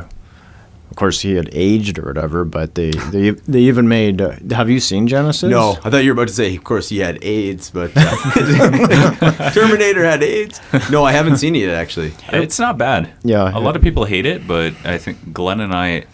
Of 0.90 0.96
course, 0.96 1.20
he 1.22 1.34
had 1.36 1.48
aged 1.52 1.98
or 1.98 2.02
whatever, 2.02 2.44
but 2.44 2.74
they 2.76 2.90
they, 2.90 3.30
they 3.30 3.60
even 3.60 3.88
made. 3.88 4.20
Uh, 4.20 4.36
have 4.50 4.70
you 4.70 4.78
seen 4.78 5.08
Genisys? 5.08 5.50
No, 5.50 5.72
I 5.82 5.90
thought 5.90 6.04
you 6.04 6.10
were 6.10 6.20
about 6.22 6.28
to 6.28 6.34
say. 6.34 6.54
Of 6.54 6.62
course, 6.62 6.90
he 6.90 6.98
had 6.98 7.18
AIDS, 7.24 7.70
but 7.70 7.90
uh, 7.96 9.50
Terminator 9.52 10.04
had 10.04 10.22
AIDS. 10.22 10.60
No, 10.90 11.02
I 11.02 11.12
haven't 11.12 11.38
seen 11.38 11.56
it 11.56 11.70
actually. 11.70 12.12
It's 12.28 12.58
not 12.58 12.78
bad. 12.78 13.10
Yeah. 13.24 13.50
A 13.52 13.58
lot 13.58 13.74
of 13.74 13.82
people 13.82 14.04
hate 14.04 14.26
it, 14.26 14.46
but 14.46 14.74
I 14.84 14.98
think 14.98 15.32
Glenn 15.32 15.60
and 15.60 15.74
I 15.74 16.04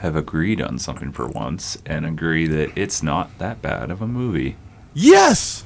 have 0.00 0.16
agreed 0.16 0.60
on 0.60 0.78
something 0.78 1.12
for 1.12 1.28
once 1.28 1.78
and 1.86 2.04
agree 2.04 2.46
that 2.48 2.76
it's 2.76 3.02
not 3.02 3.38
that 3.38 3.62
bad 3.62 3.90
of 3.90 4.02
a 4.02 4.06
movie. 4.08 4.56
Yes. 4.94 5.64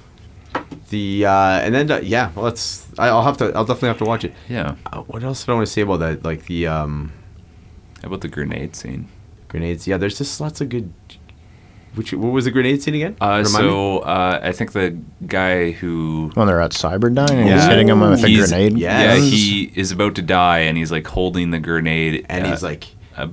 The 0.90 1.26
uh, 1.26 1.30
and 1.60 1.74
then 1.74 1.90
uh, 1.90 2.00
yeah, 2.02 2.30
let's. 2.36 2.86
I- 2.98 3.08
I'll 3.08 3.22
have 3.22 3.36
to. 3.38 3.46
I'll 3.54 3.64
definitely 3.64 3.88
have 3.88 3.98
to 3.98 4.04
watch 4.04 4.24
it. 4.24 4.32
Yeah. 4.48 4.76
Uh, 4.86 5.02
what 5.02 5.22
else 5.22 5.44
did 5.44 5.52
I 5.52 5.54
want 5.54 5.66
to 5.66 5.72
say 5.72 5.82
about 5.82 5.98
that? 6.00 6.24
Like 6.24 6.46
the 6.46 6.66
um, 6.66 7.12
How 8.02 8.08
about 8.08 8.22
the 8.22 8.28
grenade 8.28 8.74
scene? 8.74 9.08
grenades. 9.48 9.86
Yeah, 9.86 9.96
there's 9.98 10.18
just 10.18 10.40
lots 10.40 10.60
of 10.60 10.68
good. 10.68 10.92
Which 11.94 12.12
what 12.12 12.32
was 12.32 12.44
the 12.44 12.50
grenade 12.50 12.82
scene 12.82 12.94
again? 12.94 13.16
Uh, 13.20 13.42
Remind 13.44 13.66
me? 13.66 13.70
so 13.72 13.98
uh, 14.00 14.40
I 14.42 14.52
think 14.52 14.72
the 14.72 14.96
guy 15.26 15.70
who 15.72 16.30
When 16.34 16.46
they're 16.46 16.60
at 16.60 16.72
Cyberdyne 16.72 17.30
and 17.30 17.48
Yeah. 17.48 17.54
he's 17.56 17.66
hitting 17.66 17.88
him 17.88 18.00
with 18.00 18.22
a 18.22 18.28
He's- 18.28 18.48
grenade. 18.50 18.78
yeah. 18.78 19.02
yeah 19.02 19.14
Yes. 19.14 19.24
he 19.32 19.72
is 19.74 19.90
about 19.90 20.14
to 20.16 20.22
die 20.22 20.60
and 20.60 20.76
he's 20.76 20.92
like 20.92 21.06
holding 21.06 21.50
the 21.50 21.58
grenade 21.58 22.26
and 22.28 22.46
uh, 22.46 22.50
he's 22.50 22.62
like, 22.62 22.88
uh, 23.16 23.28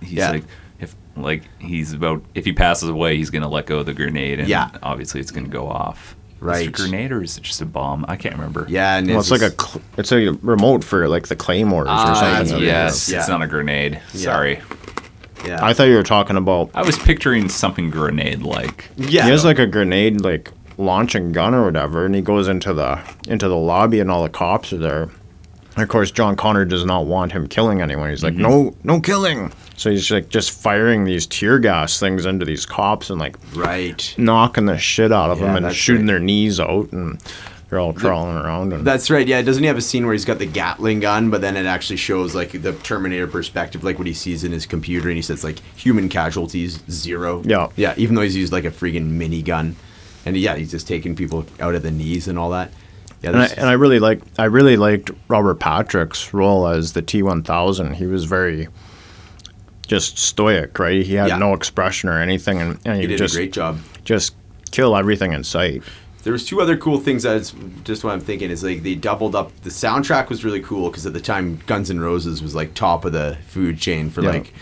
he's 0.00 0.12
Yeah. 0.14 0.30
like 0.32 0.44
if 0.80 0.94
like 1.16 1.42
he's 1.60 1.92
about 1.92 2.22
if 2.34 2.44
he 2.44 2.52
passes 2.52 2.88
away 2.88 3.16
he's 3.16 3.30
gonna 3.30 3.48
let 3.48 3.66
go 3.66 3.78
of 3.78 3.86
the 3.86 3.94
grenade 3.94 4.40
and 4.40 4.48
Yeah. 4.48 4.70
obviously 4.82 5.20
it's 5.20 5.30
gonna 5.30 5.48
go 5.48 5.68
off. 5.68 6.16
Is 6.42 6.46
Right. 6.46 6.62
it 6.64 6.68
a 6.68 6.70
grenade 6.72 7.12
or 7.12 7.22
is 7.22 7.38
it 7.38 7.42
just 7.44 7.60
a 7.60 7.64
bomb? 7.66 8.04
I 8.08 8.16
can't 8.16 8.34
remember. 8.34 8.66
yeah, 8.68 8.96
and 8.96 9.06
Well, 9.08 9.20
it's 9.20 9.30
like 9.30 9.42
a 9.42 9.50
cl- 9.50 9.80
it's 9.96 10.10
a 10.12 10.30
remote 10.42 10.82
for 10.82 11.08
like 11.08 11.28
the 11.28 11.36
claymores 11.36 11.86
or 11.86 11.90
Ah, 11.90 12.14
something. 12.14 12.48
that's 12.58 12.62
yes, 12.62 13.08
is. 13.08 13.14
it's 13.14 13.28
not 13.28 13.42
a 13.42 13.46
grenade. 13.46 14.00
Yeah. 14.12 14.20
Sorry. 14.20 14.60
yeah. 15.46 15.64
I 15.64 15.72
thought 15.72 15.84
you 15.88 15.94
were 15.96 16.02
talking 16.02 16.36
about. 16.36 16.70
I 16.74 16.82
was 16.82 16.98
picturing 16.98 17.48
something 17.48 17.90
grenade 17.90 18.42
like. 18.42 18.88
yeah, 18.96 19.24
he 19.24 19.30
has 19.30 19.44
like 19.44 19.58
a 19.60 19.66
grenade 19.66 20.20
like 20.20 20.50
launching 20.78 21.30
gun 21.32 21.54
or 21.54 21.64
whatever, 21.64 22.04
and 22.06 22.14
he 22.14 22.20
goes 22.22 22.48
into 22.48 22.72
the 22.74 22.98
into 23.28 23.46
the 23.48 23.56
lobby, 23.56 24.00
and 24.00 24.10
all 24.10 24.22
the 24.24 24.28
cops 24.28 24.72
are 24.72 24.78
there. 24.78 25.08
And 25.74 25.82
of 25.82 25.88
course, 25.88 26.10
John 26.10 26.36
Connor 26.36 26.64
does 26.64 26.84
not 26.84 27.06
want 27.06 27.32
him 27.32 27.48
killing 27.48 27.80
anyone. 27.80 28.10
He's 28.10 28.22
like, 28.22 28.34
mm-hmm. 28.34 28.42
no, 28.42 28.74
no 28.84 29.00
killing. 29.00 29.52
So 29.76 29.90
he's 29.90 30.10
like 30.10 30.28
just 30.28 30.50
firing 30.50 31.04
these 31.04 31.26
tear 31.26 31.58
gas 31.58 31.98
things 31.98 32.26
into 32.26 32.44
these 32.44 32.66
cops 32.66 33.10
and 33.10 33.18
like 33.18 33.36
right. 33.54 34.14
knocking 34.18 34.66
the 34.66 34.78
shit 34.78 35.12
out 35.12 35.30
of 35.30 35.40
Yeah, 35.40 35.54
them 35.54 35.64
and 35.64 35.74
shooting 35.74 36.02
right. 36.02 36.12
their 36.12 36.20
knees 36.20 36.60
out, 36.60 36.92
and 36.92 37.20
they're 37.68 37.80
all 37.80 37.94
crawling 37.94 38.36
around. 38.36 38.74
And 38.74 38.86
That's 38.86 39.10
right. 39.10 39.26
Yeah, 39.26 39.40
doesn't 39.40 39.62
he 39.62 39.66
have 39.66 39.78
a 39.78 39.82
scene 39.82 40.04
where 40.04 40.12
he's 40.12 40.26
got 40.26 40.38
the 40.38 40.46
Gatling 40.46 41.00
gun, 41.00 41.30
but 41.30 41.40
then 41.40 41.56
it 41.56 41.64
actually 41.64 41.96
shows 41.96 42.34
like 42.34 42.60
the 42.60 42.74
Terminator 42.74 43.26
perspective, 43.26 43.82
like 43.82 43.96
what 43.96 44.06
he 44.06 44.12
sees 44.12 44.44
in 44.44 44.52
his 44.52 44.66
computer, 44.66 45.08
and 45.08 45.16
he 45.16 45.22
says 45.22 45.42
like 45.42 45.58
human 45.74 46.10
casualties 46.10 46.82
zero. 46.90 47.42
Yeah. 47.46 47.68
yeah. 47.76 47.94
Even 47.96 48.14
though 48.14 48.22
he's 48.22 48.36
used 48.36 48.52
like 48.52 48.66
a 48.66 48.70
freaking 48.70 49.16
minigun, 49.18 49.74
and 50.26 50.36
yeah, 50.36 50.54
he's 50.54 50.70
just 50.70 50.86
taking 50.86 51.16
people 51.16 51.46
out 51.60 51.74
of 51.74 51.82
the 51.82 51.90
knees 51.90 52.28
and 52.28 52.38
all 52.38 52.50
that. 52.50 52.70
Yeah, 53.22 53.30
and 53.30 53.38
I, 53.38 53.46
and 53.46 53.68
I 53.68 53.72
really 53.74 53.98
like 54.00 54.20
I 54.38 54.44
really 54.44 54.76
liked 54.76 55.10
Robert 55.28 55.56
Patrick's 55.60 56.34
role 56.34 56.66
as 56.66 56.92
the 56.92 57.02
T 57.02 57.22
one 57.22 57.42
thousand. 57.42 57.94
He 57.94 58.06
was 58.06 58.24
very 58.24 58.68
just 59.86 60.18
stoic, 60.18 60.78
right? 60.78 61.04
He 61.04 61.14
had 61.14 61.28
Yeah. 61.28 61.38
no 61.38 61.54
expression 61.54 62.08
or 62.08 62.18
anything, 62.20 62.60
and, 62.60 62.78
and 62.84 62.96
he, 62.96 63.02
he 63.02 63.06
did 63.08 63.18
just 63.18 63.34
a 63.34 63.38
great 63.38 63.52
job. 63.52 63.78
just 64.04 64.34
kill 64.70 64.96
everything 64.96 65.32
in 65.32 65.44
sight. 65.44 65.82
There 66.22 66.32
was 66.32 66.44
two 66.46 66.60
other 66.60 66.76
cool 66.76 66.98
things. 66.98 67.24
That's 67.24 67.52
just 67.84 68.04
what 68.04 68.12
I'm 68.12 68.20
thinking 68.20 68.50
is 68.50 68.62
like 68.62 68.82
they 68.82 68.94
doubled 68.94 69.34
up. 69.34 69.50
The 69.62 69.70
soundtrack 69.70 70.28
was 70.28 70.44
really 70.44 70.60
cool 70.60 70.88
because 70.90 71.04
at 71.06 71.12
the 71.12 71.20
time 71.20 71.60
Guns 71.66 71.90
N' 71.90 72.00
Roses 72.00 72.42
was 72.42 72.54
like 72.54 72.74
top 72.74 73.04
of 73.04 73.12
the 73.12 73.36
food 73.48 73.78
chain 73.78 74.08
for 74.10 74.22
Yeah. 74.22 74.30
like 74.30 74.52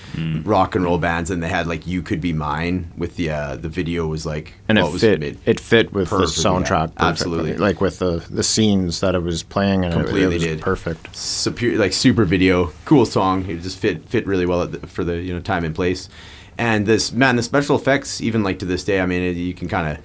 rock 0.45 0.75
and 0.75 0.85
roll 0.85 0.99
bands, 0.99 1.31
and 1.31 1.43
they 1.43 1.49
had 1.49 1.67
like 1.67 1.87
"You 1.87 2.03
Could 2.03 2.21
Be 2.21 2.33
Mine" 2.33 2.91
with 2.97 3.17
the 3.17 3.31
uh, 3.31 3.57
the 3.57 3.69
video 3.69 4.07
was 4.07 4.25
like 4.25 4.55
and 4.69 4.79
well, 4.79 4.89
it 4.89 4.93
was 4.93 5.01
fit 5.03 5.21
made- 5.21 5.39
it 5.47 5.61
fit 5.61 5.93
with 5.93 6.11
the 6.11 6.17
perfect, 6.19 6.39
yeah. 6.39 6.45
soundtrack 6.45 6.95
perfectly. 6.95 7.07
Absolutely. 7.07 7.57
like 7.57 7.81
with 7.81 7.99
the 7.99 8.25
the 8.31 8.43
scenes 8.43 9.01
that 9.01 9.15
it 9.15 9.23
was 9.23 9.43
playing 9.43 9.85
and 9.85 9.93
it- 9.93 9.97
Completely 9.97 10.23
it, 10.23 10.35
was 10.35 10.43
did. 10.45 10.61
perfect 10.63 11.15
super 11.15 11.67
like 11.77 11.93
super 11.93 12.25
video, 12.25 12.73
cool 12.85 13.05
song. 13.07 13.45
It 13.49 13.61
just 13.63 13.79
fit 13.79 14.09
fit 14.09 14.27
really 14.27 14.47
well 14.47 14.63
at 14.63 14.73
the, 14.73 14.87
for 14.87 15.05
the 15.05 15.17
you 15.21 15.35
know 15.35 15.41
time 15.41 15.65
and 15.65 15.75
place. 15.75 16.09
And 16.59 16.85
this 16.87 17.13
man, 17.13 17.37
the 17.37 17.43
special 17.43 17.77
effects, 17.77 18.21
even 18.21 18.43
like 18.43 18.59
to 18.59 18.67
this 18.67 18.85
day, 18.85 19.01
I 19.01 19.07
mean, 19.07 19.23
it, 19.23 19.37
you 19.37 19.55
can 19.55 19.67
kind 19.67 19.97
of, 19.97 20.05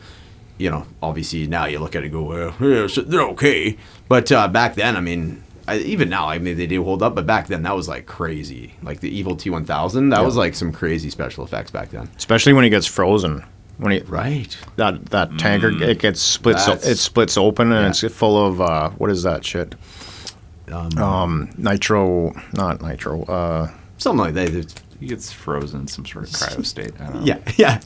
you 0.58 0.70
know, 0.70 0.86
obviously 1.02 1.48
now 1.48 1.66
you 1.66 1.80
look 1.80 1.96
at 1.96 2.04
it 2.04 2.06
and 2.06 2.14
go, 2.14 2.24
well, 2.24 2.56
yeah, 2.60 2.88
they're 3.06 3.22
okay. 3.30 3.78
But 4.08 4.32
uh, 4.32 4.48
back 4.48 4.76
then, 4.76 4.96
I 4.96 5.02
mean, 5.02 5.44
I, 5.68 5.78
even 5.80 6.10
now, 6.10 6.30
I 6.30 6.38
mean, 6.40 6.58
they 6.58 6.68
do 6.68 6.84
hold 6.84 7.02
up. 7.04 7.16
But 7.16 7.26
back 7.26 7.48
then, 7.48 7.64
that 7.64 7.76
was 7.76 7.88
like 7.88 8.06
crazy. 8.06 8.74
Like 8.84 9.00
the 9.00 9.10
Evil 9.10 9.36
T1000, 9.36 10.12
that 10.12 10.24
was 10.24 10.36
like 10.38 10.54
some 10.56 10.72
crazy 10.72 11.10
special 11.10 11.44
effects 11.44 11.72
back 11.72 11.90
then. 11.90 12.10
especially 12.18 12.54
when 12.54 12.64
he 12.64 12.70
gets 12.70 12.86
frozen 12.86 13.44
when 13.78 13.92
he 13.92 14.00
Right. 14.02 14.56
that 14.78 15.08
that 15.08 15.38
tanker 15.38 15.68
it 15.84 16.00
gets 16.00 16.22
splits 16.22 16.66
That's- 16.66 16.88
it 16.88 16.96
splits 16.98 17.36
open 17.38 17.74
and 17.74 17.84
yeah. 17.84 18.06
it's 18.08 18.16
full 18.16 18.46
of 18.46 18.62
uh 18.62 18.92
what 18.92 19.10
is 19.12 19.24
that 19.24 19.44
shit 19.44 19.76
Um, 20.72 20.98
um 20.98 21.50
nitro 21.58 22.34
not 22.54 22.82
nitro 22.82 23.24
uh 23.26 23.70
something 23.98 24.20
like 24.20 24.34
that. 24.36 24.48
It's- 24.48 24.76
He 25.02 25.08
gets 25.08 25.30
frozen 25.34 25.82
in 25.82 25.88
some 25.88 26.06
sort 26.06 26.24
of 26.24 26.32
cryo 26.32 26.66
state. 26.66 26.94
I 27.02 27.04
don't 27.08 27.16
know. 27.16 27.26
Yeah, 27.26 27.40
yeah. 27.58 27.82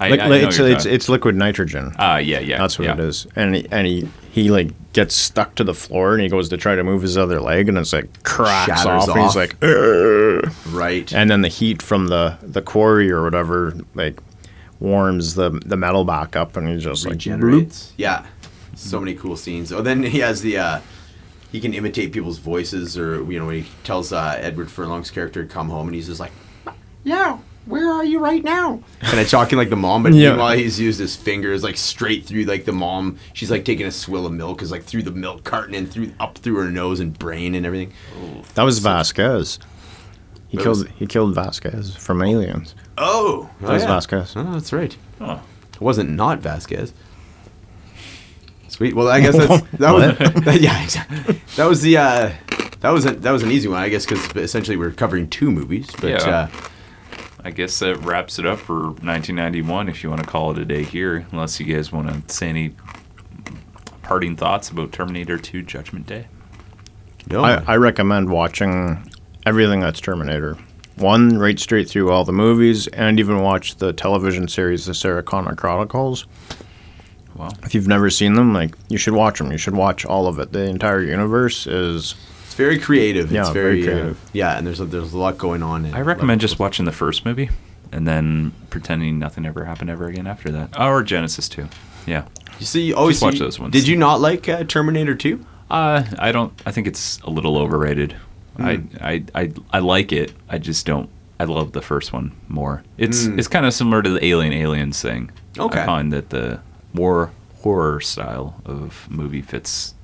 I, 0.00 0.08
like, 0.08 0.20
I 0.20 0.26
like, 0.28 0.42
it's 0.44 0.58
it's, 0.58 0.86
it's 0.86 1.08
liquid 1.08 1.36
nitrogen 1.36 1.94
Ah, 1.98 2.16
yeah, 2.18 2.40
yeah. 2.40 2.58
that's 2.58 2.78
what 2.78 2.86
yeah. 2.86 2.94
it 2.94 3.00
is 3.00 3.26
and 3.36 3.54
he, 3.54 3.66
and 3.70 3.86
he 3.86 4.08
he 4.32 4.50
like 4.50 4.70
gets 4.92 5.14
stuck 5.14 5.54
to 5.56 5.64
the 5.64 5.74
floor 5.74 6.14
and 6.14 6.22
he 6.22 6.28
goes 6.28 6.48
to 6.48 6.56
try 6.56 6.74
to 6.74 6.82
move 6.82 7.02
his 7.02 7.18
other 7.18 7.40
leg 7.40 7.68
and 7.68 7.76
it's 7.78 7.92
like 7.92 8.22
cracks 8.22 8.82
Shatters 8.82 8.86
off, 8.86 9.08
and 9.10 9.18
off. 9.18 9.26
he's 9.26 9.36
like. 9.36 9.56
Right. 10.72 11.12
and 11.12 11.30
then 11.30 11.42
the 11.42 11.48
heat 11.48 11.82
from 11.82 12.08
the 12.08 12.36
the 12.42 12.62
quarry 12.62 13.10
or 13.10 13.22
whatever 13.22 13.74
like 13.94 14.18
warms 14.78 15.34
the 15.34 15.50
the 15.66 15.76
metal 15.76 16.04
back 16.04 16.36
up 16.36 16.56
and 16.56 16.68
he 16.68 16.78
just 16.78 17.04
like 17.04 17.12
regenerates. 17.12 17.92
Yeah, 17.96 18.24
so 18.74 18.98
many 19.00 19.14
cool 19.14 19.36
scenes. 19.36 19.72
Oh, 19.72 19.82
then 19.82 20.02
he 20.02 20.20
has 20.20 20.40
the 20.42 20.58
uh, 20.58 20.80
he 21.52 21.60
can 21.60 21.74
imitate 21.74 22.12
people's 22.12 22.38
voices, 22.38 22.96
or 22.96 23.22
you 23.30 23.38
know 23.38 23.46
when 23.46 23.62
he 23.62 23.70
tells 23.84 24.12
uh, 24.12 24.36
Edward 24.40 24.70
Furlong's 24.70 25.10
character 25.10 25.42
to 25.44 25.48
come 25.52 25.68
home, 25.68 25.88
and 25.88 25.94
he's 25.94 26.06
just 26.06 26.20
like, 26.20 26.32
"Yeah, 27.04 27.38
where 27.70 27.88
are 27.90 28.04
you 28.04 28.18
right 28.18 28.42
now?" 28.44 28.82
And 29.00 29.18
I'm 29.20 29.26
talking 29.26 29.56
like 29.58 29.70
the 29.70 29.76
mom, 29.76 30.02
but 30.02 30.12
Yeah. 30.12 30.30
meanwhile 30.30 30.56
he's 30.56 30.78
used 30.78 30.98
his 31.00 31.16
fingers 31.16 31.62
like 31.62 31.76
straight 31.76 32.26
through 32.26 32.44
like 32.44 32.64
the 32.64 32.72
mom. 32.72 33.16
She's 33.32 33.50
like 33.50 33.64
taking 33.64 33.86
a 33.86 33.90
swill 33.90 34.26
of 34.26 34.32
milk, 34.32 34.60
is 34.62 34.70
like 34.70 34.84
through 34.84 35.04
the 35.04 35.10
milk 35.12 35.44
carton 35.44 35.74
and 35.74 35.90
through 35.90 36.12
up 36.20 36.38
through 36.38 36.56
her 36.56 36.70
nose 36.70 37.00
and 37.00 37.18
brain 37.18 37.54
and 37.54 37.64
everything. 37.64 37.92
that 38.54 38.62
was 38.64 38.78
Vasquez 38.80 39.58
he 40.48 40.56
That 40.56 40.62
killed 40.64 40.78
was- 40.78 40.88
he 40.98 41.06
killed 41.06 41.34
Vasquez 41.34 41.94
from 41.96 42.20
Aliens 42.22 42.74
Oh, 42.98 43.48
that 43.60 43.70
was 43.72 43.84
Vasquez 43.84 44.34
Oh, 44.36 44.52
that's 44.52 44.72
right. 44.72 44.96
Oh. 45.20 45.40
It 45.72 45.80
wasn't 45.80 46.10
not 46.10 46.40
Vasquez. 46.40 46.92
Sweet. 48.68 48.94
Well, 48.94 49.08
I 49.08 49.20
guess 49.20 49.36
that's 49.36 49.62
that 49.78 49.92
was 49.92 50.60
yeah, 50.60 50.82
exactly. 50.82 51.40
That 51.56 51.66
was 51.66 51.82
the 51.82 51.96
uh, 51.98 52.30
that 52.80 52.90
was 52.90 53.04
a, 53.06 53.12
that 53.12 53.30
was 53.30 53.42
an 53.42 53.50
easy 53.50 53.68
one, 53.68 53.78
I 53.82 53.88
guess, 53.88 54.06
because 54.06 54.24
essentially 54.36 54.76
we're 54.76 54.90
covering 54.92 55.28
two 55.28 55.50
movies. 55.50 55.88
But 56.00 56.10
Yeah. 56.10 56.18
uh, 56.28 56.48
I 57.44 57.50
guess 57.50 57.78
that 57.78 57.96
wraps 57.98 58.38
it 58.38 58.46
up 58.46 58.58
for 58.58 58.88
1991. 58.88 59.88
If 59.88 60.02
you 60.02 60.10
want 60.10 60.22
to 60.22 60.28
call 60.28 60.50
it 60.50 60.58
a 60.58 60.64
day 60.64 60.82
here, 60.82 61.26
unless 61.32 61.58
you 61.58 61.74
guys 61.74 61.90
want 61.90 62.28
to 62.28 62.34
say 62.34 62.48
any 62.48 62.74
parting 64.02 64.36
thoughts 64.36 64.70
about 64.70 64.92
Terminator 64.92 65.38
2: 65.38 65.62
Judgment 65.62 66.06
Day. 66.06 66.26
no, 67.28 67.42
I, 67.42 67.62
I 67.66 67.76
recommend 67.76 68.30
watching 68.30 69.10
everything 69.46 69.80
that's 69.80 70.00
Terminator. 70.00 70.58
One, 70.96 71.38
right 71.38 71.58
straight 71.58 71.88
through 71.88 72.10
all 72.10 72.24
the 72.24 72.32
movies, 72.32 72.86
and 72.88 73.18
even 73.18 73.40
watch 73.40 73.76
the 73.76 73.94
television 73.94 74.48
series, 74.48 74.84
The 74.84 74.92
Sarah 74.92 75.22
Connor 75.22 75.54
Chronicles. 75.54 76.26
Wow. 77.34 77.48
If 77.62 77.74
you've 77.74 77.88
never 77.88 78.10
seen 78.10 78.34
them, 78.34 78.52
like 78.52 78.74
you 78.88 78.98
should 78.98 79.14
watch 79.14 79.38
them. 79.38 79.50
You 79.50 79.56
should 79.56 79.74
watch 79.74 80.04
all 80.04 80.26
of 80.26 80.38
it. 80.38 80.52
The 80.52 80.64
entire 80.64 81.02
universe 81.02 81.66
is 81.66 82.14
it's 82.14 82.29
very 82.60 82.78
creative. 82.78 83.32
Yeah, 83.32 83.40
it's 83.42 83.50
very 83.50 83.82
very, 83.82 83.94
creative. 83.94 84.16
Uh, 84.16 84.28
yeah, 84.32 84.56
and 84.58 84.66
there's 84.66 84.80
a, 84.80 84.84
there's 84.84 85.12
a 85.12 85.18
lot 85.18 85.38
going 85.38 85.62
on. 85.62 85.84
and 85.84 85.94
I 85.94 85.98
a 85.98 86.00
lot 86.02 86.06
recommend 86.08 86.40
just 86.40 86.58
watching 86.58 86.84
the 86.84 86.92
first 86.92 87.24
movie 87.24 87.50
and 87.92 88.06
then 88.06 88.52
pretending 88.70 89.18
nothing 89.18 89.44
ever 89.46 89.64
happened 89.64 89.90
ever 89.90 90.06
again 90.08 90.26
after 90.26 90.50
that. 90.52 90.78
Or 90.78 91.02
Genisys 91.02 91.50
2. 91.50 91.68
Yeah. 92.06 92.24
You 92.60 92.66
see, 92.66 92.94
oh, 92.94 93.08
Just 93.08 93.20
so 93.20 93.26
watch 93.26 93.34
you- 93.34 93.40
those 93.40 93.58
ones. 93.58 93.72
Did 93.72 93.88
you 93.88 93.96
not 93.96 94.20
like 94.20 94.48
uh, 94.48 94.64
Terminator 94.64 95.14
Two? 95.14 95.44
Uh, 95.70 96.04
I 96.18 96.30
don't. 96.32 96.52
I 96.66 96.72
think 96.72 96.86
it's 96.86 97.18
a 97.20 97.30
little 97.30 97.56
overrated. 97.56 98.14
I, 98.58 98.82
I 99.00 99.24
I 99.34 99.52
I 99.72 99.78
like 99.78 100.12
it. 100.12 100.32
I 100.48 100.58
just 100.58 100.84
don't. 100.84 101.08
I 101.38 101.44
love 101.44 101.72
the 101.72 101.80
first 101.80 102.12
one 102.12 102.32
more. 102.48 102.82
It's 102.98 103.24
Mm. 103.26 103.38
it's 103.38 103.48
kind 103.48 103.64
of 103.64 103.72
similar 103.72 104.02
to 104.02 104.10
the 104.10 104.22
Alien 104.22 104.52
Aliens 104.52 105.00
thing. 105.00 105.30
Okay. 105.58 105.80
I 105.80 105.86
find 105.86 106.12
that 106.12 106.28
the 106.30 106.60
more 106.92 107.30
horror 107.62 108.00
style 108.00 108.60
of 108.66 109.06
movie 109.10 109.40
fits 109.42 109.94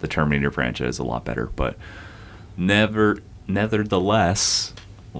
the 0.00 0.08
Terminator 0.08 0.50
franchise 0.50 0.98
a 0.98 1.04
lot 1.04 1.24
better. 1.26 1.46
But 1.56 1.76
never, 2.56 3.18
nevertheless, 3.46 4.72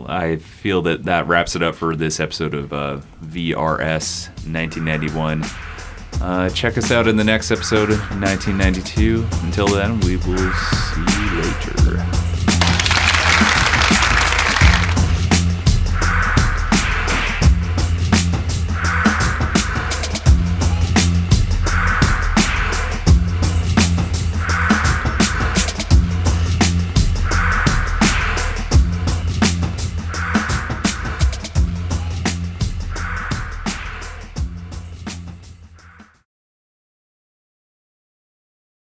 I 0.07 0.37
feel 0.37 0.83
that 0.83 1.05
that 1.05 1.27
wraps 1.27 1.57
it 1.57 1.62
up 1.62 1.75
for 1.75 1.96
this 1.96 2.20
episode 2.20 2.55
of 2.55 2.72
uh, 2.72 3.01
VRS 3.25 4.29
1991. 4.46 5.44
Uh, 6.20 6.49
check 6.51 6.79
us 6.79 6.90
out 6.90 7.07
in 7.07 7.16
the 7.16 7.25
next 7.25 7.51
episode 7.51 7.90
1992. 7.90 9.27
Until 9.42 9.68
then, 9.68 10.01
we 10.01 10.16
will 10.16 10.53
see 10.53 11.01
you 11.01 11.42
later. 11.42 11.75